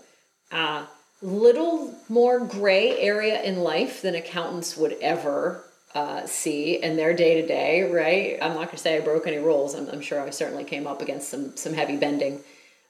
Uh, 0.50 0.86
little 1.22 1.94
more 2.08 2.40
gray 2.40 2.98
area 2.98 3.42
in 3.42 3.60
life 3.60 4.02
than 4.02 4.14
accountants 4.14 4.76
would 4.76 4.96
ever 5.00 5.64
uh, 5.94 6.26
see 6.26 6.82
in 6.82 6.96
their 6.96 7.14
day 7.14 7.40
to 7.40 7.46
day, 7.46 7.82
right? 7.82 8.38
I'm 8.42 8.54
not 8.54 8.66
going 8.66 8.70
to 8.70 8.78
say 8.78 8.96
I 8.96 9.00
broke 9.00 9.26
any 9.26 9.38
rules. 9.38 9.74
I'm, 9.74 9.88
I'm 9.88 10.00
sure 10.00 10.20
I 10.20 10.30
certainly 10.30 10.64
came 10.64 10.86
up 10.86 11.00
against 11.00 11.28
some 11.28 11.56
some 11.56 11.72
heavy 11.72 11.96
bending, 11.96 12.40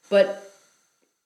but 0.09 0.51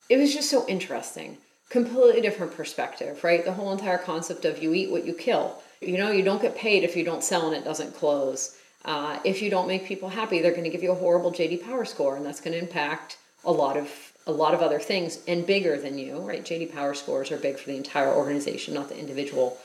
it 0.08 0.18
was 0.18 0.34
just 0.34 0.50
so 0.50 0.66
interesting 0.66 1.38
completely 1.68 2.20
different 2.20 2.54
perspective, 2.54 3.22
right? 3.22 3.44
The 3.44 3.52
whole 3.52 3.72
entire 3.72 3.98
concept 3.98 4.44
of 4.44 4.62
you 4.62 4.74
eat 4.74 4.90
what 4.90 5.04
you 5.04 5.12
kill. 5.12 5.60
You 5.80 5.98
know, 5.98 6.10
you 6.10 6.22
don't 6.22 6.42
get 6.42 6.56
paid 6.56 6.82
if 6.82 6.96
you 6.96 7.04
don't 7.04 7.22
sell 7.22 7.46
and 7.46 7.56
it 7.56 7.64
doesn't 7.64 7.94
close. 7.94 8.56
Uh, 8.84 9.18
if 9.24 9.42
you 9.42 9.50
don't 9.50 9.68
make 9.68 9.84
people 9.84 10.08
happy, 10.08 10.40
they're 10.40 10.52
going 10.52 10.64
to 10.64 10.70
give 10.70 10.82
you 10.82 10.92
a 10.92 10.94
horrible 10.94 11.32
JD 11.32 11.64
Power 11.64 11.84
score, 11.84 12.16
and 12.16 12.24
that's 12.24 12.40
going 12.40 12.52
to 12.52 12.58
impact 12.58 13.18
a 13.44 13.52
lot 13.52 13.76
of 13.76 13.90
a 14.26 14.32
lot 14.32 14.52
of 14.52 14.60
other 14.60 14.78
things 14.78 15.20
and 15.26 15.46
bigger 15.46 15.78
than 15.78 15.96
you, 15.96 16.18
right? 16.18 16.44
JD 16.44 16.74
Power 16.74 16.92
scores 16.92 17.32
are 17.32 17.38
big 17.38 17.58
for 17.58 17.70
the 17.70 17.76
entire 17.76 18.12
organization, 18.12 18.74
not 18.74 18.90
the 18.90 18.98
individual. 18.98 19.56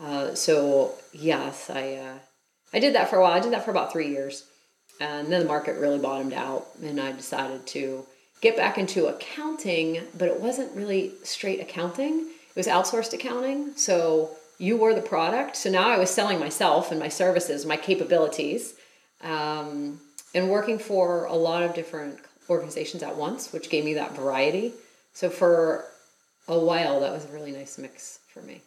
Uh, 0.00 0.34
so 0.34 0.94
yes, 1.12 1.68
I 1.68 1.94
uh, 1.94 2.18
I 2.72 2.78
did 2.78 2.94
that 2.94 3.10
for 3.10 3.16
a 3.16 3.22
while. 3.22 3.32
I 3.32 3.40
did 3.40 3.52
that 3.52 3.64
for 3.64 3.70
about 3.70 3.92
three 3.92 4.08
years. 4.08 4.44
And 5.00 5.32
then 5.32 5.40
the 5.40 5.46
market 5.46 5.78
really 5.78 5.98
bottomed 5.98 6.32
out, 6.32 6.66
and 6.82 7.00
I 7.00 7.12
decided 7.12 7.66
to 7.68 8.06
get 8.42 8.56
back 8.56 8.76
into 8.76 9.06
accounting, 9.06 10.02
but 10.18 10.28
it 10.28 10.38
wasn't 10.38 10.76
really 10.76 11.12
straight 11.22 11.60
accounting. 11.60 12.28
It 12.50 12.56
was 12.56 12.66
outsourced 12.66 13.14
accounting. 13.14 13.72
So 13.76 14.32
you 14.58 14.76
were 14.76 14.94
the 14.94 15.00
product. 15.00 15.56
So 15.56 15.70
now 15.70 15.88
I 15.88 15.98
was 15.98 16.10
selling 16.10 16.38
myself 16.38 16.90
and 16.90 17.00
my 17.00 17.08
services, 17.08 17.64
my 17.64 17.78
capabilities, 17.78 18.74
um, 19.22 20.00
and 20.34 20.50
working 20.50 20.78
for 20.78 21.24
a 21.24 21.34
lot 21.34 21.62
of 21.62 21.72
different 21.74 22.18
organizations 22.50 23.02
at 23.02 23.16
once, 23.16 23.52
which 23.52 23.70
gave 23.70 23.84
me 23.84 23.94
that 23.94 24.14
variety. 24.14 24.74
So 25.12 25.30
for 25.30 25.86
a 26.48 26.58
while, 26.58 27.00
that 27.00 27.12
was 27.12 27.24
a 27.24 27.28
really 27.28 27.52
nice 27.52 27.78
mix 27.78 28.18
for 28.28 28.42
me. 28.42 28.60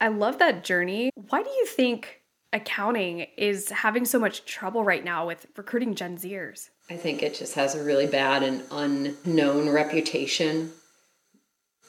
I 0.00 0.08
love 0.08 0.38
that 0.38 0.64
journey. 0.64 1.10
Why 1.30 1.42
do 1.42 1.48
you 1.48 1.66
think 1.66 2.20
accounting 2.52 3.26
is 3.38 3.70
having 3.70 4.04
so 4.04 4.18
much 4.18 4.44
trouble 4.44 4.84
right 4.84 5.02
now 5.02 5.26
with 5.26 5.46
recruiting 5.56 5.94
Gen 5.94 6.18
Zers? 6.18 6.68
I 6.90 6.96
think 6.96 7.22
it 7.22 7.34
just 7.34 7.54
has 7.54 7.74
a 7.74 7.82
really 7.82 8.06
bad 8.06 8.42
and 8.42 8.62
unknown 8.70 9.70
reputation. 9.70 10.72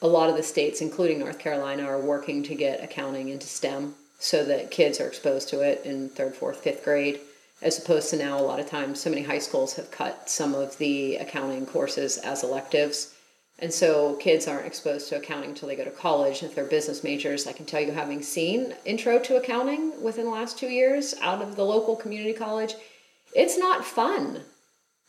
A 0.00 0.06
lot 0.06 0.30
of 0.30 0.36
the 0.36 0.42
states, 0.42 0.80
including 0.80 1.18
North 1.18 1.38
Carolina, 1.38 1.84
are 1.84 2.00
working 2.00 2.42
to 2.44 2.54
get 2.54 2.82
accounting 2.82 3.28
into 3.28 3.46
STEM 3.46 3.94
so 4.18 4.44
that 4.44 4.70
kids 4.70 5.00
are 5.00 5.06
exposed 5.06 5.48
to 5.50 5.60
it 5.60 5.84
in 5.84 6.08
third, 6.08 6.34
fourth, 6.34 6.58
fifth 6.58 6.84
grade, 6.84 7.20
as 7.62 7.78
opposed 7.78 8.10
to 8.10 8.16
now, 8.16 8.38
a 8.38 8.40
lot 8.40 8.60
of 8.60 8.68
times, 8.68 9.00
so 9.00 9.10
many 9.10 9.22
high 9.22 9.38
schools 9.38 9.74
have 9.74 9.90
cut 9.90 10.28
some 10.28 10.54
of 10.54 10.76
the 10.78 11.16
accounting 11.16 11.66
courses 11.66 12.18
as 12.18 12.42
electives. 12.42 13.14
And 13.58 13.72
so 13.72 14.14
kids 14.16 14.46
aren't 14.46 14.66
exposed 14.66 15.08
to 15.08 15.16
accounting 15.16 15.50
until 15.50 15.68
they 15.68 15.76
go 15.76 15.84
to 15.84 15.90
college. 15.90 16.42
If 16.42 16.54
they're 16.54 16.64
business 16.64 17.02
majors, 17.02 17.46
I 17.46 17.52
can 17.52 17.64
tell 17.64 17.80
you, 17.80 17.92
having 17.92 18.22
seen 18.22 18.74
intro 18.84 19.18
to 19.20 19.36
accounting 19.36 20.02
within 20.02 20.26
the 20.26 20.30
last 20.30 20.58
two 20.58 20.68
years 20.68 21.14
out 21.22 21.40
of 21.40 21.56
the 21.56 21.64
local 21.64 21.96
community 21.96 22.34
college, 22.34 22.74
it's 23.34 23.56
not 23.56 23.84
fun. 23.84 24.42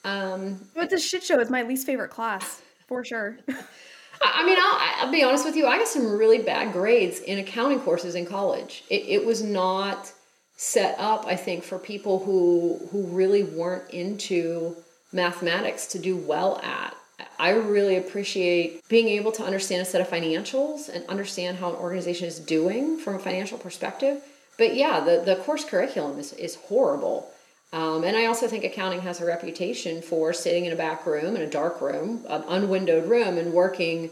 Um, 0.07 0.61
it's 0.77 0.93
a 0.93 0.99
shit 0.99 1.23
show. 1.23 1.39
It's 1.39 1.49
my 1.49 1.63
least 1.63 1.85
favorite 1.85 2.11
class, 2.11 2.61
for 2.87 3.03
sure. 3.03 3.37
I 4.21 4.45
mean, 4.45 4.57
I'll, 4.57 5.05
I'll, 5.05 5.11
be 5.11 5.21
honest 5.21 5.45
with 5.45 5.55
you. 5.55 5.67
I 5.67 5.77
got 5.77 5.87
some 5.87 6.17
really 6.17 6.39
bad 6.39 6.71
grades 6.71 7.19
in 7.19 7.39
accounting 7.39 7.81
courses 7.81 8.15
in 8.15 8.25
college. 8.25 8.85
It, 8.89 9.03
it 9.07 9.25
was 9.25 9.43
not 9.43 10.11
set 10.55 10.95
up, 10.97 11.25
I 11.27 11.35
think, 11.35 11.63
for 11.63 11.77
people 11.77 12.19
who 12.19 12.79
who 12.91 13.03
really 13.07 13.43
weren't 13.43 13.91
into 13.91 14.77
mathematics 15.11 15.87
to 15.87 15.99
do 15.99 16.15
well 16.15 16.59
at. 16.63 16.95
I 17.37 17.49
really 17.51 17.97
appreciate 17.97 18.87
being 18.87 19.09
able 19.09 19.31
to 19.33 19.43
understand 19.43 19.81
a 19.81 19.85
set 19.85 20.01
of 20.01 20.07
financials 20.07 20.87
and 20.87 21.05
understand 21.07 21.57
how 21.57 21.69
an 21.71 21.75
organization 21.75 22.27
is 22.27 22.39
doing 22.39 22.97
from 22.97 23.15
a 23.15 23.19
financial 23.19 23.57
perspective. 23.57 24.23
But 24.57 24.75
yeah, 24.75 25.01
the, 25.01 25.21
the 25.25 25.35
course 25.35 25.65
curriculum 25.65 26.17
is, 26.17 26.33
is 26.33 26.55
horrible. 26.55 27.29
Um, 27.73 28.03
and 28.03 28.15
I 28.15 28.25
also 28.25 28.47
think 28.47 28.63
accounting 28.63 29.01
has 29.01 29.19
a 29.19 29.25
reputation 29.25 30.01
for 30.01 30.31
sitting 30.31 30.65
in 30.65 30.73
a 30.73 30.77
back 30.77 31.05
room, 31.05 31.35
in 31.35 31.41
a 31.41 31.49
dark 31.49 31.81
room, 31.81 32.25
an 32.29 32.43
unwindowed 32.47 33.09
room, 33.09 33.37
and 33.37 33.53
working 33.53 34.09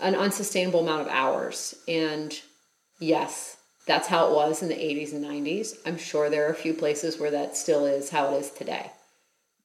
an 0.00 0.14
unsustainable 0.14 0.80
amount 0.80 1.02
of 1.02 1.08
hours. 1.08 1.74
And 1.88 2.38
yes, 3.00 3.56
that's 3.86 4.06
how 4.06 4.28
it 4.28 4.34
was 4.34 4.62
in 4.62 4.68
the 4.68 4.74
80s 4.74 5.12
and 5.12 5.24
90s. 5.24 5.76
I'm 5.84 5.98
sure 5.98 6.30
there 6.30 6.46
are 6.46 6.52
a 6.52 6.54
few 6.54 6.74
places 6.74 7.18
where 7.18 7.30
that 7.32 7.56
still 7.56 7.86
is 7.86 8.10
how 8.10 8.32
it 8.32 8.38
is 8.38 8.50
today. 8.50 8.92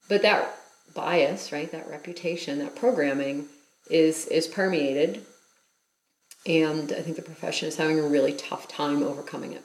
But 0.10 0.24
that 0.24 0.56
bias, 0.96 1.52
right, 1.52 1.72
that 1.72 1.90
reputation, 1.90 2.60
that 2.60 2.76
programming 2.76 3.48
is 3.90 4.26
is 4.28 4.48
permeated. 4.48 5.26
And 6.46 6.92
I 6.92 7.02
think 7.02 7.18
the 7.18 7.22
profession 7.22 7.68
is 7.68 7.76
having 7.76 8.00
a 8.00 8.08
really 8.08 8.34
tough 8.34 8.68
time 8.68 9.04
overcoming 9.04 9.54
it. 9.54 9.64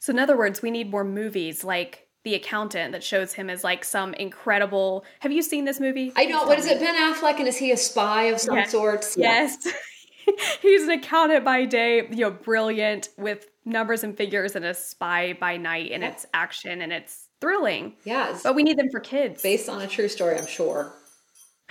So 0.00 0.12
in 0.12 0.18
other 0.18 0.36
words, 0.36 0.62
we 0.62 0.70
need 0.70 0.90
more 0.90 1.04
movies 1.04 1.62
like 1.62 2.08
the 2.24 2.34
accountant 2.34 2.92
that 2.92 3.02
shows 3.02 3.32
him 3.32 3.48
as 3.48 3.64
like 3.64 3.84
some 3.84 4.14
incredible. 4.14 5.04
Have 5.20 5.32
you 5.32 5.42
seen 5.42 5.64
this 5.64 5.80
movie? 5.80 6.12
I 6.16 6.26
know. 6.26 6.44
What 6.44 6.58
is 6.58 6.66
it? 6.66 6.80
Ben 6.80 6.94
Affleck, 6.94 7.38
and 7.38 7.48
is 7.48 7.56
he 7.56 7.72
a 7.72 7.76
spy 7.76 8.24
of 8.24 8.40
some 8.40 8.56
yes. 8.56 8.70
sort? 8.70 9.06
Yes. 9.16 9.66
He's 10.62 10.84
an 10.84 10.90
accountant 10.90 11.44
by 11.44 11.64
day, 11.64 12.06
you 12.10 12.16
know, 12.16 12.30
brilliant 12.30 13.08
with 13.16 13.46
numbers 13.64 14.04
and 14.04 14.16
figures, 14.16 14.54
and 14.54 14.64
a 14.64 14.74
spy 14.74 15.32
by 15.32 15.56
night, 15.56 15.92
and 15.92 16.04
it's 16.04 16.26
action 16.34 16.82
and 16.82 16.92
it's 16.92 17.28
thrilling. 17.40 17.94
Yes. 18.04 18.42
But 18.42 18.54
we 18.54 18.62
need 18.62 18.78
them 18.78 18.90
for 18.90 19.00
kids. 19.00 19.42
Based 19.42 19.68
on 19.68 19.80
a 19.80 19.86
true 19.86 20.08
story, 20.08 20.38
I'm 20.38 20.46
sure. 20.46 20.92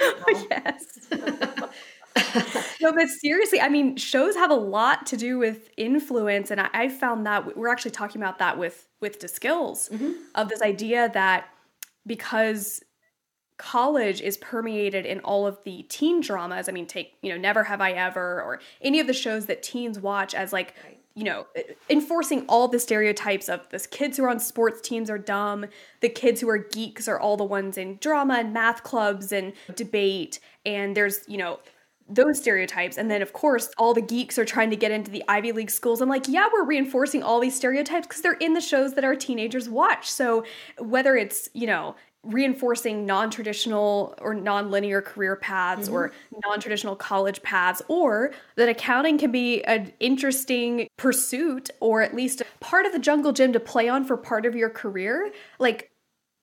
Oh, 0.01 0.47
yes. 0.49 1.09
no, 2.81 2.93
but 2.93 3.09
seriously, 3.09 3.59
I 3.59 3.67
mean, 3.67 3.97
shows 3.97 4.35
have 4.35 4.49
a 4.49 4.55
lot 4.55 5.05
to 5.07 5.17
do 5.17 5.37
with 5.37 5.69
influence, 5.75 6.51
and 6.51 6.61
I, 6.61 6.69
I 6.73 6.87
found 6.87 7.25
that 7.25 7.57
we're 7.57 7.67
actually 7.67 7.91
talking 7.91 8.21
about 8.21 8.39
that 8.39 8.57
with 8.57 8.87
with 9.01 9.19
DeSkills 9.19 9.89
mm-hmm. 9.89 10.13
of 10.35 10.49
this 10.49 10.61
idea 10.61 11.09
that 11.13 11.47
because 12.05 12.83
college 13.57 14.21
is 14.21 14.37
permeated 14.37 15.05
in 15.05 15.19
all 15.19 15.45
of 15.45 15.59
the 15.65 15.83
teen 15.89 16.21
dramas. 16.21 16.69
I 16.69 16.71
mean, 16.71 16.87
take 16.87 17.15
you 17.21 17.29
know, 17.29 17.37
Never 17.37 17.65
Have 17.65 17.81
I 17.81 17.91
Ever, 17.91 18.41
or 18.41 18.59
any 18.81 18.99
of 18.99 19.07
the 19.07 19.13
shows 19.13 19.45
that 19.47 19.61
teens 19.61 19.99
watch 19.99 20.33
as 20.33 20.53
like. 20.53 20.73
Right. 20.83 20.95
You 21.15 21.25
know, 21.25 21.47
enforcing 21.89 22.45
all 22.47 22.69
the 22.69 22.79
stereotypes 22.79 23.49
of 23.49 23.67
this 23.71 23.85
kids 23.85 24.15
who 24.15 24.23
are 24.23 24.29
on 24.29 24.39
sports 24.39 24.79
teams 24.79 25.09
are 25.09 25.17
dumb, 25.17 25.65
the 25.99 26.07
kids 26.07 26.39
who 26.39 26.47
are 26.47 26.59
geeks 26.59 27.09
are 27.09 27.19
all 27.19 27.35
the 27.35 27.43
ones 27.43 27.77
in 27.77 27.97
drama 27.97 28.35
and 28.35 28.53
math 28.53 28.83
clubs 28.83 29.33
and 29.33 29.51
debate, 29.75 30.39
and 30.65 30.95
there's, 30.95 31.27
you 31.27 31.37
know, 31.37 31.59
those 32.09 32.39
stereotypes. 32.39 32.97
And 32.97 33.09
then, 33.09 33.21
of 33.21 33.33
course, 33.33 33.69
all 33.77 33.93
the 33.93 34.01
geeks 34.01 34.37
are 34.37 34.45
trying 34.45 34.69
to 34.71 34.75
get 34.75 34.91
into 34.91 35.11
the 35.11 35.23
Ivy 35.27 35.51
League 35.51 35.71
schools. 35.71 36.01
I'm 36.01 36.09
like, 36.09 36.27
yeah, 36.27 36.47
we're 36.51 36.65
reinforcing 36.65 37.23
all 37.23 37.39
these 37.39 37.55
stereotypes 37.55 38.07
because 38.07 38.21
they're 38.21 38.33
in 38.33 38.53
the 38.53 38.61
shows 38.61 38.95
that 38.95 39.03
our 39.03 39.15
teenagers 39.15 39.69
watch. 39.69 40.09
So, 40.09 40.43
whether 40.79 41.15
it's, 41.15 41.49
you 41.53 41.67
know, 41.67 41.95
reinforcing 42.23 43.05
non-traditional 43.05 44.13
or 44.19 44.33
non-linear 44.33 45.01
career 45.01 45.37
paths 45.37 45.85
mm-hmm. 45.85 45.95
or 45.95 46.11
non-traditional 46.45 46.95
college 46.95 47.41
paths 47.43 47.81
or 47.87 48.31
that 48.57 48.67
accounting 48.67 49.17
can 49.17 49.31
be 49.31 49.63
an 49.63 49.93
interesting 50.01 50.87
pursuit 50.97 51.69
or 51.79 52.01
at 52.01 52.13
least 52.13 52.43
part 52.59 52.85
of 52.85 52.91
the 52.91 52.99
jungle 52.99 53.31
gym 53.31 53.53
to 53.53 53.59
play 53.59 53.87
on 53.87 54.03
for 54.03 54.17
part 54.17 54.45
of 54.45 54.53
your 54.53 54.69
career 54.69 55.31
like 55.59 55.91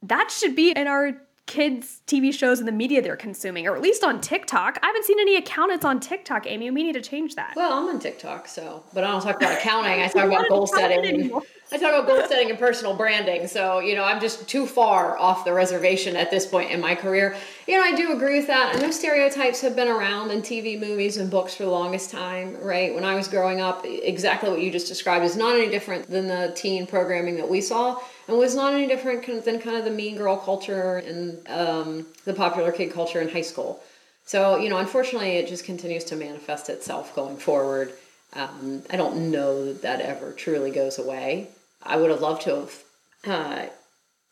that 0.03 0.31
should 0.31 0.57
be 0.57 0.71
in 0.71 0.87
our 0.87 1.13
kids 1.47 2.03
TV 2.07 2.35
shows 2.35 2.59
and 2.59 2.67
the 2.67 2.73
media 2.73 3.01
they're 3.01 3.17
consuming, 3.17 3.67
or 3.67 3.77
at 3.77 3.83
least 3.83 4.03
on 4.03 4.21
TikTok. 4.21 4.79
I 4.83 4.87
haven't 4.87 5.05
seen 5.05 5.21
any 5.21 5.37
accountants 5.37 5.85
on 5.85 6.01
TikTok, 6.01 6.47
Amy. 6.47 6.71
We 6.71 6.83
need 6.83 6.95
to 6.95 7.01
change 7.01 7.37
that. 7.37 7.55
Well, 7.55 7.73
I'm 7.73 7.89
on 7.89 8.01
TikTok, 8.01 8.49
so 8.49 8.83
but 8.93 9.05
I 9.05 9.13
don't 9.13 9.23
talk 9.23 9.37
about 9.37 9.59
accounting. 9.59 10.03
I 10.03 10.09
talk 10.09 10.27
about 10.27 10.49
goal 10.49 10.67
setting. 10.67 11.33
I 11.73 11.79
talk 11.79 11.93
about 11.93 12.07
goal 12.07 12.27
setting 12.29 12.51
and 12.51 12.59
personal 12.59 12.95
branding. 12.95 13.47
So, 13.49 13.81
you 13.81 13.95
know, 13.95 14.05
I'm 14.05 14.21
just 14.21 14.49
too 14.49 14.67
far 14.67 15.19
off 15.19 15.45
the 15.45 15.53
reservation 15.53 16.15
at 16.15 16.31
this 16.31 16.47
point 16.47 16.71
in 16.71 16.81
my 16.81 16.95
career. 16.95 17.37
You 17.67 17.77
know, 17.77 17.83
I 17.83 17.95
do 17.95 18.13
agree 18.13 18.39
with 18.39 18.47
that. 18.49 18.77
I 18.77 18.79
know 18.81 18.91
stereotypes 18.91 19.61
have 19.63 19.75
been 19.75 19.89
around 19.89 20.31
in 20.31 20.43
TV, 20.43 20.79
movies, 20.79 21.17
and 21.17 21.31
books 21.31 21.55
for 21.55 21.65
the 21.65 21.71
longest 21.71 22.11
time, 22.11 22.57
right? 22.61 22.95
When 22.95 23.05
I 23.05 23.15
was 23.15 23.27
growing 23.27 23.61
up, 23.61 23.85
exactly 23.85 24.51
what 24.51 24.61
you 24.61 24.71
just 24.71 24.87
described 24.87 25.25
is 25.25 25.37
not 25.37 25.57
any 25.57 25.69
different 25.69 26.09
than 26.09 26.29
the 26.29 26.53
teen 26.55 26.87
programming 26.87 27.37
that 27.37 27.49
we 27.49 27.61
saw 27.61 28.01
and 28.29 28.37
was 28.37 28.55
not 28.55 28.75
any 28.75 28.87
different 28.87 29.45
than 29.45 29.61
kind 29.61 29.77
of 29.77 29.85
the 29.85 29.91
mean 29.91 30.17
girl 30.17 30.37
culture 30.37 30.97
and 30.97 31.49
um, 31.49 32.07
the 32.25 32.35
popular 32.35 32.73
kid 32.73 32.93
culture 32.93 33.21
in 33.21 33.29
high 33.29 33.43
school. 33.43 33.83
So, 34.25 34.59
you 34.59 34.69
know, 34.69 34.79
unfortunately, 34.79 35.37
it 35.37 35.47
just 35.47 35.65
continues 35.65 36.05
to 36.05 36.17
manifest 36.17 36.69
itself 36.69 37.15
going 37.15 37.37
forward. 37.37 37.93
Um, 38.33 38.83
I 38.91 38.97
don't 38.97 39.31
know 39.31 39.67
that 39.67 39.83
that 39.83 40.01
ever 40.01 40.33
truly 40.33 40.73
goes 40.73 40.99
away. 40.99 41.49
I 41.83 41.97
would 41.97 42.11
have 42.11 42.21
loved 42.21 42.43
to 42.43 42.55
have 42.57 42.83
uh, 43.27 43.67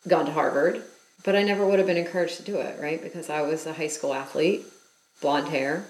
gone 0.08 0.26
to 0.26 0.32
Harvard, 0.32 0.82
but 1.24 1.36
I 1.36 1.42
never 1.42 1.64
would 1.64 1.78
have 1.78 1.86
been 1.86 1.96
encouraged 1.96 2.38
to 2.38 2.42
do 2.42 2.56
it, 2.56 2.80
right? 2.80 3.00
Because 3.00 3.30
I 3.30 3.42
was 3.42 3.66
a 3.66 3.72
high 3.72 3.86
school 3.86 4.12
athlete, 4.12 4.64
blonde 5.20 5.48
hair. 5.48 5.86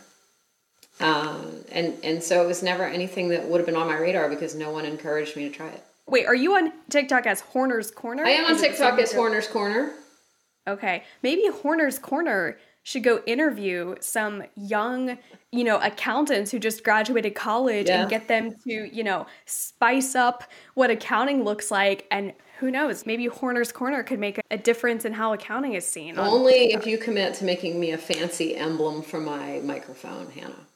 Um, 1.01 1.65
and, 1.73 1.97
and 2.05 2.23
so 2.23 2.43
it 2.43 2.47
was 2.47 2.63
never 2.63 2.85
anything 2.85 3.31
that 3.31 3.49
would 3.49 3.59
have 3.59 3.67
been 3.67 3.75
on 3.75 3.89
my 3.89 3.97
radar 3.97 4.29
because 4.29 4.55
no 4.55 4.71
one 4.71 4.85
encouraged 4.85 5.37
me 5.37 5.49
to 5.49 5.55
try 5.55 5.69
it. 5.69 5.83
Wait, 6.07 6.27
are 6.27 6.35
you 6.35 6.55
on 6.55 6.73
TikTok 6.91 7.27
as 7.27 7.41
Horner's 7.41 7.91
Corner? 7.91 8.25
I 8.25 8.31
am 8.31 8.53
on 8.53 8.61
TikTok 8.61 8.99
as 8.99 9.13
Horner's 9.13 9.49
Corner. 9.49 9.93
Okay. 10.67 11.03
Maybe 11.23 11.49
Horner's 11.49 11.99
Corner 11.99 12.59
should 12.83 13.03
go 13.03 13.23
interview 13.27 13.95
some 14.01 14.45
young, 14.57 15.17
you 15.51 15.65
know, 15.65 15.79
accountants 15.79 16.51
who 16.51 16.59
just 16.59 16.85
graduated 16.85 17.35
college 17.35 17.89
yeah. 17.89 18.03
and 18.03 18.11
get 18.11 18.29
them 18.29 18.55
to, 18.65 18.95
you 18.95 19.03
know, 19.03 19.27
spice 19.47 20.15
up 20.15 20.45
what 20.75 20.91
accounting 20.91 21.45
looks 21.45 21.71
like 21.71 22.07
and 22.11 22.35
who 22.59 22.71
knows, 22.71 23.05
maybe 23.05 23.27
Horner's 23.27 23.73
Corner 23.73 24.03
could 24.03 24.19
make 24.19 24.41
a 24.51 24.57
difference 24.57 25.05
in 25.05 25.13
how 25.13 25.33
accounting 25.33 25.75
is 25.75 25.87
seen. 25.87 26.19
Only 26.19 26.73
if 26.73 26.87
you 26.87 26.99
commit 26.99 27.35
to 27.35 27.45
making 27.45 27.81
me 27.81 27.93
a 27.93 27.99
fancy 27.99 28.55
emblem 28.57 29.03
for 29.03 29.21
my 29.21 29.61
microphone, 29.65 30.31
Hannah. 30.31 30.67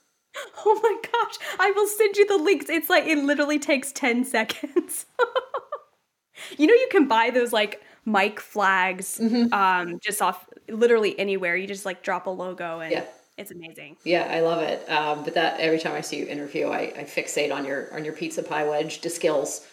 Oh 0.65 0.81
my 0.83 0.97
gosh, 1.03 1.39
I 1.61 1.71
will 1.71 1.87
send 1.87 2.17
you 2.17 2.27
the 2.27 2.37
links. 2.37 2.69
It's 2.69 2.91
like 2.91 3.05
it 3.05 3.19
literally 3.19 3.59
takes 3.59 3.93
10 3.93 4.25
seconds. 4.25 5.07
you 6.59 6.67
know 6.67 6.75
you 6.75 6.89
can 6.91 7.07
buy 7.07 7.31
those 7.31 7.53
like 7.53 7.83
mic 8.05 8.41
flags 8.41 9.19
mm-hmm. 9.19 9.53
um 9.53 9.99
just 10.01 10.21
off 10.21 10.49
literally 10.69 11.19
anywhere. 11.19 11.57
You 11.57 11.67
just 11.67 11.85
like 11.87 12.03
drop 12.03 12.27
a 12.27 12.31
logo 12.31 12.81
and 12.81 12.93
yeah. 12.93 13.05
it's 13.37 13.51
amazing. 13.51 13.97
Yeah, 14.05 14.29
I 14.31 14.41
love 14.41 14.63
it. 14.63 14.89
Um, 14.91 15.25
but 15.25 15.35
that 15.35 15.61
every 15.61 15.79
time 15.79 15.95
I 15.95 16.01
see 16.01 16.19
you 16.19 16.27
interview, 16.27 16.69
I, 16.69 16.93
I 16.97 17.05
fixate 17.05 17.53
on 17.55 17.65
your 17.65 17.95
on 17.95 18.05
your 18.05 18.15
pizza 18.15 18.43
pie 18.43 18.69
wedge 18.69 19.01
DeSkills 19.01 19.65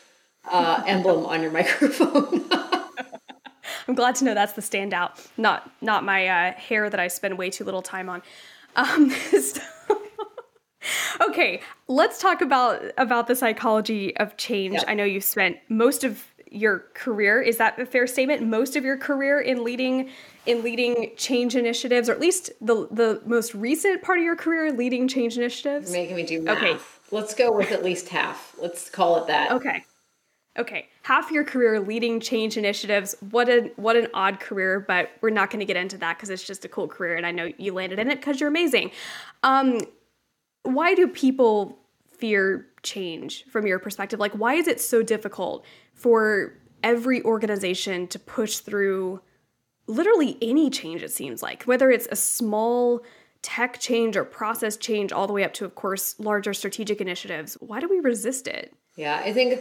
uh, 0.50 0.84
emblem 0.86 1.26
on 1.26 1.42
your 1.42 1.52
microphone. 1.60 2.46
I'm 3.88 3.96
glad 3.96 4.16
to 4.16 4.26
know 4.26 4.34
that's 4.34 4.54
the 4.54 4.62
standout, 4.62 5.28
not 5.38 5.70
not 5.82 6.04
my 6.04 6.28
uh, 6.28 6.54
hair 6.54 6.90
that 6.90 7.00
I 7.00 7.08
spend 7.08 7.38
way 7.38 7.50
too 7.50 7.64
little 7.64 7.82
time 7.82 8.10
on. 8.10 8.22
Um, 8.76 9.10
so 9.10 9.62
okay, 11.36 11.62
let's 11.88 12.20
talk 12.20 12.42
about 12.42 12.84
about 12.98 13.28
the 13.28 13.36
psychology 13.36 14.16
of 14.18 14.38
change. 14.38 14.80
I 14.88 14.94
know 14.94 15.04
you 15.04 15.22
spent 15.22 15.58
most 15.70 16.04
of 16.04 16.24
your 16.50 16.86
career. 16.94 17.42
Is 17.42 17.58
that 17.58 17.78
a 17.80 17.86
fair 17.86 18.08
statement? 18.08 18.42
Most 18.42 18.76
of 18.76 18.86
your 18.86 18.98
career 18.98 19.42
in 19.42 19.64
leading 19.64 20.10
in 20.46 20.64
leading 20.64 21.12
change 21.18 21.56
initiatives, 21.56 22.10
or 22.10 22.14
at 22.14 22.20
least 22.20 22.52
the 22.62 22.88
the 22.92 23.22
most 23.26 23.54
recent 23.54 24.02
part 24.02 24.18
of 24.18 24.24
your 24.24 24.36
career 24.36 24.72
leading 24.72 25.08
change 25.08 25.38
initiatives. 25.38 25.92
You're 25.92 26.02
making 26.02 26.16
me 26.16 26.26
do 26.26 26.42
math. 26.42 26.58
Okay, 26.58 26.78
let's 27.12 27.36
go 27.36 27.52
with 27.52 27.72
at 27.72 27.84
least 27.84 28.10
half. 28.10 28.56
Let's 28.62 28.90
call 28.90 29.18
it 29.18 29.28
that. 29.28 29.52
Okay. 29.52 29.84
Okay, 30.58 30.88
half 31.02 31.32
your 31.32 31.44
career 31.44 31.82
leading 31.82 32.22
change 32.22 32.56
initiatives. 32.56 33.14
What 33.32 33.50
an 33.50 33.72
what 33.76 33.98
an 33.98 34.08
odd 34.14 34.40
career, 34.40 34.80
but 34.80 35.10
we're 35.20 35.30
not 35.30 35.50
going 35.50 35.60
to 35.60 35.66
get 35.66 35.76
into 35.76 35.98
that 35.98 36.16
because 36.16 36.30
it's 36.30 36.48
just 36.48 36.64
a 36.64 36.70
cool 36.70 36.88
career, 36.88 37.18
and 37.18 37.26
I 37.26 37.32
know 37.32 37.52
you 37.58 37.74
landed 37.74 38.00
in 38.00 38.10
it 38.10 38.22
because 38.22 38.40
you're 38.40 38.48
amazing. 38.48 38.92
Um, 39.44 39.82
why 40.66 40.96
do 40.96 41.08
people 41.08 41.78
fear 42.08 42.68
change 42.84 43.46
from 43.46 43.66
your 43.66 43.80
perspective? 43.80 44.20
Like, 44.20 44.34
why 44.34 44.56
is 44.56 44.68
it 44.68 44.82
so 44.82 45.04
difficult 45.04 45.66
for 45.94 46.54
every 46.84 47.24
organization 47.24 48.08
to 48.08 48.20
push 48.20 48.58
through 48.58 49.22
literally 49.88 50.38
any 50.42 50.70
change? 50.70 51.04
It 51.04 51.12
seems 51.12 51.42
like 51.42 51.64
whether 51.64 51.90
it's 51.90 52.08
a 52.12 52.16
small 52.16 53.02
tech 53.42 53.80
change 53.80 54.18
or 54.18 54.24
process 54.24 54.76
change, 54.76 55.12
all 55.12 55.28
the 55.28 55.34
way 55.34 55.44
up 55.44 55.54
to, 55.54 55.66
of 55.66 55.76
course, 55.76 56.20
larger 56.20 56.54
strategic 56.54 57.00
initiatives. 57.00 57.54
Why 57.60 57.80
do 57.80 57.88
we 57.88 58.00
resist 58.00 58.48
it? 58.48 58.74
Yeah, 58.96 59.22
I 59.24 59.34
think 59.34 59.60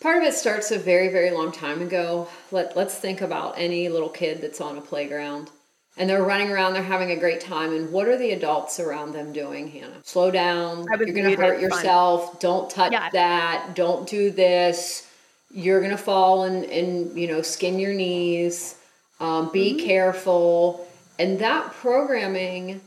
Part 0.00 0.18
of 0.18 0.24
it 0.24 0.34
starts 0.34 0.70
a 0.70 0.78
very, 0.78 1.08
very 1.08 1.30
long 1.30 1.50
time 1.50 1.80
ago. 1.80 2.28
Let, 2.50 2.76
let's 2.76 2.94
think 2.94 3.22
about 3.22 3.54
any 3.56 3.88
little 3.88 4.10
kid 4.10 4.42
that's 4.42 4.60
on 4.60 4.76
a 4.76 4.80
playground 4.82 5.50
and 5.96 6.10
they're 6.10 6.24
running 6.24 6.50
around, 6.50 6.74
they're 6.74 6.82
having 6.82 7.12
a 7.12 7.16
great 7.16 7.40
time. 7.40 7.72
And 7.72 7.92
what 7.92 8.08
are 8.08 8.18
the 8.18 8.32
adults 8.32 8.80
around 8.80 9.12
them 9.12 9.32
doing, 9.32 9.68
Hannah? 9.68 10.00
Slow 10.02 10.30
down. 10.30 10.84
You're 10.98 11.12
going 11.12 11.36
to 11.36 11.36
hurt 11.36 11.60
yourself. 11.60 12.30
Fun. 12.30 12.36
Don't 12.40 12.70
touch 12.70 12.92
yeah. 12.92 13.10
that. 13.10 13.74
Don't 13.74 14.08
do 14.08 14.30
this. 14.30 15.08
You're 15.52 15.78
going 15.78 15.92
to 15.92 15.96
fall 15.96 16.44
and, 16.44 16.64
and, 16.64 17.16
you 17.16 17.28
know, 17.28 17.42
skin 17.42 17.78
your 17.78 17.94
knees. 17.94 18.76
Um, 19.20 19.52
be 19.52 19.74
mm-hmm. 19.74 19.86
careful. 19.86 20.86
And 21.18 21.38
that 21.38 21.72
programming 21.74 22.80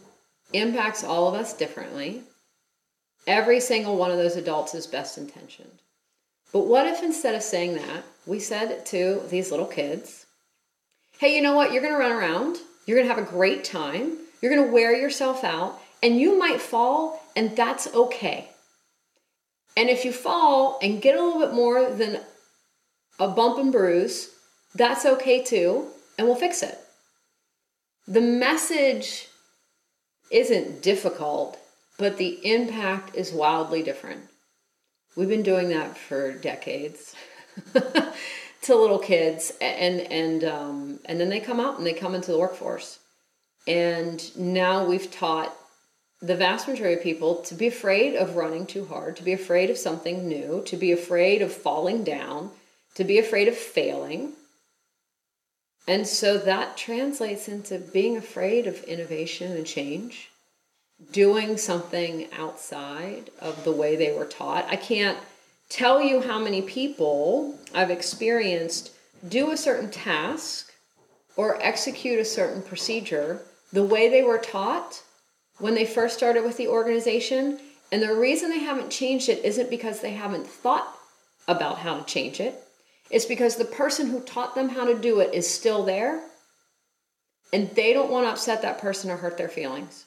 impacts 0.51 1.03
all 1.03 1.29
of 1.29 1.33
us 1.33 1.53
differently. 1.53 2.23
Every 3.25 3.61
single 3.61 3.95
one 3.95 4.11
of 4.11 4.17
those 4.17 4.35
adults 4.35 4.75
is 4.75 4.85
best 4.85 5.17
intentioned. 5.17 5.79
But 6.51 6.67
what 6.67 6.87
if 6.87 7.03
instead 7.03 7.35
of 7.35 7.41
saying 7.41 7.75
that, 7.75 8.03
we 8.25 8.39
said 8.39 8.85
to 8.87 9.21
these 9.29 9.51
little 9.51 9.65
kids, 9.65 10.25
hey, 11.19 11.35
you 11.35 11.41
know 11.41 11.53
what? 11.53 11.71
You're 11.71 11.81
going 11.81 11.93
to 11.93 11.99
run 11.99 12.11
around. 12.11 12.57
You're 12.87 12.97
going 12.97 13.07
to 13.07 13.13
have 13.13 13.23
a 13.23 13.29
great 13.29 13.63
time. 13.63 14.17
You're 14.41 14.55
going 14.55 14.65
to 14.65 14.73
wear 14.73 14.95
yourself 14.95 15.43
out, 15.43 15.79
and 16.01 16.19
you 16.19 16.39
might 16.39 16.61
fall, 16.61 17.21
and 17.35 17.55
that's 17.55 17.93
okay. 17.93 18.49
And 19.75 19.89
if 19.89 20.05
you 20.05 20.11
fall 20.11 20.79
and 20.81 21.01
get 21.01 21.15
a 21.15 21.23
little 21.23 21.39
bit 21.39 21.53
more 21.53 21.91
than 21.91 22.21
a 23.19 23.27
bump 23.27 23.59
and 23.59 23.71
bruise, 23.71 24.33
that's 24.73 25.05
okay 25.05 25.43
too, 25.43 25.87
and 26.17 26.25
we'll 26.25 26.35
fix 26.35 26.63
it. 26.63 26.79
The 28.07 28.21
message 28.21 29.27
isn't 30.31 30.81
difficult, 30.81 31.59
but 31.97 32.17
the 32.17 32.39
impact 32.43 33.15
is 33.15 33.33
wildly 33.33 33.83
different. 33.83 34.21
We've 35.15 35.27
been 35.27 35.43
doing 35.43 35.69
that 35.69 35.97
for 35.97 36.31
decades 36.31 37.15
to 38.63 38.75
little 38.75 38.99
kids, 38.99 39.53
and 39.61 40.01
and 40.01 40.43
um, 40.43 40.99
and 41.05 41.19
then 41.19 41.29
they 41.29 41.39
come 41.39 41.59
out 41.59 41.77
and 41.77 41.85
they 41.85 41.93
come 41.93 42.15
into 42.15 42.31
the 42.31 42.39
workforce, 42.39 42.99
and 43.67 44.35
now 44.37 44.85
we've 44.85 45.11
taught 45.11 45.55
the 46.21 46.35
vast 46.35 46.67
majority 46.67 46.95
of 46.95 47.03
people 47.03 47.35
to 47.43 47.53
be 47.53 47.67
afraid 47.67 48.15
of 48.15 48.35
running 48.35 48.65
too 48.65 48.85
hard, 48.85 49.15
to 49.15 49.23
be 49.23 49.33
afraid 49.33 49.69
of 49.69 49.77
something 49.77 50.27
new, 50.27 50.63
to 50.65 50.75
be 50.75 50.91
afraid 50.91 51.41
of 51.41 51.53
falling 51.53 52.03
down, 52.03 52.49
to 52.95 53.03
be 53.03 53.19
afraid 53.19 53.47
of 53.47 53.55
failing. 53.55 54.33
And 55.87 56.07
so 56.07 56.37
that 56.39 56.75
translates 56.75 57.47
into 57.47 57.77
being 57.77 58.17
afraid 58.17 58.67
of 58.67 58.83
innovation 58.83 59.51
and 59.51 59.65
change 59.65 60.29
doing 61.11 61.57
something 61.57 62.27
outside 62.33 63.29
of 63.39 63.63
the 63.63 63.71
way 63.71 63.95
they 63.95 64.11
were 64.11 64.25
taught. 64.25 64.65
I 64.67 64.75
can't 64.75 65.17
tell 65.69 66.01
you 66.01 66.21
how 66.21 66.39
many 66.39 66.61
people 66.61 67.55
I've 67.73 67.91
experienced 67.91 68.91
do 69.27 69.51
a 69.51 69.57
certain 69.57 69.89
task 69.89 70.71
or 71.35 71.61
execute 71.61 72.19
a 72.19 72.25
certain 72.25 72.61
procedure 72.61 73.41
the 73.73 73.83
way 73.83 74.09
they 74.09 74.23
were 74.23 74.37
taught 74.37 75.03
when 75.59 75.75
they 75.75 75.85
first 75.85 76.17
started 76.17 76.43
with 76.43 76.57
the 76.57 76.67
organization. 76.67 77.59
And 77.91 78.01
the 78.01 78.15
reason 78.15 78.49
they 78.49 78.59
haven't 78.59 78.89
changed 78.89 79.29
it 79.29 79.43
isn't 79.43 79.69
because 79.69 80.01
they 80.01 80.13
haven't 80.13 80.47
thought 80.47 80.93
about 81.47 81.79
how 81.79 81.97
to 81.97 82.05
change 82.05 82.39
it. 82.39 82.55
It's 83.09 83.25
because 83.25 83.55
the 83.55 83.65
person 83.65 84.07
who 84.07 84.19
taught 84.21 84.55
them 84.55 84.69
how 84.69 84.85
to 84.85 84.97
do 84.97 85.19
it 85.19 85.33
is 85.33 85.49
still 85.49 85.83
there 85.83 86.21
and 87.53 87.69
they 87.71 87.93
don't 87.93 88.11
want 88.11 88.25
to 88.25 88.31
upset 88.31 88.61
that 88.61 88.79
person 88.79 89.09
or 89.09 89.17
hurt 89.17 89.37
their 89.37 89.47
feelings. 89.47 90.05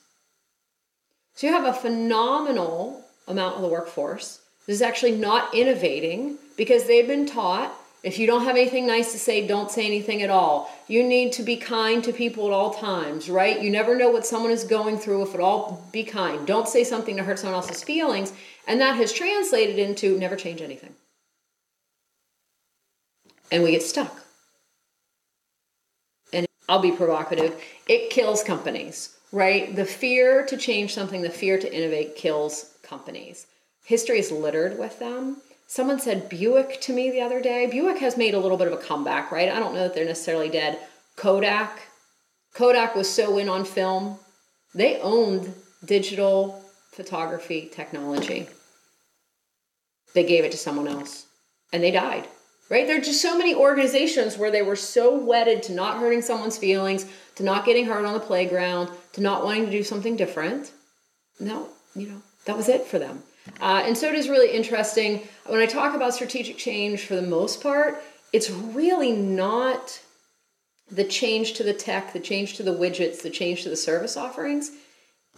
So 1.35 1.47
you 1.47 1.53
have 1.55 1.65
a 1.65 1.73
phenomenal 1.73 3.05
amount 3.27 3.57
of 3.57 3.63
the 3.63 3.69
workforce 3.69 4.40
that 4.67 4.73
is 4.73 4.83
actually 4.83 5.13
not 5.13 5.55
innovating 5.55 6.39
because 6.57 6.85
they've 6.85 7.07
been 7.07 7.27
taught 7.27 7.73
if 8.03 8.19
you 8.19 8.27
don't 8.27 8.45
have 8.45 8.57
anything 8.57 8.87
nice 8.87 9.13
to 9.13 9.19
say, 9.19 9.47
don't 9.47 9.71
say 9.71 9.85
anything 9.85 10.23
at 10.23 10.31
all. 10.31 10.75
You 10.89 11.03
need 11.03 11.33
to 11.35 11.43
be 11.43 11.57
kind 11.59 12.03
to 12.05 12.15
people 12.15 12.47
at 12.47 12.53
all 12.53 12.73
times, 12.73 13.29
right? 13.29 13.61
You 13.61 13.69
never 13.69 13.95
know 13.95 14.09
what 14.09 14.25
someone 14.25 14.51
is 14.51 14.65
going 14.65 14.97
through 14.97 15.23
if 15.25 15.35
at 15.35 15.41
all 15.41 15.87
be 15.93 16.03
kind. 16.03 16.47
Don't 16.47 16.67
say 16.67 16.83
something 16.83 17.15
to 17.19 17.23
hurt 17.23 17.39
someone 17.39 17.57
else's 17.57 17.83
feelings. 17.83 18.33
And 18.67 18.81
that 18.81 18.97
has 18.97 19.13
translated 19.13 19.79
into 19.79 20.19
never 20.19 20.35
change 20.35 20.63
anything. 20.63 20.95
And 23.53 23.63
we 23.63 23.73
get 23.73 23.83
stuck. 23.83 24.19
And 26.33 26.47
I'll 26.71 26.81
be 26.81 26.93
provocative. 26.93 27.61
It 27.87 28.09
kills 28.09 28.43
companies 28.43 29.15
right? 29.33 29.75
The 29.75 29.85
fear 29.85 30.45
to 30.47 30.57
change 30.57 30.95
something, 30.95 31.23
the 31.23 31.31
fear 31.31 31.59
to 31.59 31.75
innovate 31.75 32.17
kills 32.17 32.75
companies. 32.83 33.47
History 33.91 34.21
is 34.21 34.31
littered 34.31 34.79
with 34.79 35.01
them. 35.01 35.39
Someone 35.67 35.99
said 35.99 36.29
Buick 36.29 36.81
to 36.83 36.93
me 36.93 37.11
the 37.11 37.23
other 37.23 37.41
day. 37.41 37.67
Buick 37.67 37.99
has 37.99 38.17
made 38.17 38.35
a 38.35 38.39
little 38.39 38.57
bit 38.57 38.69
of 38.69 38.73
a 38.73 38.77
comeback, 38.77 39.33
right? 39.33 39.49
I 39.49 39.59
don't 39.59 39.75
know 39.75 39.81
that 39.81 39.95
they're 39.95 40.05
necessarily 40.05 40.49
dead. 40.49 40.79
Kodak. 41.17 41.89
Kodak 42.55 42.95
was 42.95 43.13
so 43.13 43.37
in 43.37 43.49
on 43.49 43.65
film. 43.65 44.21
They 44.77 45.01
owned 45.01 45.53
digital 45.85 46.63
photography 46.93 47.69
technology. 47.73 48.47
They 50.15 50.23
gave 50.23 50.45
it 50.45 50.53
to 50.53 50.57
someone 50.57 50.87
else 50.87 51.27
and 51.73 51.83
they 51.83 51.91
died 51.91 52.29
right? 52.69 52.87
There 52.87 52.99
are 52.99 53.01
just 53.01 53.21
so 53.21 53.37
many 53.37 53.53
organizations 53.53 54.39
where 54.39 54.53
they 54.53 54.63
were 54.63 54.77
so 54.77 55.19
wedded 55.19 55.61
to 55.65 55.73
not 55.73 55.99
hurting 55.99 56.23
someone's 56.23 56.57
feelings, 56.57 57.05
to 57.35 57.43
not 57.43 57.65
getting 57.65 57.87
hurt 57.87 58.05
on 58.05 58.15
the 58.15 58.21
playground, 58.21 58.91
to 59.15 59.21
not 59.21 59.45
wanting 59.45 59.65
to 59.65 59.73
do 59.73 59.83
something 59.83 60.15
different. 60.15 60.71
No, 61.41 61.67
you 61.97 62.07
know, 62.07 62.23
that 62.45 62.57
was 62.57 62.69
it 62.69 62.87
for 62.87 63.01
them. 63.01 63.25
Uh, 63.61 63.83
and 63.85 63.97
so 63.97 64.09
it 64.09 64.15
is 64.15 64.29
really 64.29 64.51
interesting. 64.51 65.23
When 65.47 65.61
I 65.61 65.67
talk 65.67 65.95
about 65.95 66.15
strategic 66.15 66.57
change, 66.57 67.05
for 67.05 67.15
the 67.15 67.23
most 67.23 67.63
part, 67.63 68.03
it's 68.33 68.51
really 68.51 69.13
not 69.13 70.01
the 70.91 71.05
change 71.05 71.55
to 71.55 71.63
the 71.63 71.73
tech, 71.73 72.13
the 72.13 72.21
change 72.21 72.57
to 72.57 72.63
the 72.63 72.75
widgets, 72.75 73.23
the 73.23 73.31
change 73.31 73.63
to 73.63 73.69
the 73.69 73.77
service 73.77 74.17
offerings. 74.17 74.73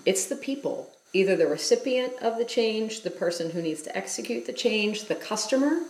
It's 0.06 0.26
the 0.26 0.36
people, 0.36 0.90
either 1.12 1.36
the 1.36 1.46
recipient 1.46 2.14
of 2.22 2.38
the 2.38 2.44
change, 2.44 3.02
the 3.02 3.10
person 3.10 3.50
who 3.50 3.62
needs 3.62 3.82
to 3.82 3.96
execute 3.96 4.46
the 4.46 4.52
change, 4.52 5.04
the 5.04 5.14
customer, 5.14 5.80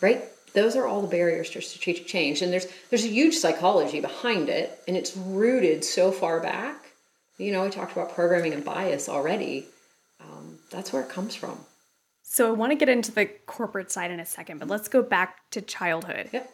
right? 0.00 0.24
Those 0.52 0.76
are 0.76 0.86
all 0.86 1.00
the 1.00 1.08
barriers 1.08 1.50
to 1.50 1.62
strategic 1.62 2.06
change. 2.06 2.42
And 2.42 2.52
there's 2.52 2.66
there's 2.88 3.04
a 3.04 3.08
huge 3.08 3.36
psychology 3.36 4.00
behind 4.00 4.48
it, 4.48 4.82
and 4.88 4.96
it's 4.96 5.16
rooted 5.16 5.84
so 5.84 6.10
far 6.10 6.40
back. 6.40 6.92
You 7.38 7.52
know, 7.52 7.64
we 7.64 7.70
talked 7.70 7.92
about 7.92 8.14
programming 8.14 8.52
and 8.52 8.64
bias 8.64 9.08
already. 9.08 9.66
That's 10.70 10.92
where 10.92 11.02
it 11.02 11.08
comes 11.08 11.34
from. 11.34 11.58
So 12.22 12.48
I 12.48 12.52
want 12.52 12.70
to 12.70 12.76
get 12.76 12.88
into 12.88 13.10
the 13.10 13.26
corporate 13.26 13.90
side 13.90 14.10
in 14.10 14.20
a 14.20 14.26
second, 14.26 14.58
but 14.58 14.68
let's 14.68 14.88
go 14.88 15.02
back 15.02 15.50
to 15.50 15.60
childhood. 15.60 16.30
Yep. 16.32 16.50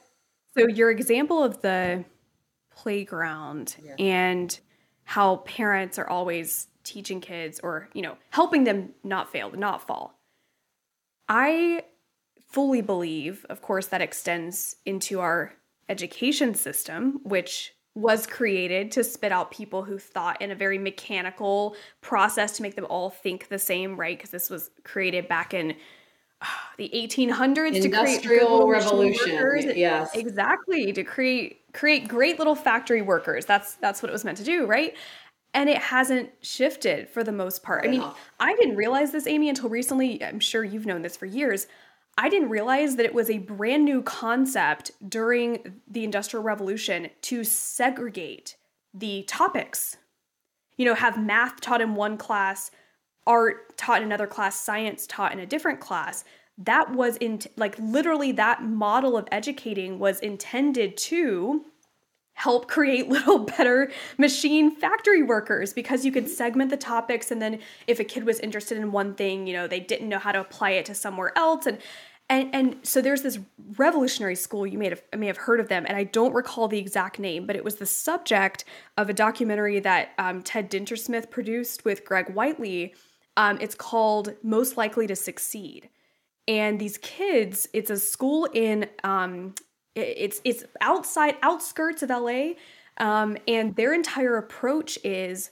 So 0.57 0.69
your 0.69 0.91
example 0.91 1.43
of 1.43 1.61
the 1.61 2.05
playground 2.75 3.77
yeah. 3.85 3.95
and 3.99 4.59
how 5.05 5.37
parents 5.37 5.99
are 5.99 6.09
always 6.09 6.69
teaching 6.83 7.21
kids 7.21 7.61
or, 7.62 7.89
you 7.93 8.01
know, 8.01 8.17
helping 8.31 8.64
them 8.64 8.95
not 9.05 9.31
fail, 9.31 9.51
not 9.51 9.87
fall. 9.87 10.19
I 11.29 11.83
fully 12.49 12.81
believe, 12.81 13.45
of 13.51 13.61
course, 13.61 13.89
that 13.89 14.01
extends 14.01 14.77
into 14.87 15.21
our 15.21 15.53
education 15.89 16.55
system, 16.55 17.21
which 17.23 17.75
was 17.97 18.26
created 18.26 18.92
to 18.92 19.03
spit 19.03 19.32
out 19.32 19.51
people 19.51 19.82
who 19.82 19.99
thought 19.99 20.40
in 20.42 20.51
a 20.51 20.55
very 20.55 20.76
mechanical 20.76 21.74
process 22.03 22.53
to 22.53 22.62
make 22.62 22.76
them 22.76 22.86
all 22.90 23.09
think 23.09 23.49
the 23.49 23.59
same, 23.59 23.99
right? 23.99 24.18
Because 24.18 24.30
this 24.30 24.51
was 24.51 24.70
created 24.84 25.26
back 25.28 25.55
in 25.55 25.74
uh, 26.42 26.47
the 26.76 26.90
1800s 26.94 27.74
Industrial 27.74 27.80
to 27.82 27.88
create 27.88 28.22
good 28.22 28.42
little 28.42 28.68
Revolution, 28.68 29.34
workers. 29.34 29.64
yes. 29.74 30.14
exactly 30.14 30.92
to 30.92 31.03
create 31.03 31.72
create 31.72 32.07
great 32.07 32.38
little 32.38 32.55
factory 32.55 33.01
workers. 33.01 33.47
That's 33.47 33.74
that's 33.76 34.03
what 34.03 34.11
it 34.11 34.12
was 34.12 34.26
meant 34.26 34.36
to 34.38 34.44
do, 34.44 34.66
right? 34.66 34.94
And 35.55 35.70
it 35.70 35.78
hasn't 35.78 36.28
shifted 36.42 37.09
for 37.09 37.24
the 37.24 37.32
most 37.32 37.62
part. 37.62 37.86
I 37.86 37.88
mean. 37.88 38.05
I 38.38 38.55
didn't 38.57 38.76
realize 38.76 39.11
this, 39.11 39.26
Amy, 39.26 39.49
until 39.49 39.70
recently. 39.70 40.22
I'm 40.22 40.38
sure 40.38 40.62
you've 40.62 40.84
known 40.84 41.01
this 41.01 41.16
for 41.16 41.24
years. 41.24 41.66
I 42.19 42.29
didn't 42.29 42.49
realize 42.49 42.97
that 42.97 43.05
it 43.05 43.14
was 43.14 43.29
a 43.29 43.39
brand 43.39 43.85
new 43.85 44.03
concept 44.03 44.91
during 45.07 45.81
the 45.87 46.05
Industrial 46.05 46.43
Revolution 46.43 47.11
to 47.23 47.45
segregate 47.45 48.57
the 48.95 49.25
topics. 49.25 49.99
You 50.77 50.87
know, 50.87 50.95
have 50.95 51.23
math 51.23 51.61
taught 51.61 51.83
in 51.83 51.95
one 51.95 52.17
class, 52.17 52.71
art 53.27 53.77
taught 53.77 54.01
in 54.01 54.05
another 54.05 54.27
class, 54.27 54.59
science 54.59 55.07
taught 55.07 55.33
in 55.33 55.41
a 55.41 55.47
different 55.47 55.81
class. 55.81 56.25
That 56.59 56.93
was 56.93 57.19
in 57.19 57.41
like 57.57 57.77
literally 57.79 58.33
that 58.33 58.62
model 58.62 59.17
of 59.17 59.29
educating 59.31 59.99
was 59.99 60.21
intended 60.21 60.97
to 60.99 61.67
help 62.37 62.68
create 62.68 63.09
little 63.16 63.41
better 63.41 63.91
machine 64.16 64.74
factory 64.74 65.22
workers 65.22 65.72
because 65.72 66.05
you 66.05 66.12
could 66.12 66.28
segment 66.28 66.70
the 66.70 66.76
topics 66.76 67.30
and 67.30 67.43
then 67.43 67.59
if 67.87 67.99
a 68.01 68.05
kid 68.05 68.24
was 68.24 68.39
interested 68.41 68.78
in 68.78 68.93
one 68.93 69.14
thing 69.14 69.47
you 69.47 69.53
know 69.53 69.66
they 69.66 69.80
didn't 69.80 70.09
know 70.09 70.18
how 70.18 70.32
to 70.32 70.41
apply 70.41 70.70
it 70.70 70.87
to 70.87 70.95
somewhere 70.95 71.32
else. 71.37 71.66
And 71.66 71.78
and 72.28 72.55
and 72.55 72.76
so 72.82 73.03
there's 73.03 73.22
this 73.22 73.39
revolutionary 73.76 74.37
school 74.37 74.66
you 74.66 74.78
may 74.78 74.89
have 74.89 75.03
may 75.16 75.26
have 75.26 75.37
heard 75.37 75.61
of 75.61 75.68
them 75.68 75.84
and 75.87 75.97
i 75.97 76.03
don't 76.03 76.34
recall 76.34 76.66
the 76.66 76.78
exact 76.78 77.20
name 77.20 77.47
but 77.47 77.55
it 77.55 77.62
was 77.62 77.76
the 77.76 77.87
subject 77.87 78.64
of 78.97 79.09
a 79.09 79.12
documentary 79.12 79.78
that 79.78 80.11
um, 80.18 80.43
ted 80.43 80.68
dintersmith 80.68 81.30
produced 81.30 81.84
with 81.84 82.05
greg 82.05 82.28
whiteley 82.34 82.93
um, 83.37 83.59
it's 83.61 83.74
called 83.74 84.34
most 84.43 84.76
likely 84.76 85.07
to 85.07 85.16
succeed. 85.16 85.89
And 86.49 86.80
these 86.80 86.99
kids 86.99 87.68
it's 87.72 87.91
a 87.91 87.99
school 87.99 88.49
in 88.53 88.89
um, 89.05 89.55
it's 89.97 90.40
it's 90.44 90.64
outside 90.80 91.36
outskirts 91.42 92.03
of 92.03 92.11
LA, 92.11 92.53
um, 92.99 93.36
and 93.49 93.74
their 93.76 93.94
entire 93.94 94.36
approach 94.36 94.99
is 95.03 95.51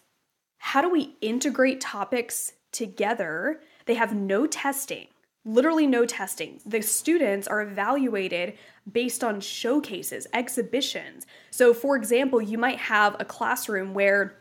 how 0.59 0.81
do 0.81 0.91
we 0.91 1.17
integrate 1.21 1.81
topics 1.81 2.53
together? 2.73 3.61
They 3.87 3.95
have 3.95 4.15
no 4.15 4.47
testing, 4.47 5.09
literally 5.45 5.87
no 5.87 6.07
testing. 6.07 6.61
The 6.65 6.83
students 6.83 7.49
are 7.49 7.63
evaluated 7.63 8.55
based 8.91 9.25
on 9.25 9.41
showcases, 9.41 10.27
exhibitions. 10.33 11.27
So, 11.51 11.73
for 11.75 11.97
example, 11.97 12.41
you 12.41 12.59
might 12.59 12.79
have 12.79 13.17
a 13.19 13.25
classroom 13.25 13.95
where 13.95 14.37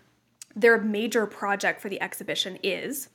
their 0.56 0.80
major 0.80 1.26
project 1.26 1.82
for 1.82 1.90
the 1.90 2.02
exhibition 2.02 2.58
is 2.62 3.10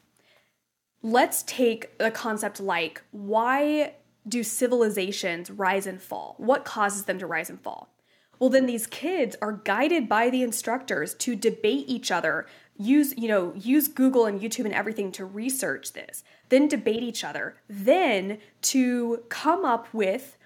let's 1.03 1.45
take 1.45 1.91
a 2.01 2.11
concept 2.11 2.61
like 2.61 3.03
why 3.13 3.95
do 4.27 4.43
civilizations 4.43 5.51
rise 5.51 5.87
and 5.87 6.01
fall? 6.01 6.35
What 6.39 6.65
causes 6.65 7.05
them 7.05 7.19
to 7.19 7.27
rise 7.27 7.51
and 7.51 7.61
fall? 7.61 7.95
Well, 8.39 8.51
then 8.51 8.67
these 8.67 8.87
kids 8.87 9.37
are 9.43 9.53
guided 9.53 10.09
by 10.09 10.31
the 10.31 10.43
instructors 10.43 11.15
to 11.15 11.35
debate 11.35 11.85
each 11.89 12.11
other, 12.11 12.47
use, 12.77 13.13
you 13.17 13.27
know, 13.27 13.53
use 13.57 13.89
Google 13.89 14.27
and 14.27 14.41
YouTube 14.41 14.65
and 14.65 14.75
everything 14.75 15.11
to 15.13 15.25
research 15.25 15.93
this, 15.93 16.23
then 16.49 16.69
debate 16.69 17.03
each 17.03 17.25
other, 17.25 17.57
then 17.69 18.39
to 18.63 19.25
come 19.29 19.65
up 19.65 19.93
with 19.93 20.37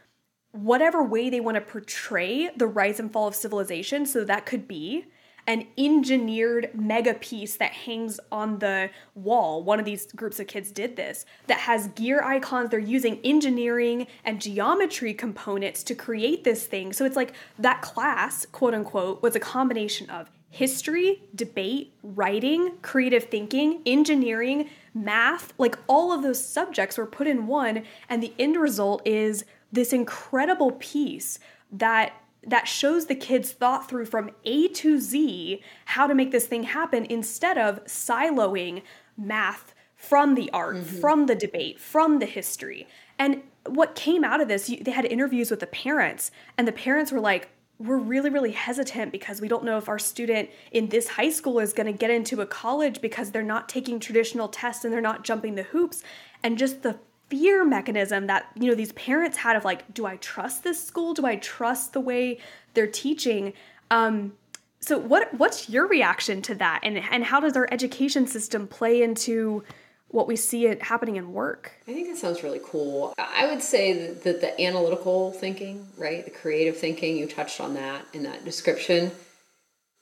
whatever 0.52 1.02
way 1.02 1.28
they 1.28 1.40
want 1.40 1.56
to 1.56 1.60
portray 1.60 2.50
the 2.56 2.66
rise 2.66 2.98
and 2.98 3.12
fall 3.12 3.28
of 3.28 3.34
civilization. 3.34 4.06
So 4.06 4.24
that 4.24 4.46
could 4.46 4.66
be 4.66 5.06
an 5.46 5.66
engineered 5.76 6.70
mega 6.74 7.14
piece 7.14 7.56
that 7.56 7.72
hangs 7.72 8.20
on 8.30 8.60
the 8.60 8.90
wall. 9.14 9.62
One 9.62 9.78
of 9.78 9.84
these 9.84 10.06
groups 10.12 10.38
of 10.38 10.46
kids 10.46 10.70
did 10.70 10.96
this 10.96 11.24
that 11.48 11.60
has 11.60 11.88
gear 11.88 12.22
icons. 12.22 12.70
They're 12.70 12.78
using 12.78 13.18
engineering 13.24 14.06
and 14.24 14.40
geometry 14.40 15.14
components 15.14 15.82
to 15.84 15.94
create 15.94 16.44
this 16.44 16.66
thing. 16.66 16.92
So 16.92 17.04
it's 17.04 17.16
like 17.16 17.34
that 17.58 17.82
class, 17.82 18.46
quote 18.46 18.74
unquote, 18.74 19.22
was 19.22 19.34
a 19.34 19.40
combination 19.40 20.08
of 20.10 20.30
history, 20.50 21.22
debate, 21.34 21.94
writing, 22.02 22.72
creative 22.82 23.24
thinking, 23.24 23.80
engineering, 23.86 24.68
math, 24.94 25.54
like 25.56 25.78
all 25.88 26.12
of 26.12 26.22
those 26.22 26.44
subjects 26.44 26.98
were 26.98 27.06
put 27.06 27.26
in 27.26 27.46
one. 27.46 27.82
And 28.08 28.22
the 28.22 28.34
end 28.38 28.56
result 28.56 29.00
is 29.06 29.44
this 29.72 29.92
incredible 29.94 30.72
piece 30.72 31.38
that 31.72 32.12
that 32.46 32.66
shows 32.66 33.06
the 33.06 33.14
kids 33.14 33.52
thought 33.52 33.88
through 33.88 34.06
from 34.06 34.30
A 34.44 34.68
to 34.68 34.98
Z 34.98 35.62
how 35.86 36.06
to 36.06 36.14
make 36.14 36.30
this 36.32 36.46
thing 36.46 36.64
happen 36.64 37.06
instead 37.08 37.56
of 37.56 37.84
siloing 37.84 38.82
math 39.16 39.74
from 39.96 40.34
the 40.34 40.50
art, 40.52 40.76
mm-hmm. 40.76 41.00
from 41.00 41.26
the 41.26 41.34
debate, 41.34 41.78
from 41.78 42.18
the 42.18 42.26
history. 42.26 42.88
And 43.18 43.42
what 43.66 43.94
came 43.94 44.24
out 44.24 44.40
of 44.40 44.48
this, 44.48 44.68
you, 44.68 44.82
they 44.82 44.90
had 44.90 45.04
interviews 45.04 45.50
with 45.50 45.60
the 45.60 45.66
parents, 45.68 46.32
and 46.58 46.66
the 46.66 46.72
parents 46.72 47.12
were 47.12 47.20
like, 47.20 47.50
we're 47.78 47.98
really, 47.98 48.30
really 48.30 48.52
hesitant 48.52 49.12
because 49.12 49.40
we 49.40 49.48
don't 49.48 49.64
know 49.64 49.76
if 49.76 49.88
our 49.88 49.98
student 49.98 50.50
in 50.70 50.88
this 50.88 51.08
high 51.08 51.30
school 51.30 51.58
is 51.58 51.72
going 51.72 51.86
to 51.86 51.92
get 51.92 52.10
into 52.10 52.40
a 52.40 52.46
college 52.46 53.00
because 53.00 53.30
they're 53.30 53.42
not 53.42 53.68
taking 53.68 53.98
traditional 53.98 54.48
tests 54.48 54.84
and 54.84 54.92
they're 54.92 55.00
not 55.00 55.24
jumping 55.24 55.54
the 55.56 55.64
hoops. 55.64 56.02
And 56.42 56.58
just 56.58 56.82
the 56.82 56.98
fear 57.32 57.64
mechanism 57.64 58.26
that 58.26 58.44
you 58.54 58.68
know 58.68 58.74
these 58.74 58.92
parents 58.92 59.38
had 59.38 59.56
of 59.56 59.64
like 59.64 59.94
do 59.94 60.04
i 60.04 60.16
trust 60.16 60.62
this 60.64 60.84
school 60.84 61.14
do 61.14 61.24
i 61.24 61.34
trust 61.36 61.94
the 61.94 62.00
way 62.00 62.38
they're 62.74 62.86
teaching 62.86 63.54
um 63.90 64.34
so 64.80 64.98
what 64.98 65.32
what's 65.38 65.70
your 65.70 65.86
reaction 65.86 66.42
to 66.42 66.54
that 66.54 66.78
and 66.82 66.98
and 66.98 67.24
how 67.24 67.40
does 67.40 67.56
our 67.56 67.66
education 67.70 68.26
system 68.26 68.68
play 68.68 69.02
into 69.02 69.64
what 70.08 70.28
we 70.28 70.36
see 70.36 70.66
it 70.66 70.82
happening 70.82 71.16
in 71.16 71.32
work 71.32 71.72
I 71.88 71.94
think 71.94 72.08
that 72.08 72.18
sounds 72.18 72.42
really 72.42 72.60
cool. 72.62 73.14
I 73.16 73.46
would 73.46 73.62
say 73.62 73.94
that, 73.94 74.24
that 74.24 74.40
the 74.42 74.60
analytical 74.60 75.32
thinking, 75.32 75.88
right, 75.96 76.22
the 76.22 76.30
creative 76.30 76.76
thinking, 76.76 77.16
you 77.16 77.26
touched 77.26 77.62
on 77.62 77.72
that 77.74 78.04
in 78.12 78.24
that 78.24 78.44
description. 78.44 79.10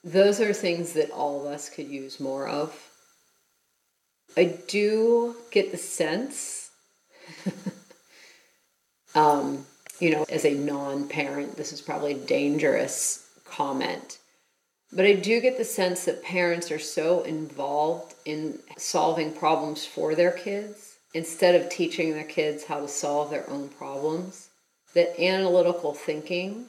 Those 0.03 0.41
are 0.41 0.51
things 0.51 0.91
that 0.93 1.11
all 1.11 1.39
of 1.39 1.45
us 1.45 1.69
could 1.69 1.87
use 1.87 2.19
more 2.19 2.49
of. 2.49 2.77
I 4.35 4.45
do 4.67 5.35
get 5.49 5.71
the 5.71 5.77
sense, 5.77 6.60
um, 9.15 9.65
you 9.99 10.11
know, 10.11 10.25
as 10.29 10.45
a 10.45 10.53
non 10.53 11.07
parent, 11.07 11.55
this 11.55 11.71
is 11.71 11.81
probably 11.81 12.13
a 12.13 12.25
dangerous 12.25 13.27
comment. 13.45 14.17
But 14.93 15.05
I 15.05 15.13
do 15.13 15.39
get 15.39 15.57
the 15.57 15.63
sense 15.63 16.05
that 16.05 16.23
parents 16.23 16.69
are 16.71 16.79
so 16.79 17.21
involved 17.21 18.15
in 18.25 18.59
solving 18.77 19.31
problems 19.31 19.85
for 19.85 20.15
their 20.15 20.31
kids 20.31 20.97
instead 21.13 21.55
of 21.55 21.69
teaching 21.69 22.13
their 22.13 22.25
kids 22.25 22.65
how 22.65 22.81
to 22.81 22.87
solve 22.87 23.29
their 23.29 23.49
own 23.49 23.69
problems. 23.69 24.49
That 24.93 25.17
analytical 25.21 25.93
thinking 25.93 26.65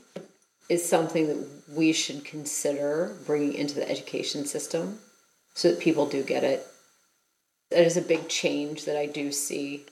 is 0.69 0.89
something 0.89 1.27
that 1.27 1.47
we 1.71 1.93
should 1.93 2.25
consider 2.25 3.17
bringing 3.27 3.55
into 3.55 3.75
the 3.75 3.91
education 3.91 4.45
system 4.45 5.01
so 5.55 5.71
that 5.71 5.81
people 5.81 6.07
do 6.07 6.23
get 6.23 6.45
it. 6.45 6.67
That 7.71 7.85
is 7.85 7.97
a 7.97 8.03
big 8.03 8.29
change 8.29 8.85
that 8.85 8.97
I 8.97 9.07
do 9.07 9.33
see 9.33 9.87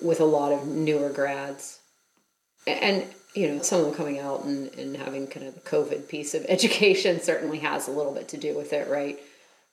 with 0.00 0.20
a 0.20 0.24
lot 0.24 0.52
of 0.52 0.66
newer 0.66 1.10
grads. 1.10 1.80
And, 2.66 3.04
you 3.34 3.48
know, 3.48 3.62
some 3.62 3.80
of 3.80 3.86
them 3.86 3.94
coming 3.94 4.18
out 4.18 4.44
and, 4.44 4.72
and 4.74 4.96
having 4.96 5.26
kind 5.26 5.46
of 5.46 5.54
the 5.54 5.60
COVID 5.60 6.08
piece 6.08 6.34
of 6.34 6.44
education 6.48 7.20
certainly 7.20 7.58
has 7.60 7.88
a 7.88 7.92
little 7.92 8.12
bit 8.12 8.28
to 8.28 8.36
do 8.36 8.56
with 8.56 8.72
it, 8.72 8.88
right? 8.88 9.18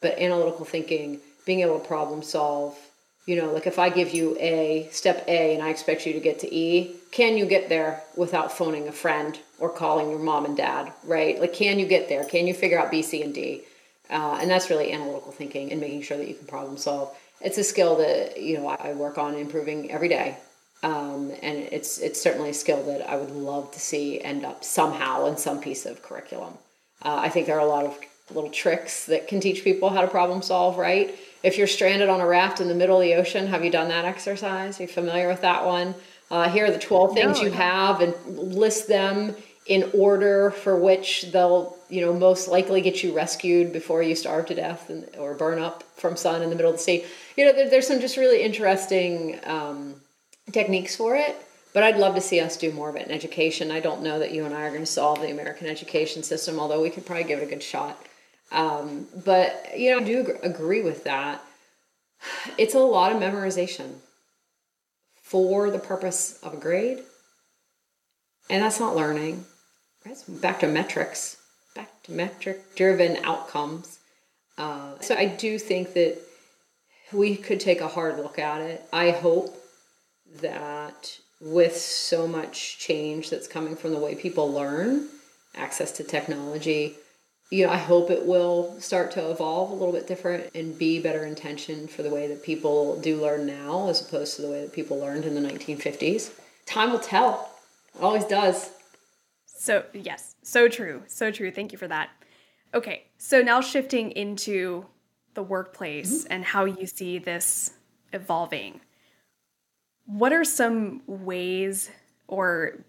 But 0.01 0.17
analytical 0.17 0.65
thinking, 0.65 1.19
being 1.45 1.61
able 1.61 1.79
to 1.79 1.87
problem 1.87 2.21
solve, 2.23 2.77
you 3.25 3.35
know, 3.35 3.51
like 3.51 3.67
if 3.67 3.77
I 3.77 3.89
give 3.89 4.13
you 4.13 4.35
A, 4.39 4.87
step 4.91 5.23
A, 5.27 5.53
and 5.53 5.61
I 5.61 5.69
expect 5.69 6.07
you 6.07 6.13
to 6.13 6.19
get 6.19 6.39
to 6.39 6.55
E, 6.55 6.95
can 7.11 7.37
you 7.37 7.45
get 7.45 7.69
there 7.69 8.01
without 8.15 8.51
phoning 8.51 8.87
a 8.87 8.91
friend 8.91 9.37
or 9.59 9.69
calling 9.69 10.09
your 10.09 10.19
mom 10.19 10.45
and 10.45 10.57
dad, 10.57 10.91
right? 11.03 11.39
Like, 11.39 11.53
can 11.53 11.77
you 11.77 11.85
get 11.85 12.09
there? 12.09 12.23
Can 12.23 12.47
you 12.47 12.55
figure 12.55 12.79
out 12.79 12.89
B, 12.89 13.03
C, 13.03 13.21
and 13.21 13.33
D? 13.33 13.61
Uh, 14.09 14.39
and 14.41 14.49
that's 14.49 14.71
really 14.71 14.91
analytical 14.91 15.31
thinking 15.31 15.71
and 15.71 15.79
making 15.79 16.01
sure 16.01 16.17
that 16.17 16.27
you 16.27 16.33
can 16.33 16.47
problem 16.47 16.77
solve. 16.77 17.15
It's 17.41 17.57
a 17.57 17.63
skill 17.63 17.95
that 17.97 18.41
you 18.41 18.57
know 18.57 18.67
I 18.67 18.93
work 18.93 19.17
on 19.17 19.35
improving 19.35 19.91
every 19.91 20.09
day, 20.09 20.37
um, 20.83 21.31
and 21.41 21.57
it's 21.57 21.97
it's 21.99 22.21
certainly 22.21 22.49
a 22.49 22.53
skill 22.53 22.83
that 22.83 23.09
I 23.09 23.15
would 23.15 23.31
love 23.31 23.71
to 23.71 23.79
see 23.79 24.21
end 24.21 24.45
up 24.45 24.63
somehow 24.63 25.25
in 25.27 25.37
some 25.37 25.61
piece 25.61 25.85
of 25.85 26.01
curriculum. 26.01 26.53
Uh, 27.01 27.15
I 27.15 27.29
think 27.29 27.47
there 27.47 27.55
are 27.57 27.65
a 27.65 27.65
lot 27.65 27.85
of 27.85 27.97
little 28.33 28.49
tricks 28.49 29.05
that 29.05 29.27
can 29.27 29.39
teach 29.39 29.63
people 29.63 29.89
how 29.89 30.01
to 30.01 30.07
problem 30.07 30.41
solve. 30.41 30.77
Right? 30.77 31.17
If 31.41 31.57
you're 31.57 31.67
stranded 31.67 32.09
on 32.09 32.19
a 32.19 32.27
raft 32.27 32.59
in 32.59 32.67
the 32.67 32.75
middle 32.75 32.97
of 32.97 33.03
the 33.03 33.15
ocean, 33.15 33.47
have 33.47 33.63
you 33.63 33.71
done 33.71 33.87
that 33.87 34.03
exercise? 34.03 34.79
Are 34.79 34.83
you 34.83 34.89
familiar 34.89 35.29
with 35.29 35.41
that 35.41 35.65
one? 35.65 35.95
Uh, 36.31 36.47
here 36.49 36.65
are 36.65 36.71
the 36.71 36.77
12 36.77 37.13
things 37.13 37.37
No, 37.37 37.43
you 37.45 37.49
no. 37.49 37.55
have, 37.55 38.01
and 38.01 38.13
list 38.37 38.87
them 38.87 39.35
in 39.69 39.89
order 39.93 40.51
for 40.51 40.75
which 40.75 41.31
they'll 41.31 41.77
you 41.89 42.01
know 42.01 42.13
most 42.13 42.49
likely 42.49 42.81
get 42.81 43.03
you 43.03 43.15
rescued 43.15 43.71
before 43.71 44.03
you 44.03 44.15
starve 44.15 44.45
to 44.47 44.55
death 44.55 44.89
and, 44.89 45.07
or 45.17 45.33
burn 45.33 45.59
up 45.59 45.83
from 45.95 46.17
sun 46.17 46.41
in 46.41 46.49
the 46.49 46.55
middle 46.55 46.71
of 46.71 46.77
the 46.77 46.83
sea 46.83 47.05
you 47.37 47.45
know 47.45 47.53
there, 47.53 47.69
there's 47.69 47.87
some 47.87 48.01
just 48.01 48.17
really 48.17 48.41
interesting 48.41 49.39
um, 49.45 49.95
techniques 50.51 50.95
for 50.95 51.15
it 51.15 51.35
but 51.73 51.83
i'd 51.83 51.97
love 51.97 52.15
to 52.15 52.21
see 52.21 52.39
us 52.39 52.57
do 52.57 52.71
more 52.71 52.89
of 52.89 52.95
it 52.97 53.07
in 53.07 53.13
education 53.13 53.71
i 53.71 53.79
don't 53.79 54.03
know 54.03 54.19
that 54.19 54.33
you 54.33 54.43
and 54.43 54.53
i 54.53 54.63
are 54.63 54.69
going 54.69 54.81
to 54.81 54.85
solve 54.85 55.21
the 55.21 55.31
american 55.31 55.67
education 55.67 56.23
system 56.23 56.59
although 56.59 56.81
we 56.81 56.89
could 56.89 57.05
probably 57.05 57.23
give 57.23 57.39
it 57.39 57.43
a 57.43 57.49
good 57.49 57.63
shot 57.63 57.97
um, 58.51 59.07
but 59.23 59.69
you 59.77 59.91
know 59.91 59.99
i 59.99 60.03
do 60.03 60.37
agree 60.43 60.81
with 60.81 61.05
that 61.05 61.41
it's 62.57 62.73
a 62.73 62.79
lot 62.79 63.11
of 63.11 63.21
memorization 63.21 63.95
for 65.29 65.69
the 65.69 65.77
purpose 65.77 66.39
of 66.41 66.55
a 66.55 66.57
grade. 66.57 67.03
And 68.49 68.63
that's 68.63 68.79
not 68.79 68.95
learning. 68.95 69.45
Back 70.27 70.59
to 70.61 70.67
metrics, 70.67 71.37
back 71.75 72.03
to 72.03 72.11
metric 72.11 72.75
driven 72.75 73.17
outcomes. 73.23 73.99
Uh, 74.57 74.99
so 74.99 75.15
I 75.15 75.25
do 75.25 75.59
think 75.59 75.93
that 75.93 76.17
we 77.11 77.35
could 77.35 77.59
take 77.59 77.81
a 77.81 77.87
hard 77.87 78.17
look 78.17 78.39
at 78.39 78.61
it. 78.61 78.83
I 78.91 79.11
hope 79.11 79.55
that 80.41 81.17
with 81.41 81.75
so 81.77 82.27
much 82.27 82.77
change 82.79 83.29
that's 83.29 83.47
coming 83.47 83.75
from 83.75 83.93
the 83.93 83.99
way 83.99 84.15
people 84.15 84.51
learn, 84.51 85.07
access 85.55 85.91
to 85.93 86.03
technology, 86.03 86.95
you 87.49 87.65
know, 87.65 87.71
I 87.71 87.77
hope 87.77 88.11
it 88.11 88.25
will 88.25 88.79
start 88.79 89.11
to 89.11 89.31
evolve 89.31 89.71
a 89.71 89.73
little 89.73 89.93
bit 89.93 90.07
different 90.07 90.51
and 90.53 90.77
be 90.77 90.99
better 90.99 91.25
intentioned 91.25 91.89
for 91.89 92.03
the 92.03 92.09
way 92.09 92.27
that 92.27 92.43
people 92.43 92.99
do 92.99 93.19
learn 93.19 93.47
now 93.47 93.89
as 93.89 94.05
opposed 94.05 94.35
to 94.35 94.43
the 94.43 94.49
way 94.49 94.61
that 94.61 94.73
people 94.73 94.99
learned 94.99 95.25
in 95.25 95.33
the 95.33 95.49
1950s. 95.49 96.31
Time 96.67 96.91
will 96.91 96.99
tell. 96.99 97.49
It 97.95 98.01
always 98.03 98.25
does. 98.25 98.69
So, 99.59 99.83
yes, 99.93 100.37
so 100.41 100.69
true. 100.69 101.03
So 101.07 101.31
true. 101.31 101.51
Thank 101.51 101.73
you 101.73 101.77
for 101.77 101.87
that. 101.89 102.11
Okay, 102.73 103.07
so 103.17 103.41
now 103.41 103.59
shifting 103.59 104.11
into 104.11 104.85
the 105.33 105.43
workplace 105.43 106.23
mm-hmm. 106.23 106.31
and 106.33 106.45
how 106.45 106.63
you 106.63 106.87
see 106.87 107.19
this 107.19 107.73
evolving. 108.13 108.79
What 110.05 110.31
are 110.31 110.45
some 110.45 111.01
ways 111.07 111.91
or 112.27 112.85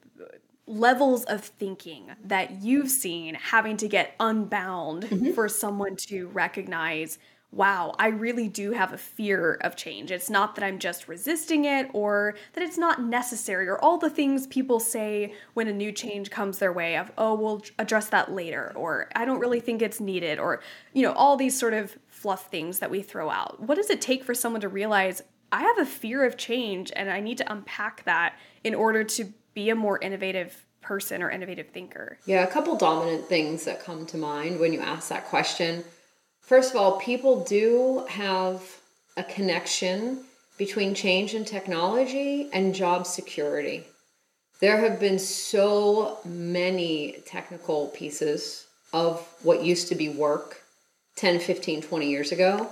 levels 0.68 1.24
of 1.24 1.42
thinking 1.44 2.12
that 2.24 2.62
you've 2.62 2.90
seen 2.90 3.34
having 3.34 3.76
to 3.78 3.88
get 3.88 4.14
unbound 4.20 5.02
mm-hmm. 5.02 5.32
for 5.32 5.48
someone 5.48 5.96
to 5.96 6.28
recognize 6.28 7.18
wow, 7.52 7.94
I 7.98 8.08
really 8.08 8.48
do 8.48 8.72
have 8.72 8.92
a 8.92 8.98
fear 8.98 9.54
of 9.62 9.74
change. 9.74 10.12
It's 10.12 10.30
not 10.30 10.54
that 10.54 10.64
I'm 10.64 10.78
just 10.78 11.08
resisting 11.08 11.64
it 11.64 11.88
or 11.92 12.36
that 12.52 12.62
it's 12.62 12.78
not 12.78 13.02
necessary 13.02 13.66
or 13.66 13.78
all 13.78 13.98
the 13.98 14.10
things 14.10 14.46
people 14.46 14.78
say 14.78 15.34
when 15.54 15.66
a 15.66 15.72
new 15.72 15.90
change 15.90 16.30
comes 16.30 16.58
their 16.58 16.72
way 16.72 16.96
of, 16.96 17.10
oh, 17.18 17.34
we'll 17.34 17.62
address 17.78 18.08
that 18.10 18.32
later 18.32 18.72
or 18.76 19.08
I 19.16 19.24
don't 19.24 19.40
really 19.40 19.58
think 19.58 19.82
it's 19.82 20.00
needed 20.00 20.38
or, 20.38 20.60
you 20.92 21.02
know, 21.02 21.12
all 21.12 21.36
these 21.36 21.58
sort 21.58 21.74
of 21.74 21.98
fluff 22.06 22.50
things 22.50 22.78
that 22.78 22.90
we 22.90 23.02
throw 23.02 23.30
out. 23.30 23.60
What 23.60 23.74
does 23.74 23.90
it 23.90 24.00
take 24.00 24.22
for 24.22 24.34
someone 24.34 24.60
to 24.60 24.68
realize 24.68 25.22
I 25.50 25.62
have 25.62 25.78
a 25.78 25.86
fear 25.86 26.24
of 26.24 26.36
change 26.36 26.92
and 26.94 27.10
I 27.10 27.18
need 27.18 27.38
to 27.38 27.52
unpack 27.52 28.04
that 28.04 28.36
in 28.62 28.76
order 28.76 29.02
to 29.02 29.32
be 29.54 29.70
a 29.70 29.74
more 29.74 29.98
innovative 29.98 30.66
person 30.80 31.20
or 31.20 31.30
innovative 31.30 31.70
thinker? 31.70 32.18
Yeah, 32.26 32.44
a 32.44 32.50
couple 32.50 32.76
dominant 32.76 33.26
things 33.26 33.64
that 33.64 33.82
come 33.82 34.06
to 34.06 34.16
mind 34.16 34.60
when 34.60 34.72
you 34.72 34.80
ask 34.80 35.08
that 35.08 35.26
question. 35.26 35.82
First 36.50 36.74
of 36.74 36.80
all, 36.80 36.98
people 36.98 37.44
do 37.44 38.04
have 38.08 38.60
a 39.16 39.22
connection 39.22 40.24
between 40.58 40.96
change 40.96 41.32
in 41.32 41.44
technology 41.44 42.48
and 42.52 42.74
job 42.74 43.06
security. 43.06 43.84
There 44.60 44.78
have 44.78 44.98
been 44.98 45.20
so 45.20 46.18
many 46.24 47.22
technical 47.24 47.86
pieces 47.94 48.66
of 48.92 49.24
what 49.44 49.62
used 49.62 49.86
to 49.90 49.94
be 49.94 50.08
work 50.08 50.60
10, 51.14 51.38
15, 51.38 51.82
20 51.82 52.10
years 52.10 52.32
ago 52.32 52.66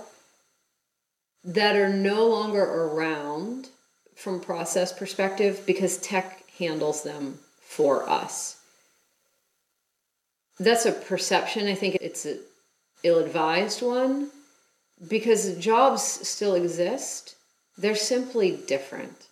that 1.45 1.77
are 1.77 1.89
no 1.89 2.27
longer 2.27 2.65
around 2.65 3.69
from 4.17 4.41
process 4.41 4.93
perspective 4.93 5.63
because 5.67 5.99
tech 5.99 6.43
handles 6.59 7.05
them 7.05 7.39
for 7.61 8.11
us. 8.11 8.61
That's 10.59 10.85
a 10.85 10.91
perception. 10.91 11.69
I 11.69 11.77
think 11.77 11.99
it's 12.01 12.27
an 12.27 12.41
ill 13.03 13.19
advised 13.19 13.83
one 13.83 14.31
because 15.07 15.57
jobs 15.59 16.03
still 16.03 16.55
exist. 16.55 17.37
They're 17.77 17.95
simply 17.95 18.57
different. 18.67 19.27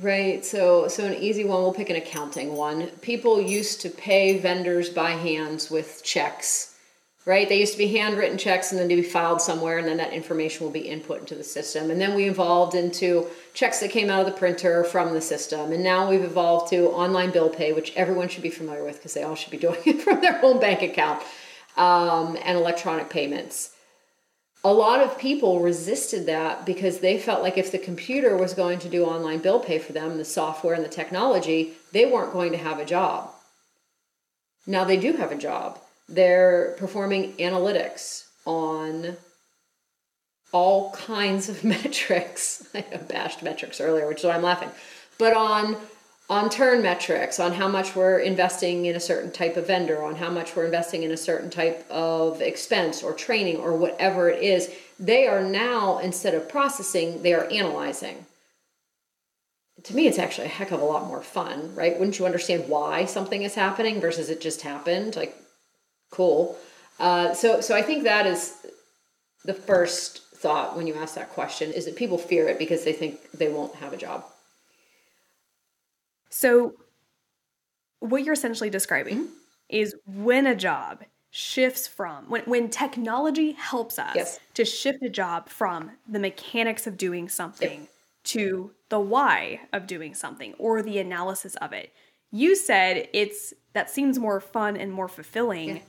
Right. 0.00 0.44
So 0.44 0.88
so 0.88 1.04
an 1.04 1.14
easy 1.14 1.44
one, 1.44 1.62
we'll 1.62 1.74
pick 1.74 1.90
an 1.90 1.96
accounting 1.96 2.54
one. 2.54 2.88
People 3.02 3.40
used 3.40 3.80
to 3.82 3.90
pay 3.90 4.38
vendors 4.38 4.88
by 4.88 5.10
hands 5.10 5.70
with 5.70 6.02
checks 6.04 6.70
right? 7.26 7.48
They 7.48 7.60
used 7.60 7.72
to 7.72 7.78
be 7.78 7.88
handwritten 7.88 8.38
checks 8.38 8.72
and 8.72 8.80
then 8.80 8.88
to 8.88 8.96
be 8.96 9.02
filed 9.02 9.42
somewhere, 9.42 9.78
and 9.78 9.86
then 9.86 9.98
that 9.98 10.12
information 10.12 10.64
will 10.64 10.72
be 10.72 10.80
input 10.80 11.20
into 11.20 11.34
the 11.34 11.44
system. 11.44 11.90
And 11.90 12.00
then 12.00 12.14
we 12.14 12.24
evolved 12.24 12.74
into 12.74 13.26
checks 13.52 13.80
that 13.80 13.90
came 13.90 14.10
out 14.10 14.20
of 14.20 14.26
the 14.26 14.38
printer 14.38 14.84
from 14.84 15.12
the 15.12 15.20
system. 15.20 15.72
And 15.72 15.82
now 15.82 16.08
we've 16.08 16.24
evolved 16.24 16.70
to 16.70 16.88
online 16.88 17.30
bill 17.30 17.50
pay, 17.50 17.72
which 17.72 17.94
everyone 17.94 18.28
should 18.28 18.42
be 18.42 18.50
familiar 18.50 18.84
with 18.84 18.96
because 18.96 19.14
they 19.14 19.22
all 19.22 19.34
should 19.34 19.50
be 19.50 19.58
doing 19.66 19.78
it 19.84 20.00
from 20.02 20.20
their 20.20 20.38
home 20.38 20.60
bank 20.60 20.82
account, 20.82 21.22
um, 21.76 22.36
and 22.42 22.56
electronic 22.56 23.10
payments. 23.10 23.74
A 24.62 24.72
lot 24.72 25.00
of 25.00 25.18
people 25.18 25.60
resisted 25.60 26.26
that 26.26 26.66
because 26.66 27.00
they 27.00 27.18
felt 27.18 27.42
like 27.42 27.56
if 27.56 27.72
the 27.72 27.78
computer 27.78 28.36
was 28.36 28.52
going 28.52 28.78
to 28.80 28.90
do 28.90 29.04
online 29.04 29.38
bill 29.38 29.60
pay 29.60 29.78
for 29.78 29.92
them, 29.92 30.18
the 30.18 30.24
software 30.24 30.74
and 30.74 30.84
the 30.84 30.88
technology, 30.88 31.72
they 31.92 32.04
weren't 32.04 32.32
going 32.32 32.52
to 32.52 32.58
have 32.58 32.78
a 32.78 32.84
job. 32.84 33.30
Now 34.66 34.84
they 34.84 34.98
do 34.98 35.14
have 35.14 35.32
a 35.32 35.38
job 35.38 35.80
they're 36.10 36.74
performing 36.76 37.34
analytics 37.34 38.26
on 38.44 39.16
all 40.52 40.90
kinds 40.92 41.48
of 41.48 41.64
metrics. 41.64 42.68
I 42.74 42.80
bashed 42.80 43.42
metrics 43.42 43.80
earlier, 43.80 44.06
which 44.06 44.18
is 44.18 44.24
why 44.24 44.34
I'm 44.34 44.42
laughing. 44.42 44.70
But 45.18 45.34
on 45.34 45.76
on 46.30 46.48
turn 46.48 46.80
metrics, 46.80 47.40
on 47.40 47.52
how 47.52 47.66
much 47.66 47.96
we're 47.96 48.20
investing 48.20 48.86
in 48.86 48.94
a 48.94 49.00
certain 49.00 49.32
type 49.32 49.56
of 49.56 49.66
vendor, 49.66 50.00
on 50.00 50.14
how 50.14 50.30
much 50.30 50.54
we're 50.54 50.64
investing 50.64 51.02
in 51.02 51.10
a 51.10 51.16
certain 51.16 51.50
type 51.50 51.84
of 51.90 52.40
expense 52.40 53.02
or 53.02 53.12
training 53.12 53.56
or 53.56 53.76
whatever 53.76 54.30
it 54.30 54.40
is, 54.40 54.72
they 55.00 55.26
are 55.26 55.42
now 55.42 55.98
instead 55.98 56.32
of 56.32 56.48
processing, 56.48 57.20
they 57.22 57.34
are 57.34 57.50
analyzing. 57.50 58.24
To 59.82 59.96
me, 59.96 60.06
it's 60.06 60.20
actually 60.20 60.46
a 60.46 60.50
heck 60.50 60.70
of 60.70 60.80
a 60.80 60.84
lot 60.84 61.08
more 61.08 61.22
fun, 61.22 61.74
right? 61.74 61.98
Wouldn't 61.98 62.20
you 62.20 62.26
understand 62.26 62.68
why 62.68 63.06
something 63.06 63.42
is 63.42 63.56
happening 63.56 64.00
versus 64.00 64.30
it 64.30 64.40
just 64.40 64.62
happened? 64.62 65.16
Like 65.16 65.36
cool. 66.12 66.56
Uh, 67.00 67.34
so, 67.34 67.60
so 67.60 67.74
I 67.74 67.82
think 67.82 68.04
that 68.04 68.26
is 68.26 68.54
the 69.44 69.54
first 69.54 70.22
thought 70.34 70.76
when 70.76 70.86
you 70.86 70.94
ask 70.94 71.16
that 71.16 71.30
question 71.30 71.72
is 71.72 71.86
that 71.86 71.96
people 71.96 72.18
fear 72.18 72.46
it 72.46 72.58
because 72.58 72.84
they 72.84 72.92
think 72.92 73.30
they 73.32 73.48
won't 73.48 73.74
have 73.76 73.92
a 73.92 73.96
job. 73.96 74.24
So, 76.30 76.74
what 78.00 78.24
you're 78.24 78.34
essentially 78.34 78.70
describing 78.70 79.16
mm-hmm. 79.24 79.34
is 79.68 79.94
when 80.06 80.46
a 80.46 80.54
job 80.54 81.04
shifts 81.32 81.86
from 81.86 82.28
when, 82.28 82.42
when 82.42 82.68
technology 82.68 83.52
helps 83.52 83.98
us 83.98 84.16
yes. 84.16 84.40
to 84.54 84.64
shift 84.64 85.02
a 85.02 85.08
job 85.08 85.48
from 85.48 85.92
the 86.08 86.18
mechanics 86.18 86.86
of 86.86 86.96
doing 86.96 87.28
something 87.28 87.80
yep. 87.80 87.88
to 88.24 88.70
the 88.88 88.98
why 88.98 89.60
of 89.72 89.86
doing 89.86 90.14
something 90.14 90.54
or 90.54 90.82
the 90.82 90.98
analysis 90.98 91.54
of 91.56 91.72
it. 91.72 91.92
You 92.32 92.56
said 92.56 93.08
it's 93.12 93.52
that 93.74 93.90
seems 93.90 94.18
more 94.18 94.40
fun 94.40 94.76
and 94.76 94.92
more 94.92 95.08
fulfilling. 95.08 95.68
Yeah 95.68 95.82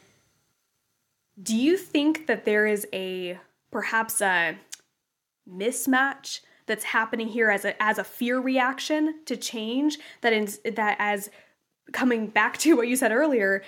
do 1.41 1.55
you 1.55 1.77
think 1.77 2.27
that 2.27 2.45
there 2.45 2.65
is 2.65 2.87
a 2.93 3.39
perhaps 3.71 4.21
a 4.21 4.57
mismatch 5.49 6.41
that's 6.65 6.85
happening 6.85 7.27
here 7.27 7.49
as 7.49 7.65
a 7.65 7.81
as 7.81 7.97
a 7.97 8.03
fear 8.03 8.39
reaction 8.39 9.19
to 9.25 9.35
change 9.35 9.97
that 10.21 10.33
in 10.33 10.47
that 10.75 10.95
as 10.99 11.29
coming 11.91 12.27
back 12.27 12.57
to 12.59 12.75
what 12.77 12.87
you 12.87 12.95
said 12.95 13.11
earlier 13.11 13.61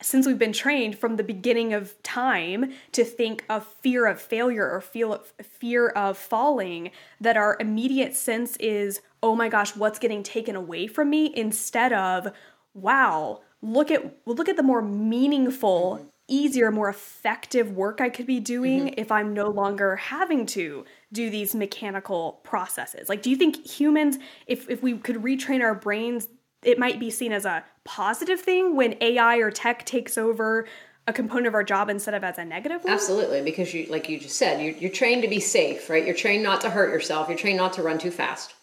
since 0.00 0.26
we've 0.26 0.38
been 0.38 0.52
trained 0.52 0.98
from 0.98 1.14
the 1.14 1.22
beginning 1.22 1.72
of 1.72 2.00
time 2.02 2.72
to 2.90 3.04
think 3.04 3.44
of 3.48 3.64
fear 3.64 4.06
of 4.06 4.20
failure 4.20 4.68
or 4.68 4.80
feel 4.80 5.22
fear 5.42 5.88
of 5.90 6.18
falling 6.18 6.90
that 7.20 7.36
our 7.36 7.56
immediate 7.60 8.16
sense 8.16 8.56
is 8.56 9.00
oh 9.22 9.34
my 9.34 9.48
gosh 9.48 9.76
what's 9.76 9.98
getting 9.98 10.22
taken 10.22 10.56
away 10.56 10.86
from 10.86 11.10
me 11.10 11.32
instead 11.36 11.92
of 11.92 12.32
wow 12.74 13.40
look 13.60 13.90
at 13.90 14.16
look 14.26 14.48
at 14.48 14.56
the 14.56 14.62
more 14.62 14.82
meaningful 14.82 16.04
easier, 16.28 16.70
more 16.70 16.88
effective 16.88 17.72
work 17.72 18.00
I 18.00 18.08
could 18.08 18.26
be 18.26 18.40
doing 18.40 18.86
mm-hmm. 18.86 18.94
if 19.00 19.12
I'm 19.12 19.34
no 19.34 19.48
longer 19.48 19.96
having 19.96 20.46
to 20.46 20.84
do 21.12 21.30
these 21.30 21.54
mechanical 21.54 22.40
processes. 22.42 23.08
Like, 23.08 23.22
do 23.22 23.30
you 23.30 23.36
think 23.36 23.66
humans, 23.66 24.18
if, 24.46 24.68
if 24.70 24.82
we 24.82 24.96
could 24.96 25.16
retrain 25.16 25.60
our 25.60 25.74
brains, 25.74 26.28
it 26.62 26.78
might 26.78 26.98
be 26.98 27.10
seen 27.10 27.32
as 27.32 27.44
a 27.44 27.64
positive 27.84 28.40
thing 28.40 28.76
when 28.76 28.96
AI 29.00 29.36
or 29.36 29.50
tech 29.50 29.84
takes 29.84 30.16
over 30.16 30.66
a 31.06 31.12
component 31.12 31.48
of 31.48 31.54
our 31.54 31.64
job 31.64 31.90
instead 31.90 32.14
of 32.14 32.22
as 32.24 32.38
a 32.38 32.44
negative 32.44 32.84
one? 32.84 32.92
Absolutely, 32.92 33.42
because 33.42 33.74
you, 33.74 33.86
like 33.86 34.08
you 34.08 34.18
just 34.18 34.36
said, 34.36 34.62
you're, 34.62 34.74
you're 34.74 34.90
trained 34.90 35.22
to 35.22 35.28
be 35.28 35.40
safe, 35.40 35.90
right? 35.90 36.04
You're 36.06 36.14
trained 36.14 36.42
not 36.42 36.60
to 36.62 36.70
hurt 36.70 36.90
yourself. 36.90 37.28
You're 37.28 37.38
trained 37.38 37.58
not 37.58 37.72
to 37.74 37.82
run 37.82 37.98
too 37.98 38.10
fast. 38.10 38.54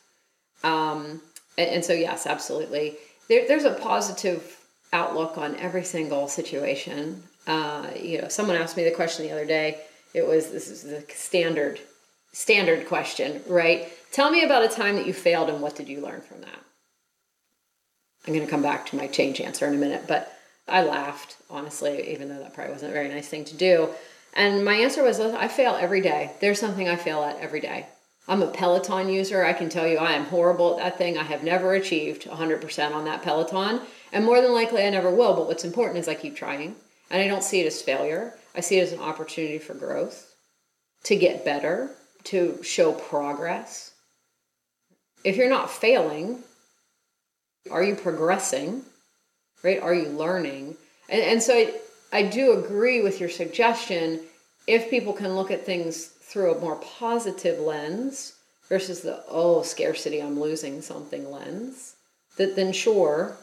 Um, 0.63 1.21
and, 1.57 1.69
and 1.69 1.85
so, 1.85 1.93
yes, 1.93 2.25
absolutely. 2.25 2.95
There, 3.27 3.47
there's 3.47 3.65
a 3.65 3.73
positive 3.73 4.57
outlook 4.93 5.37
on 5.37 5.55
every 5.57 5.83
single 5.83 6.27
situation. 6.27 7.21
Uh, 7.45 7.87
you 8.01 8.21
know, 8.21 8.29
someone 8.29 8.55
asked 8.55 8.77
me 8.77 8.83
the 8.83 8.91
question 8.91 9.25
the 9.25 9.31
other 9.31 9.45
day. 9.45 9.79
It 10.13 10.25
was 10.25 10.49
this 10.51 10.69
is 10.69 10.83
the 10.83 11.05
standard 11.13 11.79
standard 12.31 12.87
question, 12.87 13.41
right? 13.47 13.91
Tell 14.11 14.31
me 14.31 14.43
about 14.43 14.63
a 14.63 14.67
time 14.67 14.95
that 14.95 15.05
you 15.05 15.13
failed 15.13 15.49
and 15.49 15.61
what 15.61 15.75
did 15.75 15.87
you 15.87 16.01
learn 16.01 16.21
from 16.21 16.41
that? 16.41 16.59
I'm 18.27 18.33
going 18.33 18.45
to 18.45 18.51
come 18.51 18.61
back 18.61 18.85
to 18.87 18.95
my 18.95 19.07
change 19.07 19.39
answer 19.39 19.65
in 19.67 19.73
a 19.73 19.77
minute, 19.77 20.05
but 20.07 20.33
I 20.67 20.83
laughed 20.83 21.37
honestly, 21.49 22.11
even 22.11 22.29
though 22.29 22.39
that 22.39 22.53
probably 22.53 22.73
wasn't 22.73 22.91
a 22.91 22.93
very 22.93 23.09
nice 23.09 23.27
thing 23.27 23.45
to 23.45 23.55
do. 23.55 23.89
And 24.33 24.63
my 24.63 24.75
answer 24.75 25.03
was, 25.03 25.19
I 25.19 25.47
fail 25.47 25.75
every 25.79 26.01
day. 26.01 26.31
There's 26.39 26.59
something 26.59 26.87
I 26.87 26.95
fail 26.95 27.23
at 27.23 27.39
every 27.39 27.59
day. 27.59 27.87
I'm 28.27 28.43
a 28.43 28.47
Peloton 28.47 29.09
user. 29.09 29.43
I 29.43 29.53
can 29.53 29.69
tell 29.69 29.87
you 29.87 29.97
I 29.97 30.11
am 30.11 30.25
horrible 30.25 30.79
at 30.79 30.83
that 30.83 30.97
thing. 30.99 31.17
I 31.17 31.23
have 31.23 31.43
never 31.43 31.73
achieved 31.73 32.27
100% 32.27 32.93
on 32.93 33.05
that 33.05 33.23
Peloton. 33.23 33.81
And 34.11 34.23
more 34.23 34.39
than 34.41 34.53
likely, 34.53 34.85
I 34.85 34.91
never 34.91 35.09
will. 35.09 35.33
But 35.33 35.47
what's 35.47 35.65
important 35.65 35.97
is 35.97 36.07
I 36.07 36.13
keep 36.13 36.35
trying. 36.35 36.75
And 37.09 37.21
I 37.21 37.27
don't 37.27 37.43
see 37.43 37.61
it 37.61 37.65
as 37.65 37.81
failure. 37.81 38.35
I 38.53 38.59
see 38.59 38.77
it 38.77 38.83
as 38.83 38.93
an 38.93 38.99
opportunity 38.99 39.57
for 39.57 39.73
growth, 39.73 40.31
to 41.05 41.15
get 41.15 41.43
better, 41.43 41.89
to 42.25 42.61
show 42.63 42.93
progress. 42.93 43.93
If 45.23 45.35
you're 45.35 45.49
not 45.49 45.69
failing, 45.69 46.39
are 47.71 47.83
you 47.83 47.95
progressing? 47.95 48.83
Right? 49.63 49.81
Are 49.81 49.93
you 49.93 50.09
learning? 50.09 50.77
And, 51.09 51.21
and 51.21 51.43
so 51.43 51.53
I, 51.53 51.73
I 52.13 52.23
do 52.23 52.53
agree 52.53 53.01
with 53.01 53.19
your 53.19 53.29
suggestion. 53.29 54.21
If 54.67 54.89
people 54.89 55.13
can 55.13 55.35
look 55.35 55.51
at 55.51 55.65
things 55.65 56.05
through 56.05 56.53
a 56.53 56.59
more 56.59 56.77
positive 56.77 57.59
lens 57.59 58.35
versus 58.69 59.01
the, 59.01 59.23
oh, 59.27 59.63
scarcity, 59.63 60.21
I'm 60.21 60.39
losing 60.39 60.81
something 60.81 61.29
lens, 61.29 61.95
that 62.37 62.55
then 62.55 62.71
sure, 62.71 63.35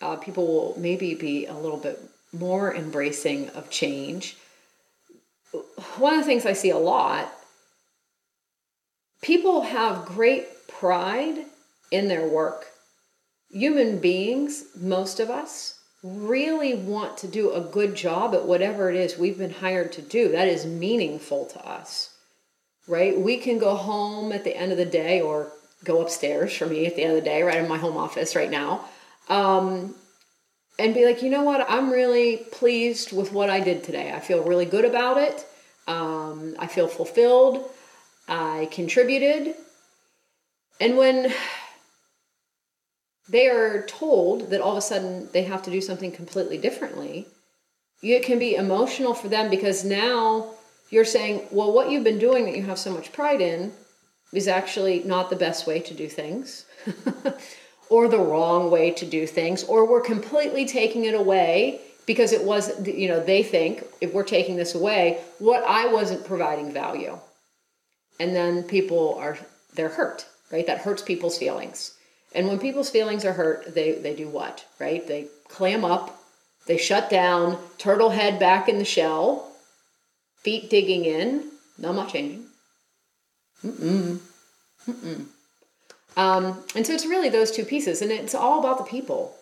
uh, 0.00 0.16
people 0.16 0.46
will 0.46 0.74
maybe 0.78 1.14
be 1.14 1.46
a 1.46 1.54
little 1.54 1.76
bit 1.76 2.00
more 2.32 2.74
embracing 2.74 3.48
of 3.50 3.68
change. 3.68 4.36
One 5.98 6.14
of 6.14 6.20
the 6.20 6.26
things 6.26 6.46
I 6.46 6.52
see 6.52 6.70
a 6.70 6.78
lot, 6.78 7.32
people 9.20 9.62
have 9.62 10.04
great 10.04 10.68
pride 10.68 11.44
in 11.90 12.08
their 12.08 12.26
work. 12.26 12.66
Human 13.50 13.98
beings, 13.98 14.64
most 14.76 15.20
of 15.20 15.28
us, 15.28 15.78
really 16.02 16.74
want 16.74 17.18
to 17.18 17.26
do 17.26 17.52
a 17.52 17.60
good 17.60 17.94
job 17.94 18.34
at 18.34 18.46
whatever 18.46 18.88
it 18.88 18.96
is 18.96 19.18
we've 19.18 19.38
been 19.38 19.50
hired 19.50 19.92
to 19.92 20.02
do. 20.02 20.28
That 20.28 20.48
is 20.48 20.64
meaningful 20.64 21.46
to 21.46 21.68
us, 21.68 22.16
right? 22.86 23.18
We 23.18 23.36
can 23.36 23.58
go 23.58 23.74
home 23.74 24.32
at 24.32 24.44
the 24.44 24.56
end 24.56 24.72
of 24.72 24.78
the 24.78 24.86
day 24.86 25.20
or 25.20 25.52
go 25.84 26.00
upstairs 26.00 26.56
for 26.56 26.66
me 26.66 26.86
at 26.86 26.96
the 26.96 27.02
end 27.02 27.16
of 27.16 27.22
the 27.22 27.28
day, 27.28 27.42
right 27.42 27.58
in 27.58 27.68
my 27.68 27.78
home 27.78 27.96
office 27.96 28.34
right 28.34 28.50
now, 28.50 28.84
um, 29.28 29.94
and 30.78 30.94
be 30.94 31.04
like, 31.04 31.22
you 31.22 31.28
know 31.28 31.42
what? 31.42 31.66
I'm 31.68 31.90
really 31.90 32.38
pleased 32.52 33.12
with 33.12 33.32
what 33.32 33.50
I 33.50 33.60
did 33.60 33.84
today. 33.84 34.12
I 34.12 34.20
feel 34.20 34.42
really 34.42 34.64
good 34.64 34.84
about 34.86 35.18
it. 35.18 35.46
Um, 35.86 36.54
I 36.58 36.66
feel 36.66 36.88
fulfilled. 36.88 37.70
I 38.30 38.68
contributed. 38.70 39.54
And 40.80 40.96
when 40.96 41.34
they 43.28 43.48
are 43.48 43.82
told 43.86 44.50
that 44.50 44.60
all 44.60 44.72
of 44.72 44.78
a 44.78 44.82
sudden 44.82 45.28
they 45.32 45.42
have 45.42 45.62
to 45.64 45.70
do 45.70 45.80
something 45.80 46.12
completely 46.12 46.56
differently, 46.56 47.26
it 48.02 48.22
can 48.22 48.38
be 48.38 48.54
emotional 48.54 49.12
for 49.12 49.28
them 49.28 49.50
because 49.50 49.84
now 49.84 50.50
you're 50.90 51.04
saying, 51.04 51.42
well, 51.50 51.72
what 51.72 51.90
you've 51.90 52.04
been 52.04 52.18
doing 52.18 52.44
that 52.44 52.56
you 52.56 52.62
have 52.62 52.78
so 52.78 52.92
much 52.92 53.12
pride 53.12 53.40
in 53.40 53.72
is 54.32 54.48
actually 54.48 55.02
not 55.04 55.28
the 55.28 55.36
best 55.36 55.66
way 55.66 55.80
to 55.80 55.92
do 55.92 56.08
things 56.08 56.64
or 57.90 58.08
the 58.08 58.18
wrong 58.18 58.70
way 58.70 58.92
to 58.92 59.04
do 59.04 59.26
things, 59.26 59.64
or 59.64 59.84
we're 59.84 60.00
completely 60.00 60.64
taking 60.64 61.04
it 61.04 61.14
away 61.14 61.80
because 62.06 62.32
it 62.32 62.44
was, 62.44 62.86
you 62.86 63.08
know, 63.08 63.22
they 63.22 63.42
think 63.42 63.84
if 64.00 64.12
we're 64.12 64.22
taking 64.22 64.56
this 64.56 64.74
away, 64.74 65.20
what 65.38 65.62
I 65.64 65.86
wasn't 65.86 66.24
providing 66.24 66.72
value. 66.72 67.18
And 68.20 68.36
then 68.36 68.62
people 68.62 69.16
are, 69.18 69.38
they're 69.74 69.88
hurt, 69.88 70.26
right? 70.52 70.66
That 70.66 70.82
hurts 70.82 71.02
people's 71.02 71.38
feelings. 71.38 71.94
And 72.34 72.46
when 72.46 72.60
people's 72.60 72.90
feelings 72.90 73.24
are 73.24 73.32
hurt, 73.32 73.74
they, 73.74 73.92
they 73.92 74.14
do 74.14 74.28
what, 74.28 74.66
right? 74.78 75.04
They 75.04 75.28
clam 75.48 75.84
up, 75.84 76.22
they 76.66 76.76
shut 76.76 77.08
down, 77.08 77.58
turtle 77.78 78.10
head 78.10 78.38
back 78.38 78.68
in 78.68 78.78
the 78.78 78.84
shell, 78.84 79.50
feet 80.36 80.68
digging 80.68 81.06
in. 81.06 81.50
No, 81.78 81.88
I'm 81.88 81.96
not 81.96 82.10
changing. 82.10 82.44
Mm-mm. 83.64 84.20
Mm-mm. 84.86 85.24
Um, 86.16 86.62
and 86.74 86.86
so 86.86 86.92
it's 86.92 87.06
really 87.06 87.30
those 87.30 87.50
two 87.50 87.64
pieces, 87.64 88.02
and 88.02 88.12
it's 88.12 88.34
all 88.34 88.60
about 88.60 88.78
the 88.78 88.84
people. 88.84 89.34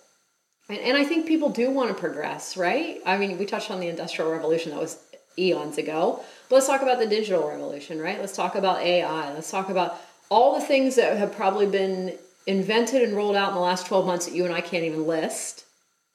And, 0.68 0.78
and 0.78 0.96
I 0.96 1.04
think 1.04 1.26
people 1.26 1.50
do 1.50 1.68
want 1.70 1.88
to 1.88 1.94
progress, 1.94 2.56
right? 2.56 3.00
I 3.04 3.18
mean, 3.18 3.38
we 3.38 3.44
touched 3.44 3.72
on 3.72 3.80
the 3.80 3.88
Industrial 3.88 4.30
Revolution, 4.30 4.70
that 4.70 4.80
was 4.80 4.98
eons 5.38 5.78
ago. 5.78 6.22
Let's 6.50 6.66
talk 6.66 6.82
about 6.82 6.98
the 6.98 7.06
digital 7.06 7.48
revolution, 7.48 8.00
right? 8.00 8.18
Let's 8.18 8.34
talk 8.34 8.54
about 8.54 8.80
AI. 8.82 9.32
Let's 9.32 9.50
talk 9.50 9.68
about 9.68 10.00
all 10.30 10.58
the 10.58 10.64
things 10.64 10.96
that 10.96 11.16
have 11.16 11.32
probably 11.32 11.66
been 11.66 12.18
invented 12.46 13.02
and 13.02 13.14
rolled 13.14 13.36
out 13.36 13.50
in 13.50 13.54
the 13.54 13.60
last 13.60 13.86
12 13.86 14.06
months 14.06 14.26
that 14.26 14.34
you 14.34 14.44
and 14.44 14.54
I 14.54 14.60
can't 14.60 14.84
even 14.84 15.06
list 15.06 15.64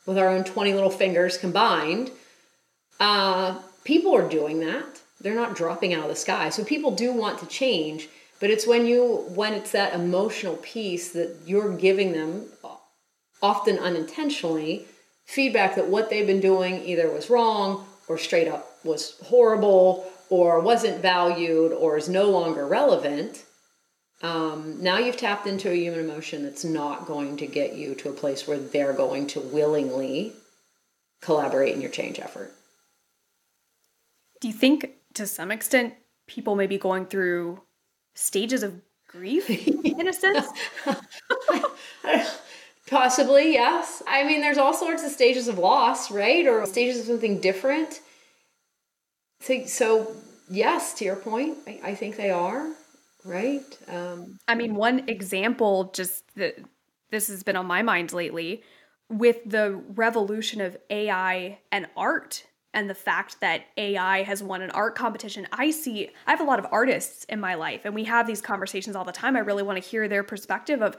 with 0.06 0.18
our 0.18 0.28
own 0.28 0.44
20 0.44 0.74
little 0.74 0.90
fingers 0.90 1.38
combined. 1.38 2.12
Uh, 3.00 3.60
people 3.84 4.16
are 4.16 4.28
doing 4.28 4.60
that. 4.62 5.02
They're 5.22 5.36
not 5.36 5.56
dropping 5.56 5.94
out 5.94 6.04
of 6.04 6.10
the 6.10 6.16
sky. 6.16 6.50
So 6.50 6.64
people 6.64 6.92
do 6.92 7.14
want 7.14 7.40
to 7.40 7.46
change, 7.46 8.10
but 8.40 8.50
it's 8.50 8.68
when 8.68 8.86
you 8.86 9.26
when 9.30 9.54
it's 9.54 9.72
that 9.72 9.94
emotional 9.94 10.58
piece 10.58 11.12
that 11.14 11.38
you're 11.46 11.74
giving 11.74 12.12
them 12.12 12.46
often 13.42 13.78
unintentionally 13.78 14.86
feedback 15.26 15.76
that 15.76 15.88
what 15.88 16.10
they've 16.10 16.28
been 16.28 16.42
doing 16.42 16.84
either 16.84 17.10
was 17.12 17.30
wrong 17.30 17.86
or 18.08 18.18
straight 18.18 18.48
up 18.48 18.73
was 18.84 19.18
horrible 19.24 20.06
or 20.30 20.60
wasn't 20.60 21.02
valued 21.02 21.72
or 21.72 21.98
is 21.98 22.10
no 22.10 22.30
longer 22.30 22.66
relevant 22.66 23.44
um, 24.24 24.82
now 24.82 24.98
you've 25.00 25.18
tapped 25.18 25.48
into 25.48 25.70
a 25.70 25.76
human 25.76 26.00
emotion 26.00 26.44
that's 26.44 26.64
not 26.64 27.06
going 27.06 27.36
to 27.38 27.46
get 27.46 27.76
you 27.76 27.94
to 27.96 28.10
a 28.10 28.14
place 28.14 28.48
where 28.48 28.58
they're 28.58 28.94
going 28.94 29.28
to 29.28 29.42
willingly 29.42 30.32
collaborate 31.22 31.76
in 31.76 31.82
your 31.82 31.92
change 31.92 32.20
effort. 32.20 32.54
Do 34.40 34.48
you 34.48 34.54
think 34.54 34.92
to 35.16 35.28
some 35.28 35.52
extent 35.52 35.96
people 36.26 36.56
may 36.56 36.68
be 36.68 36.78
going 36.78 37.06
through 37.06 37.62
stages 38.16 38.64
of 38.64 38.82
grief 39.10 39.50
in 39.84 40.08
a 40.08 40.14
sense? 40.14 40.48
Possibly, 42.90 43.52
yes. 43.52 44.02
I 44.08 44.24
mean, 44.24 44.40
there's 44.40 44.58
all 44.58 44.74
sorts 44.74 45.04
of 45.04 45.12
stages 45.12 45.50
of 45.50 45.58
loss, 45.58 46.12
right? 46.12 46.48
Or 46.48 46.66
stages 46.66 47.02
of 47.02 47.06
something 47.08 47.42
different. 47.42 48.00
So, 49.44 49.66
so 49.66 50.16
yes, 50.50 50.94
to 50.96 51.06
your 51.06 51.16
point, 51.18 51.58
I, 51.68 51.80
I 51.84 51.96
think 51.96 52.16
they 52.18 52.32
are 52.32 52.74
right? 53.26 53.78
Um, 53.88 54.40
I 54.48 54.56
mean, 54.56 54.76
one 54.76 55.08
example 55.10 55.92
just 55.96 56.24
that 56.36 56.56
this 57.12 57.28
has 57.28 57.44
been 57.44 57.56
on 57.56 57.66
my 57.66 57.82
mind 57.82 58.14
lately 58.14 58.64
with 59.10 59.38
the 59.46 59.82
revolution 59.96 60.62
of 60.62 60.78
AI 60.90 61.60
and 61.72 61.88
art 61.96 62.46
and 62.74 62.90
the 62.90 62.96
fact 62.96 63.40
that 63.42 63.66
AI 63.78 64.24
has 64.24 64.42
won 64.42 64.62
an 64.62 64.72
art 64.72 64.96
competition. 64.96 65.48
I 65.52 65.70
see, 65.70 66.10
I 66.26 66.32
have 66.32 66.42
a 66.42 66.46
lot 66.46 66.58
of 66.58 66.66
artists 66.72 67.24
in 67.26 67.40
my 67.40 67.54
life, 67.54 67.82
and 67.86 67.94
we 67.94 68.06
have 68.06 68.26
these 68.26 68.42
conversations 68.42 68.96
all 68.96 69.06
the 69.06 69.12
time. 69.12 69.36
I 69.36 69.40
really 69.40 69.64
want 69.64 69.82
to 69.82 69.88
hear 69.88 70.08
their 70.08 70.24
perspective 70.24 70.82
of, 70.82 70.98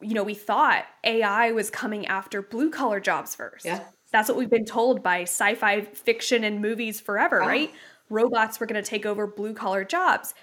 you 0.00 0.14
know, 0.14 0.22
we 0.22 0.34
thought 0.34 0.86
AI 1.04 1.52
was 1.52 1.68
coming 1.68 2.06
after 2.06 2.40
blue 2.40 2.70
collar 2.70 2.98
jobs 2.98 3.34
first. 3.34 3.66
Yeah. 3.66 3.84
That's 4.12 4.28
what 4.28 4.38
we've 4.38 4.50
been 4.50 4.64
told 4.64 5.02
by 5.02 5.22
sci 5.22 5.54
fi 5.54 5.80
fiction 5.82 6.44
and 6.44 6.60
movies 6.60 7.00
forever, 7.00 7.42
oh. 7.42 7.46
right? 7.46 7.72
Robots 8.08 8.60
were 8.60 8.66
going 8.66 8.82
to 8.82 8.88
take 8.88 9.04
over 9.04 9.26
blue 9.26 9.52
collar 9.52 9.84
jobs. 9.84 10.34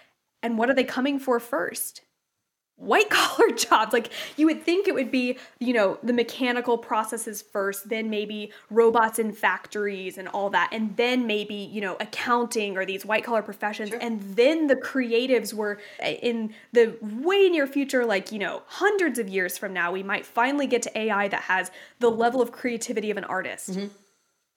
And 0.41 0.57
what 0.57 0.70
are 0.70 0.76
they 0.76 0.84
coming 0.84 1.20
for 1.20 1.39
first? 1.39 2.01
White 2.76 3.09
collar 3.11 3.49
jobs. 3.51 3.93
Like 3.93 4.09
you 4.36 4.45
would 4.45 4.63
think 4.63 4.88
it 4.88 4.93
would 4.93 5.11
be, 5.11 5.38
you 5.59 5.74
know, 5.74 5.97
the 6.03 6.13
mechanical 6.13 6.78
processes 6.78 7.41
first, 7.41 7.89
then 7.89 8.09
maybe 8.09 8.51
robots 8.69 9.19
in 9.19 9.32
factories 9.32 10.17
and 10.17 10.28
all 10.30 10.49
that. 10.51 10.69
And 10.71 10.95
then 10.97 11.28
maybe, 11.28 11.55
you 11.55 11.82
know, 11.82 11.95
accounting 11.99 12.78
or 12.78 12.86
these 12.86 13.05
white 13.05 13.24
collar 13.24 13.41
professions. 13.41 13.89
Sure. 13.89 13.99
And 14.01 14.21
then 14.36 14.67
the 14.67 14.76
creatives 14.76 15.53
were 15.53 15.80
uh, 16.03 16.07
in 16.07 16.53
the 16.71 16.97
way 17.01 17.49
near 17.49 17.67
future, 17.67 18.05
like, 18.05 18.32
you 18.32 18.39
know, 18.39 18.63
hundreds 18.67 19.19
of 19.19 19.30
years 19.30 19.57
from 19.57 19.74
now, 19.74 19.91
we 19.91 20.03
might 20.03 20.26
finally 20.26 20.67
get 20.67 20.82
to 20.84 20.97
AI 20.97 21.28
that 21.28 21.43
has 21.43 21.71
the 21.99 22.09
level 22.09 22.41
of 22.41 22.51
creativity 22.51 23.11
of 23.11 23.17
an 23.17 23.24
artist. 23.24 23.71
Mm-hmm. 23.71 23.88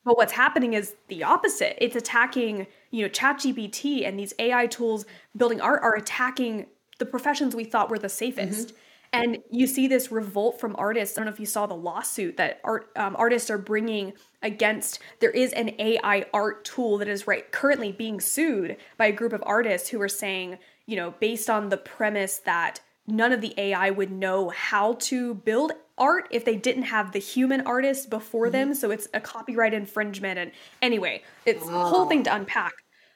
But 0.07 0.17
what's 0.17 0.33
happening 0.33 0.75
is 0.75 0.95
the 1.09 1.25
opposite. 1.25 1.77
It's 1.85 1.97
attacking, 1.97 2.69
you 2.93 3.03
know, 3.03 3.09
ChatGPT 3.09 4.07
and 4.07 4.17
these 4.17 4.33
AI 4.39 4.69
tools 4.69 5.05
building 5.37 5.61
art 5.61 5.83
are 5.83 5.97
attacking 5.97 6.67
the 6.99 7.07
professions 7.07 7.55
we 7.55 7.65
thought 7.65 7.91
were 7.91 7.99
the 7.99 8.09
safest. 8.09 8.69
Mm-hmm. 8.69 8.77
And 9.13 9.39
you 9.51 9.67
see 9.67 9.87
this 9.87 10.11
revolt 10.11 10.61
from 10.61 10.75
artists. 10.77 11.17
I 11.17 11.21
don't 11.21 11.27
know 11.27 11.33
if 11.33 11.41
you 11.41 11.47
saw 11.47 11.67
the 11.67 11.75
lawsuit 11.75 12.37
that 12.37 12.61
art 12.65 12.91
um, 12.97 13.17
artists 13.17 13.51
are 13.51 13.59
bringing 13.59 14.13
against. 14.43 14.99
There 15.21 15.31
is 15.31 15.53
an 15.53 15.75
AI 15.79 16.27
art 16.35 16.65
tool 16.65 16.99
that 16.99 17.09
is 17.09 17.27
right 17.27 17.51
currently 17.53 17.93
being 17.93 18.21
sued 18.21 18.77
by 18.99 19.07
a 19.07 19.13
group 19.13 19.33
of 19.33 19.43
artists 19.47 19.89
who 19.89 20.01
are 20.03 20.09
saying, 20.09 20.59
you 20.87 20.97
know, 20.97 21.15
based 21.21 21.49
on 21.49 21.69
the 21.69 21.77
premise 21.77 22.39
that 22.39 22.81
none 23.07 23.33
of 23.33 23.41
the 23.41 23.55
AI 23.57 23.91
would 23.91 24.11
know 24.11 24.51
how 24.51 24.95
to 24.95 25.35
build 25.35 25.73
art 25.99 26.29
if 26.31 26.45
they 26.45 26.57
didn't 26.57 26.85
have 26.85 27.13
the 27.13 27.19
human 27.19 27.63
artist 27.63 28.11
before 28.11 28.51
them. 28.51 28.71
Mm-hmm. 28.71 28.79
So 28.79 28.91
it's 28.91 29.09
a 29.15 29.21
copyright 29.21 29.73
infringement. 29.73 30.39
And 30.39 30.53
anyway, 30.83 31.23
it's 31.45 31.67
a 31.67 31.71
whole 31.71 32.07
thing 32.07 32.25
to 32.25 32.35
unpack. 32.35 32.73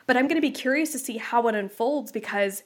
But 0.06 0.16
I'm 0.16 0.26
going 0.26 0.36
to 0.36 0.40
be 0.40 0.50
curious 0.50 0.92
to 0.92 0.98
see 0.98 1.18
how 1.18 1.46
it 1.48 1.54
unfolds 1.54 2.10
because 2.10 2.62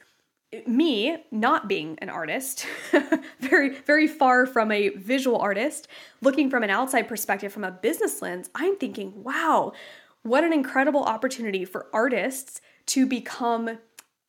me 0.67 1.17
not 1.31 1.69
being 1.69 1.99
an 2.01 2.09
artist 2.09 2.67
very 3.41 3.71
very 3.71 4.07
far 4.07 4.47
from 4.47 4.71
a 4.71 4.91
visual 4.91 5.39
artist 5.39 5.89
looking 6.21 6.51
from 6.51 6.63
an 6.63 6.71
outside 6.71 7.09
perspective 7.09 7.53
from 7.53 7.65
a 7.65 7.71
business 7.71 8.23
lens 8.23 8.51
i'm 8.55 8.77
thinking 8.77 9.23
wow 9.23 9.73
what 10.23 10.45
an 10.45 10.53
incredible 10.53 11.05
opportunity 11.05 11.65
for 11.65 11.87
artists 11.93 12.61
to 12.87 13.07
become 13.07 13.79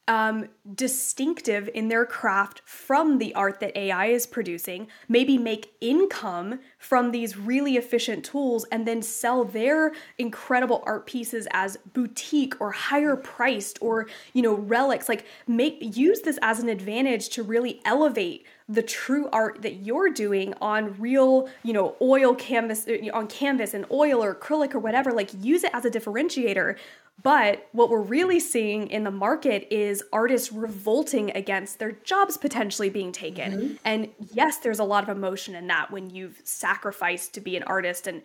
um, 0.07 0.49
distinctive 0.75 1.69
in 1.73 1.87
their 1.87 2.05
craft 2.05 2.61
from 2.65 3.17
the 3.17 3.33
art 3.33 3.59
that 3.59 3.75
AI 3.75 4.07
is 4.07 4.27
producing, 4.27 4.87
maybe 5.09 5.37
make 5.37 5.73
income 5.81 6.59
from 6.77 7.11
these 7.11 7.37
really 7.37 7.75
efficient 7.75 8.23
tools, 8.23 8.65
and 8.71 8.87
then 8.87 9.01
sell 9.01 9.43
their 9.43 9.93
incredible 10.17 10.83
art 10.85 11.07
pieces 11.07 11.47
as 11.51 11.77
boutique 11.93 12.59
or 12.59 12.71
higher 12.71 13.15
priced 13.15 13.79
or 13.81 14.07
you 14.33 14.41
know 14.41 14.53
relics. 14.53 15.09
Like 15.09 15.25
make 15.47 15.77
use 15.79 16.21
this 16.21 16.37
as 16.41 16.59
an 16.59 16.69
advantage 16.69 17.29
to 17.29 17.43
really 17.43 17.81
elevate 17.85 18.45
the 18.67 18.81
true 18.81 19.29
art 19.31 19.61
that 19.61 19.75
you're 19.75 20.09
doing 20.09 20.53
on 20.59 20.99
real, 20.99 21.47
you 21.63 21.71
know, 21.71 21.95
oil 22.01 22.33
canvas 22.33 22.87
on 23.13 23.27
canvas 23.27 23.73
and 23.75 23.85
oil 23.91 24.23
or 24.23 24.33
acrylic 24.33 24.73
or 24.73 24.79
whatever, 24.79 25.11
like 25.11 25.29
use 25.39 25.63
it 25.63 25.69
as 25.73 25.85
a 25.85 25.91
differentiator. 25.91 26.75
But 27.23 27.67
what 27.71 27.89
we're 27.89 28.01
really 28.01 28.39
seeing 28.39 28.87
in 28.87 29.03
the 29.03 29.11
market 29.11 29.67
is 29.73 30.03
artists 30.13 30.51
revolting 30.51 31.31
against 31.31 31.79
their 31.79 31.93
jobs 31.93 32.37
potentially 32.37 32.89
being 32.89 33.11
taken. 33.11 33.51
Mm-hmm. 33.51 33.73
And 33.83 34.09
yes, 34.33 34.57
there's 34.57 34.79
a 34.79 34.83
lot 34.83 35.03
of 35.03 35.09
emotion 35.09 35.55
in 35.55 35.67
that 35.67 35.91
when 35.91 36.09
you've 36.09 36.39
sacrificed 36.43 37.33
to 37.33 37.41
be 37.41 37.55
an 37.55 37.63
artist 37.63 38.05
and 38.05 38.21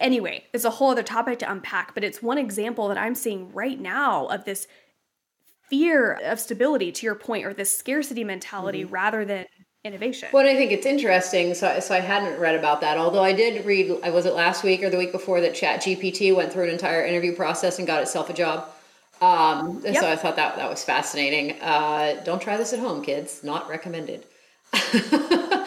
anyway, 0.00 0.44
it's 0.52 0.64
a 0.64 0.70
whole 0.70 0.90
other 0.90 1.02
topic 1.02 1.38
to 1.40 1.50
unpack, 1.50 1.94
but 1.94 2.04
it's 2.04 2.22
one 2.22 2.38
example 2.38 2.88
that 2.88 2.98
I'm 2.98 3.14
seeing 3.14 3.52
right 3.52 3.80
now 3.80 4.26
of 4.26 4.44
this 4.44 4.66
fear 5.68 6.14
of 6.24 6.38
stability 6.38 6.92
to 6.92 7.06
your 7.06 7.14
point 7.14 7.46
or 7.46 7.54
this 7.54 7.76
scarcity 7.76 8.24
mentality 8.24 8.84
mm-hmm. 8.84 8.94
rather 8.94 9.24
than 9.24 9.46
innovation. 9.84 10.28
Well, 10.32 10.46
I 10.46 10.54
think 10.54 10.72
it's 10.72 10.86
interesting. 10.86 11.54
So, 11.54 11.80
so 11.80 11.94
I 11.94 12.00
hadn't 12.00 12.38
read 12.38 12.54
about 12.54 12.80
that. 12.82 12.96
Although 12.98 13.22
I 13.22 13.32
did 13.32 13.64
read. 13.64 13.98
I 14.02 14.10
was 14.10 14.26
it 14.26 14.34
last 14.34 14.62
week 14.62 14.82
or 14.82 14.90
the 14.90 14.98
week 14.98 15.12
before 15.12 15.40
that 15.40 15.54
Chat 15.54 15.82
GPT 15.82 16.34
went 16.34 16.52
through 16.52 16.64
an 16.64 16.70
entire 16.70 17.04
interview 17.04 17.34
process 17.34 17.78
and 17.78 17.86
got 17.86 18.02
itself 18.02 18.30
a 18.30 18.34
job. 18.34 18.68
Um, 19.20 19.80
yep. 19.84 19.96
So 19.96 20.10
I 20.10 20.16
thought 20.16 20.36
that 20.36 20.56
that 20.56 20.68
was 20.68 20.84
fascinating. 20.84 21.60
Uh, 21.60 22.20
don't 22.24 22.42
try 22.42 22.56
this 22.56 22.72
at 22.72 22.80
home, 22.80 23.02
kids. 23.04 23.44
Not 23.44 23.68
recommended. 23.68 24.26
but 24.72 25.66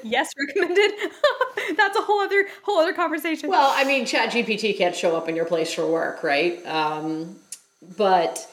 yes, 0.02 0.32
recommended. 0.38 0.92
That's 1.76 1.96
a 1.98 2.02
whole 2.02 2.20
other 2.20 2.46
whole 2.62 2.78
other 2.78 2.92
conversation. 2.92 3.50
Well, 3.50 3.72
I 3.74 3.84
mean, 3.84 4.06
Chat 4.06 4.30
GPT 4.32 4.76
can't 4.76 4.94
show 4.94 5.16
up 5.16 5.28
in 5.28 5.36
your 5.36 5.44
place 5.44 5.72
for 5.72 5.86
work, 5.86 6.22
right? 6.22 6.64
Um, 6.66 7.36
but 7.96 8.48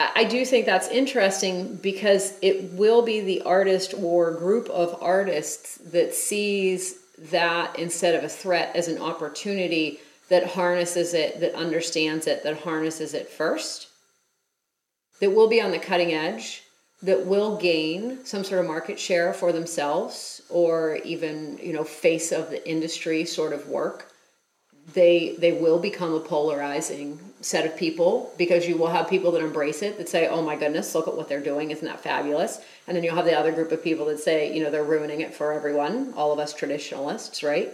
I 0.00 0.24
do 0.24 0.46
think 0.46 0.64
that's 0.64 0.88
interesting 0.88 1.76
because 1.76 2.32
it 2.40 2.72
will 2.72 3.02
be 3.02 3.20
the 3.20 3.42
artist 3.42 3.92
or 3.92 4.32
group 4.32 4.70
of 4.70 4.96
artists 5.02 5.76
that 5.76 6.14
sees 6.14 6.96
that 7.30 7.78
instead 7.78 8.14
of 8.14 8.24
a 8.24 8.28
threat 8.28 8.74
as 8.74 8.88
an 8.88 8.96
opportunity 8.96 10.00
that 10.30 10.46
harnesses 10.46 11.12
it, 11.12 11.40
that 11.40 11.54
understands 11.54 12.26
it, 12.26 12.42
that 12.44 12.60
harnesses 12.60 13.12
it 13.12 13.28
first, 13.28 13.88
that 15.20 15.32
will 15.32 15.48
be 15.48 15.60
on 15.60 15.70
the 15.70 15.78
cutting 15.78 16.14
edge, 16.14 16.62
that 17.02 17.26
will 17.26 17.58
gain 17.58 18.24
some 18.24 18.42
sort 18.42 18.60
of 18.60 18.66
market 18.66 18.98
share 18.98 19.34
for 19.34 19.52
themselves 19.52 20.40
or 20.48 20.96
even, 21.04 21.58
you 21.62 21.74
know, 21.74 21.84
face 21.84 22.32
of 22.32 22.48
the 22.48 22.66
industry 22.66 23.26
sort 23.26 23.52
of 23.52 23.68
work. 23.68 24.10
They 24.94 25.36
they 25.38 25.52
will 25.52 25.78
become 25.78 26.14
a 26.14 26.20
polarizing 26.20 27.20
set 27.40 27.64
of 27.64 27.76
people 27.76 28.32
because 28.36 28.68
you 28.68 28.76
will 28.76 28.88
have 28.88 29.08
people 29.08 29.32
that 29.32 29.42
embrace 29.42 29.82
it 29.82 29.96
that 29.96 30.08
say 30.08 30.28
oh 30.28 30.42
my 30.42 30.54
goodness 30.54 30.94
look 30.94 31.08
at 31.08 31.16
what 31.16 31.28
they're 31.28 31.42
doing 31.42 31.70
isn't 31.70 31.86
that 31.86 32.00
fabulous? 32.00 32.60
And 32.86 32.96
then 32.96 33.04
you'll 33.04 33.14
have 33.14 33.24
the 33.24 33.38
other 33.38 33.52
group 33.52 33.72
of 33.72 33.82
people 33.82 34.06
that 34.06 34.18
say 34.18 34.54
you 34.54 34.62
know 34.62 34.70
they're 34.70 34.84
ruining 34.84 35.20
it 35.20 35.34
for 35.34 35.52
everyone 35.52 36.12
all 36.16 36.32
of 36.32 36.38
us 36.38 36.52
traditionalists 36.54 37.42
right? 37.42 37.72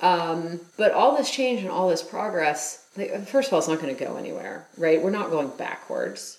Um, 0.00 0.60
but 0.78 0.92
all 0.92 1.16
this 1.16 1.30
change 1.30 1.60
and 1.60 1.70
all 1.70 1.88
this 1.88 2.02
progress 2.02 2.86
like, 2.96 3.26
first 3.26 3.48
of 3.48 3.52
all 3.52 3.58
it's 3.58 3.68
not 3.68 3.80
going 3.80 3.94
to 3.94 4.04
go 4.04 4.16
anywhere 4.16 4.66
right? 4.78 5.02
We're 5.02 5.10
not 5.10 5.30
going 5.30 5.48
backwards. 5.56 6.38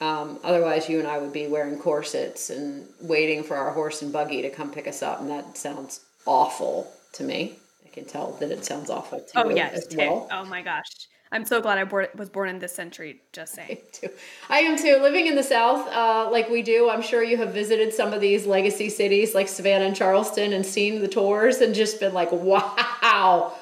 Um, 0.00 0.38
otherwise 0.42 0.88
you 0.88 0.98
and 0.98 1.06
i 1.06 1.18
would 1.18 1.32
be 1.32 1.46
wearing 1.46 1.78
corsets 1.78 2.50
and 2.50 2.88
waiting 3.00 3.42
for 3.44 3.56
our 3.56 3.72
horse 3.72 4.02
and 4.02 4.12
buggy 4.12 4.42
to 4.42 4.50
come 4.50 4.72
pick 4.72 4.88
us 4.88 5.02
up 5.02 5.20
and 5.20 5.30
that 5.30 5.56
sounds 5.56 6.00
awful 6.26 6.92
to 7.14 7.24
me. 7.24 7.56
I 7.84 7.88
can 7.88 8.04
tell 8.04 8.32
that 8.40 8.50
it 8.50 8.64
sounds 8.64 8.90
awful 8.90 9.20
to 9.20 9.44
oh, 9.44 9.50
yes, 9.50 9.86
as 9.86 9.96
well. 9.96 10.28
Oh 10.30 10.44
my 10.44 10.62
gosh. 10.62 10.86
I'm 11.32 11.44
so 11.44 11.60
glad 11.60 11.78
I 11.78 11.84
born, 11.84 12.06
was 12.14 12.28
born 12.28 12.48
in 12.48 12.58
this 12.58 12.74
century, 12.74 13.22
just 13.32 13.54
saying. 13.54 13.78
too. 13.92 14.10
I 14.48 14.60
am 14.60 14.76
too. 14.76 14.98
Living 15.00 15.26
in 15.26 15.34
the 15.34 15.42
South, 15.42 15.88
uh, 15.88 16.30
like 16.30 16.48
we 16.48 16.62
do, 16.62 16.90
I'm 16.90 17.02
sure 17.02 17.22
you 17.22 17.38
have 17.38 17.52
visited 17.52 17.92
some 17.92 18.12
of 18.12 18.20
these 18.20 18.46
legacy 18.46 18.88
cities 18.88 19.34
like 19.34 19.48
Savannah 19.48 19.86
and 19.86 19.96
Charleston 19.96 20.52
and 20.52 20.64
seen 20.64 21.00
the 21.00 21.08
tours 21.08 21.56
and 21.62 21.74
just 21.74 21.98
been 21.98 22.12
like, 22.12 22.30
wow, 22.30 23.54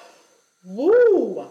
woo, 0.65 1.47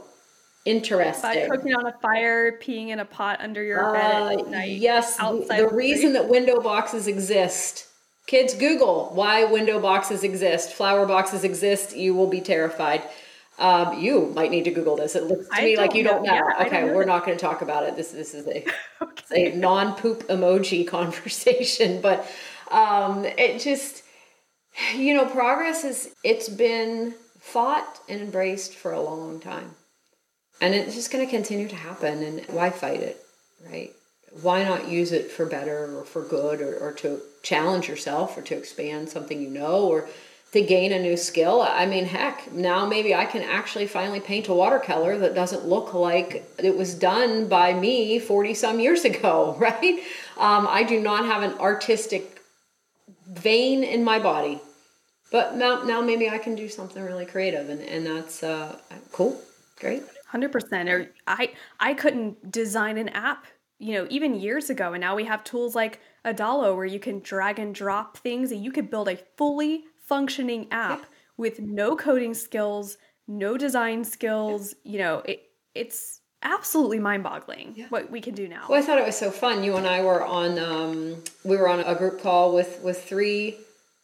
interesting. 0.65 1.49
By 1.49 1.55
cooking 1.55 1.74
on 1.74 1.86
a 1.88 1.93
fire, 2.01 2.59
peeing 2.59 2.89
in 2.89 2.99
a 2.99 3.05
pot 3.05 3.39
under 3.41 3.63
your 3.63 3.93
bed 3.93 4.34
at 4.34 4.45
uh, 4.45 4.49
night. 4.49 4.78
Yes, 4.78 5.17
the 5.17 5.70
reason 5.72 6.13
that 6.13 6.28
window 6.28 6.59
boxes 6.61 7.07
exist 7.07 7.89
Kids, 8.30 8.53
Google 8.53 9.09
why 9.15 9.43
window 9.45 9.80
boxes 9.80 10.24
exist, 10.24 10.74
flower 10.74 11.07
boxes 11.07 11.43
exist. 11.43 11.97
You 11.97 12.13
will 12.13 12.28
be 12.28 12.41
terrified. 12.41 13.01
Um, 13.60 13.99
you 13.99 14.32
might 14.34 14.51
need 14.51 14.64
to 14.64 14.72
Google 14.72 14.95
this. 14.95 15.16
It 15.16 15.26
looks 15.26 15.49
to 15.49 15.53
I 15.53 15.66
me 15.66 15.78
like 15.78 15.93
you 15.93 16.03
know. 16.03 16.12
don't 16.12 16.24
know. 16.24 16.34
Yeah, 16.34 16.66
okay, 16.66 16.93
we're 16.93 17.03
not 17.03 17.26
going 17.26 17.38
to 17.38 17.41
talk 17.41 17.62
about 17.62 17.84
it. 17.84 17.97
This 17.97 18.12
this 18.12 18.34
is 18.34 18.47
a, 18.47 18.66
okay. 19.01 19.51
a 19.51 19.55
non 19.55 19.95
poop 19.95 20.26
emoji 20.30 20.88
conversation, 20.88 21.99
but 22.01 22.26
um, 22.72 23.26
it 23.26 23.60
just 23.60 24.03
you 24.95 25.14
know 25.14 25.26
progress 25.26 25.84
is 25.84 26.16
it's 26.24 26.47
been 26.47 27.14
fought 27.39 27.99
and 28.07 28.22
embraced 28.22 28.76
for 28.76 28.93
a 28.93 29.01
long 29.01 29.41
time, 29.41 29.76
and 30.62 30.74
it's 30.74 30.95
just 30.95 31.12
going 31.12 31.26
to 31.26 31.30
continue 31.30 31.68
to 31.68 31.76
happen. 31.76 32.24
And 32.24 32.45
why 32.47 32.70
fight 32.70 33.01
it, 33.01 33.26
right? 33.70 33.91
Why 34.41 34.64
not 34.64 34.88
use 34.88 35.12
it 35.12 35.32
for 35.32 35.45
better 35.45 35.97
or 35.97 36.05
for 36.05 36.24
good 36.24 36.62
or, 36.62 36.78
or 36.78 36.93
to 36.93 37.20
challenge 37.41 37.89
yourself 37.89 38.38
or 38.38 38.41
to 38.43 38.55
expand 38.55 39.10
something 39.10 39.41
you 39.41 39.49
know 39.49 39.88
or 39.88 40.07
to 40.51 40.61
gain 40.61 40.91
a 40.91 40.99
new 40.99 41.15
skill. 41.15 41.61
I 41.61 41.85
mean, 41.85 42.05
heck, 42.05 42.51
now 42.51 42.85
maybe 42.85 43.13
I 43.13 43.25
can 43.25 43.43
actually 43.43 43.85
finally 43.85 44.19
paint 44.19 44.47
a 44.47 44.53
watercolor 44.53 45.17
that 45.19 45.35
doesn't 45.35 45.67
look 45.67 45.93
like 45.93 46.43
it 46.57 46.75
was 46.75 46.95
done 46.95 47.47
by 47.47 47.73
me 47.73 48.19
40 48.19 48.53
some 48.55 48.79
years 48.79 49.05
ago, 49.05 49.55
right? 49.59 49.99
Um, 50.37 50.67
I 50.67 50.83
do 50.83 50.99
not 50.99 51.25
have 51.25 51.43
an 51.43 51.57
artistic 51.59 52.41
vein 53.27 53.83
in 53.83 54.03
my 54.03 54.19
body. 54.19 54.59
But 55.31 55.55
now, 55.55 55.83
now 55.83 56.01
maybe 56.01 56.27
I 56.27 56.39
can 56.39 56.55
do 56.55 56.67
something 56.67 57.03
really 57.03 57.25
creative, 57.25 57.69
and, 57.69 57.81
and 57.81 58.03
that's 58.03 58.41
uh, 58.41 58.79
cool. 59.11 59.39
Great. 59.79 60.01
100%. 60.33 60.89
Or 60.89 61.11
I, 61.27 61.51
I 61.79 61.93
couldn't 61.93 62.51
design 62.51 62.97
an 62.97 63.09
app, 63.09 63.45
you 63.77 63.93
know, 63.93 64.07
even 64.09 64.33
years 64.33 64.71
ago, 64.71 64.93
and 64.93 65.01
now 65.01 65.15
we 65.15 65.25
have 65.25 65.43
tools 65.43 65.75
like 65.75 65.99
Adalo 66.25 66.75
where 66.75 66.85
you 66.85 66.99
can 66.99 67.19
drag 67.19 67.59
and 67.59 67.75
drop 67.75 68.17
things 68.17 68.51
and 68.51 68.63
you 68.63 68.71
could 68.71 68.89
build 68.89 69.07
a 69.07 69.17
fully 69.37 69.85
functioning 70.10 70.68
app 70.72 70.99
yeah. 70.99 71.05
with 71.38 71.60
no 71.62 71.95
coding 71.95 72.34
skills, 72.34 72.97
no 73.28 73.57
design 73.57 74.03
skills. 74.03 74.76
Yeah. 74.84 74.91
You 74.91 74.99
know, 74.99 75.22
it 75.26 75.43
it's 75.76 76.20
absolutely 76.41 76.99
mind-boggling 76.99 77.74
yeah. 77.76 77.86
what 77.89 78.10
we 78.10 78.20
can 78.20 78.34
do 78.34 78.47
now. 78.47 78.66
Well, 78.68 78.82
I 78.82 78.86
thought 78.86 78.97
it 78.97 79.05
was 79.05 79.18
so 79.18 79.30
fun. 79.30 79.64
You 79.64 79.76
and 79.78 79.86
I 79.86 80.03
were 80.03 80.26
on 80.26 80.60
um, 80.60 81.24
we 81.45 81.55
were 81.55 81.70
on 81.70 81.80
a 81.80 81.95
group 81.95 82.22
call 82.22 82.53
with 82.53 82.82
with 82.84 83.03
three 83.03 83.57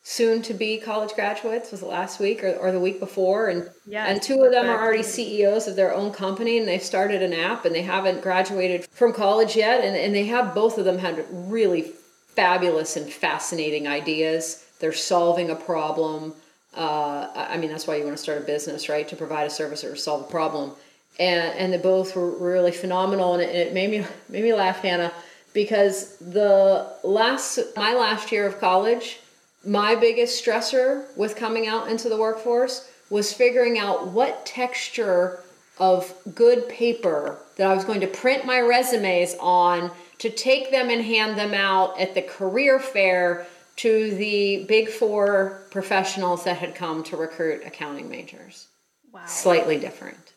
soon 0.07 0.39
to 0.43 0.53
be 0.53 0.77
college 0.77 1.15
graduates 1.15 1.71
was 1.71 1.81
it 1.81 1.87
last 1.87 2.19
week 2.19 2.43
or, 2.43 2.53
or 2.57 2.71
the 2.71 2.79
week 2.79 2.99
before 2.99 3.49
and 3.49 3.67
yeah, 3.87 4.05
and 4.05 4.21
two 4.21 4.43
of 4.43 4.51
them 4.51 4.67
are 4.67 4.79
already 4.79 5.01
CEOs 5.01 5.67
of 5.67 5.75
their 5.75 5.95
own 5.95 6.11
company 6.13 6.59
and 6.59 6.67
they've 6.67 6.83
started 6.83 7.23
an 7.23 7.33
app 7.33 7.65
and 7.65 7.73
they 7.73 7.81
haven't 7.81 8.21
graduated 8.21 8.85
from 8.91 9.11
college 9.11 9.55
yet 9.55 9.83
and, 9.83 9.95
and 9.95 10.13
they 10.13 10.25
have 10.25 10.53
both 10.53 10.77
of 10.77 10.85
them 10.85 10.99
had 10.99 11.25
really 11.31 11.91
fabulous 12.35 12.95
and 12.95 13.11
fascinating 13.11 13.87
ideas. 13.87 14.64
They're 14.79 14.93
solving 14.93 15.49
a 15.49 15.55
problem. 15.55 16.33
Uh, 16.73 17.29
I 17.35 17.57
mean, 17.57 17.69
that's 17.69 17.87
why 17.87 17.95
you 17.95 18.03
want 18.03 18.17
to 18.17 18.21
start 18.21 18.41
a 18.41 18.45
business, 18.45 18.89
right? 18.89 19.07
To 19.07 19.15
provide 19.15 19.47
a 19.47 19.49
service 19.49 19.83
or 19.83 19.95
solve 19.95 20.27
a 20.27 20.31
problem. 20.31 20.71
And 21.17 21.57
and 21.57 21.71
they 21.71 21.77
both 21.77 22.15
were 22.15 22.29
really 22.29 22.73
phenomenal, 22.73 23.33
and 23.33 23.41
it, 23.41 23.55
it 23.55 23.73
made 23.73 23.89
me 23.89 24.05
made 24.27 24.43
me 24.43 24.53
laugh, 24.53 24.79
Hannah, 24.79 25.13
because 25.53 26.17
the 26.17 26.91
last 27.03 27.59
my 27.77 27.93
last 27.93 28.31
year 28.33 28.45
of 28.45 28.59
college, 28.59 29.19
my 29.65 29.95
biggest 29.95 30.43
stressor 30.43 31.05
with 31.15 31.37
coming 31.37 31.67
out 31.67 31.87
into 31.87 32.09
the 32.09 32.17
workforce 32.17 32.89
was 33.09 33.31
figuring 33.31 33.79
out 33.79 34.07
what 34.07 34.45
texture 34.45 35.39
of 35.77 36.13
good 36.33 36.67
paper 36.69 37.37
that 37.57 37.67
I 37.67 37.73
was 37.73 37.85
going 37.85 38.01
to 38.01 38.07
print 38.07 38.45
my 38.45 38.59
resumes 38.59 39.35
on 39.39 39.91
to 40.19 40.29
take 40.29 40.71
them 40.71 40.89
and 40.89 41.03
hand 41.03 41.37
them 41.37 41.53
out 41.53 41.99
at 41.99 42.13
the 42.13 42.21
career 42.21 42.79
fair 42.79 43.45
to 43.77 44.15
the 44.15 44.65
big 44.67 44.89
four 44.89 45.63
professionals 45.69 46.43
that 46.45 46.57
had 46.57 46.75
come 46.75 47.03
to 47.03 47.17
recruit 47.17 47.63
accounting 47.65 48.09
majors. 48.09 48.67
Wow. 49.11 49.25
Slightly 49.27 49.77
different. 49.77 50.33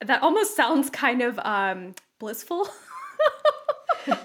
That 0.00 0.22
almost 0.22 0.56
sounds 0.56 0.90
kind 0.90 1.22
of 1.22 1.38
um, 1.40 1.94
blissful. 2.18 2.68
uh, 4.08 4.16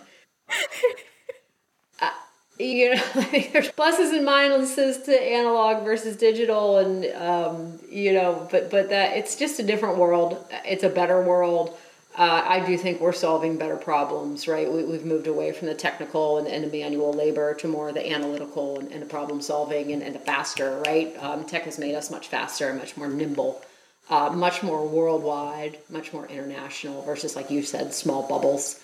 you 2.59 2.95
know, 2.95 3.03
there's 3.13 3.69
pluses 3.69 4.17
and 4.17 4.27
minuses 4.27 5.05
to 5.05 5.21
analog 5.21 5.83
versus 5.83 6.15
digital, 6.15 6.77
and 6.77 7.05
um, 7.15 7.79
you 7.91 8.13
know, 8.13 8.47
but 8.49 8.71
but 8.71 8.89
that 8.89 9.17
it's 9.17 9.35
just 9.35 9.59
a 9.59 9.63
different 9.63 9.97
world. 9.97 10.43
It's 10.65 10.83
a 10.83 10.89
better 10.89 11.21
world 11.21 11.77
uh, 12.17 12.43
I 12.47 12.65
do 12.65 12.77
think 12.79 12.99
we're 12.99 13.13
solving 13.13 13.57
better 13.57 13.75
problems, 13.75 14.47
right? 14.47 14.71
We, 14.71 14.91
have 14.93 15.05
moved 15.05 15.27
away 15.27 15.51
from 15.51 15.67
the 15.67 15.75
technical 15.75 16.39
and, 16.39 16.47
and, 16.47 16.63
the 16.63 16.81
manual 16.81 17.13
labor 17.13 17.53
to 17.53 17.67
more 17.67 17.91
the 17.91 18.11
analytical 18.11 18.79
and, 18.79 18.91
and 18.91 19.03
the 19.03 19.05
problem 19.05 19.39
solving 19.39 19.91
and, 19.91 20.01
and, 20.01 20.15
the 20.15 20.19
faster, 20.19 20.81
right? 20.87 21.15
Um, 21.23 21.45
tech 21.45 21.63
has 21.63 21.77
made 21.77 21.93
us 21.93 22.09
much 22.09 22.27
faster, 22.27 22.69
and 22.69 22.79
much 22.79 22.97
more 22.97 23.07
nimble, 23.07 23.61
uh, 24.09 24.31
much 24.31 24.63
more 24.63 24.87
worldwide, 24.87 25.77
much 25.91 26.11
more 26.11 26.25
international 26.25 27.03
versus, 27.03 27.35
like 27.35 27.51
you 27.51 27.61
said, 27.61 27.93
small 27.93 28.27
bubbles. 28.27 28.81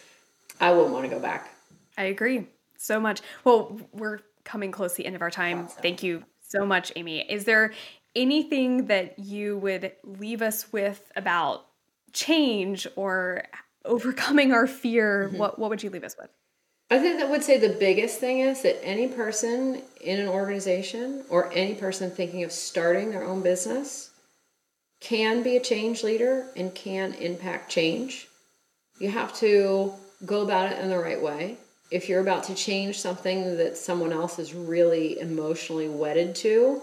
I 0.59 0.71
wouldn't 0.71 0.93
want 0.93 1.05
to 1.05 1.09
go 1.09 1.19
back. 1.19 1.49
I 1.97 2.03
agree 2.03 2.47
so 2.77 2.99
much. 2.99 3.21
Well, 3.43 3.79
we're 3.93 4.19
coming 4.43 4.71
close 4.71 4.91
to 4.91 4.97
the 4.97 5.07
end 5.07 5.15
of 5.15 5.23
our 5.23 5.31
time. 5.31 5.67
Thank 5.67 6.03
you 6.03 6.23
so 6.41 6.67
much, 6.67 6.91
Amy. 6.95 7.21
Is 7.21 7.45
there 7.45 7.73
anything 8.15 8.85
that 8.87 9.17
you 9.17 9.57
would 9.57 9.93
leave 10.03 10.43
us 10.43 10.71
with 10.71 11.11
about 11.15 11.65
change 12.13 12.87
or 12.95 13.43
overcoming 13.85 14.51
our 14.51 14.67
fear, 14.67 15.27
mm-hmm. 15.27 15.37
what 15.37 15.59
what 15.59 15.69
would 15.69 15.83
you 15.83 15.89
leave 15.89 16.03
us 16.03 16.15
with? 16.19 16.29
I 16.89 16.99
think 16.99 17.19
that 17.19 17.29
would 17.29 17.43
say 17.43 17.57
the 17.57 17.69
biggest 17.69 18.19
thing 18.19 18.39
is 18.39 18.61
that 18.61 18.83
any 18.85 19.07
person 19.07 19.81
in 19.99 20.19
an 20.19 20.27
organization 20.27 21.23
or 21.29 21.51
any 21.51 21.73
person 21.73 22.11
thinking 22.11 22.43
of 22.43 22.51
starting 22.51 23.09
their 23.09 23.23
own 23.23 23.41
business 23.41 24.11
can 24.99 25.43
be 25.43 25.57
a 25.57 25.59
change 25.59 26.03
leader 26.03 26.45
and 26.55 26.73
can 26.75 27.13
impact 27.15 27.71
change. 27.71 28.27
You 28.99 29.09
have 29.09 29.33
to 29.37 29.93
go 30.25 30.41
about 30.41 30.71
it 30.71 30.79
in 30.79 30.89
the 30.89 30.97
right 30.99 31.21
way. 31.21 31.57
If 31.89 32.09
you're 32.09 32.21
about 32.21 32.43
to 32.45 32.55
change 32.55 32.99
something 32.99 33.57
that 33.57 33.77
someone 33.77 34.13
else 34.13 34.39
is 34.39 34.53
really 34.53 35.19
emotionally 35.19 35.89
wedded 35.89 36.35
to, 36.35 36.81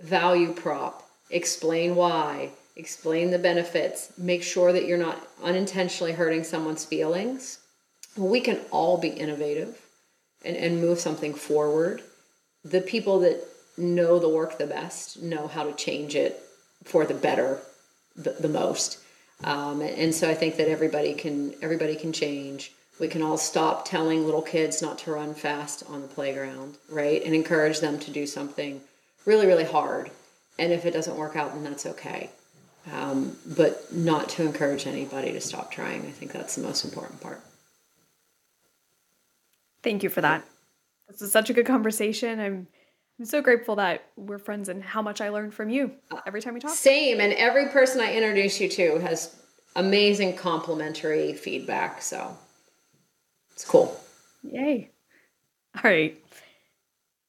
value 0.00 0.52
prop, 0.52 1.08
explain 1.30 1.96
why, 1.96 2.50
explain 2.76 3.30
the 3.30 3.38
benefits, 3.38 4.12
make 4.16 4.42
sure 4.42 4.72
that 4.72 4.86
you're 4.86 4.98
not 4.98 5.28
unintentionally 5.42 6.12
hurting 6.12 6.44
someone's 6.44 6.84
feelings. 6.84 7.58
We 8.16 8.40
can 8.40 8.60
all 8.70 8.98
be 8.98 9.08
innovative 9.08 9.80
and, 10.44 10.56
and 10.56 10.80
move 10.80 10.98
something 10.98 11.34
forward. 11.34 12.02
The 12.64 12.80
people 12.80 13.20
that 13.20 13.46
know 13.76 14.18
the 14.18 14.28
work 14.28 14.58
the 14.58 14.66
best 14.66 15.22
know 15.22 15.46
how 15.46 15.64
to 15.64 15.72
change 15.72 16.14
it 16.14 16.42
for 16.84 17.04
the 17.04 17.14
better 17.14 17.60
the, 18.16 18.30
the 18.32 18.48
most. 18.48 18.98
Um, 19.44 19.80
and 19.80 20.14
so 20.14 20.28
I 20.28 20.34
think 20.34 20.56
that 20.56 20.68
everybody 20.68 21.14
can 21.14 21.54
everybody 21.62 21.96
can 21.96 22.12
change. 22.12 22.72
We 22.98 23.08
can 23.08 23.22
all 23.22 23.38
stop 23.38 23.88
telling 23.88 24.26
little 24.26 24.42
kids 24.42 24.82
not 24.82 24.98
to 25.00 25.12
run 25.12 25.34
fast 25.34 25.82
on 25.88 26.02
the 26.02 26.08
playground, 26.08 26.76
right? 26.90 27.22
And 27.24 27.34
encourage 27.34 27.80
them 27.80 27.98
to 28.00 28.10
do 28.10 28.26
something 28.26 28.82
really, 29.24 29.46
really 29.46 29.64
hard. 29.64 30.10
And 30.58 30.70
if 30.70 30.84
it 30.84 30.90
doesn't 30.90 31.16
work 31.16 31.34
out, 31.34 31.54
then 31.54 31.64
that's 31.64 31.86
okay 31.86 32.28
um, 32.92 33.36
but 33.46 33.92
not 33.92 34.28
to 34.30 34.42
encourage 34.42 34.86
anybody 34.86 35.32
to 35.32 35.40
stop 35.40 35.70
trying. 35.70 36.02
I 36.06 36.10
think 36.10 36.32
that's 36.32 36.56
the 36.56 36.62
most 36.62 36.84
important 36.84 37.20
part. 37.20 37.40
Thank 39.82 40.02
you 40.02 40.08
for 40.08 40.20
that. 40.20 40.44
This 41.08 41.22
is 41.22 41.32
such 41.32 41.50
a 41.50 41.52
good 41.52 41.66
conversation. 41.66 42.38
I'm 42.40 42.66
I'm 43.18 43.26
so 43.26 43.42
grateful 43.42 43.76
that 43.76 44.04
we're 44.16 44.38
friends 44.38 44.70
and 44.70 44.82
how 44.82 45.02
much 45.02 45.20
I 45.20 45.28
learned 45.28 45.52
from 45.52 45.68
you 45.68 45.92
every 46.26 46.40
time 46.40 46.54
we 46.54 46.60
talk. 46.60 46.70
Same, 46.70 47.20
and 47.20 47.34
every 47.34 47.68
person 47.68 48.00
I 48.00 48.14
introduce 48.14 48.58
you 48.58 48.68
to 48.70 48.98
has 49.00 49.36
amazing 49.76 50.36
complimentary 50.36 51.34
feedback. 51.34 52.00
So 52.00 52.34
it's 53.52 53.64
cool. 53.64 54.00
Yay. 54.42 54.90
All 55.76 55.82
right. 55.90 56.18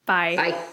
Bye. 0.05 0.35
Bye. 0.37 0.65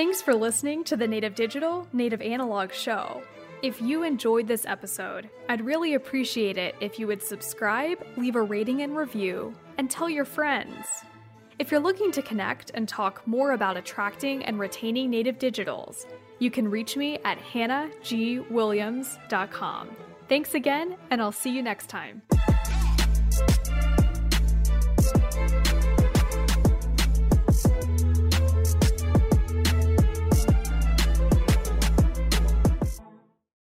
Thanks 0.00 0.22
for 0.22 0.34
listening 0.34 0.82
to 0.84 0.96
the 0.96 1.06
Native 1.06 1.34
Digital, 1.34 1.86
Native 1.92 2.22
Analog 2.22 2.72
show. 2.72 3.22
If 3.60 3.82
you 3.82 4.02
enjoyed 4.02 4.48
this 4.48 4.64
episode, 4.64 5.28
I'd 5.50 5.60
really 5.60 5.92
appreciate 5.92 6.56
it 6.56 6.74
if 6.80 6.98
you 6.98 7.06
would 7.06 7.22
subscribe, 7.22 8.02
leave 8.16 8.34
a 8.34 8.40
rating 8.40 8.80
and 8.80 8.96
review, 8.96 9.52
and 9.76 9.90
tell 9.90 10.08
your 10.08 10.24
friends. 10.24 10.86
If 11.58 11.70
you're 11.70 11.80
looking 11.80 12.10
to 12.12 12.22
connect 12.22 12.70
and 12.72 12.88
talk 12.88 13.26
more 13.26 13.52
about 13.52 13.76
attracting 13.76 14.42
and 14.46 14.58
retaining 14.58 15.10
Native 15.10 15.38
Digitals, 15.38 16.06
you 16.38 16.50
can 16.50 16.70
reach 16.70 16.96
me 16.96 17.18
at 17.26 17.38
hannahgwilliams.com. 17.38 19.96
Thanks 20.30 20.54
again, 20.54 20.96
and 21.10 21.20
I'll 21.20 21.30
see 21.30 21.54
you 21.54 21.60
next 21.60 21.90
time. 21.90 22.22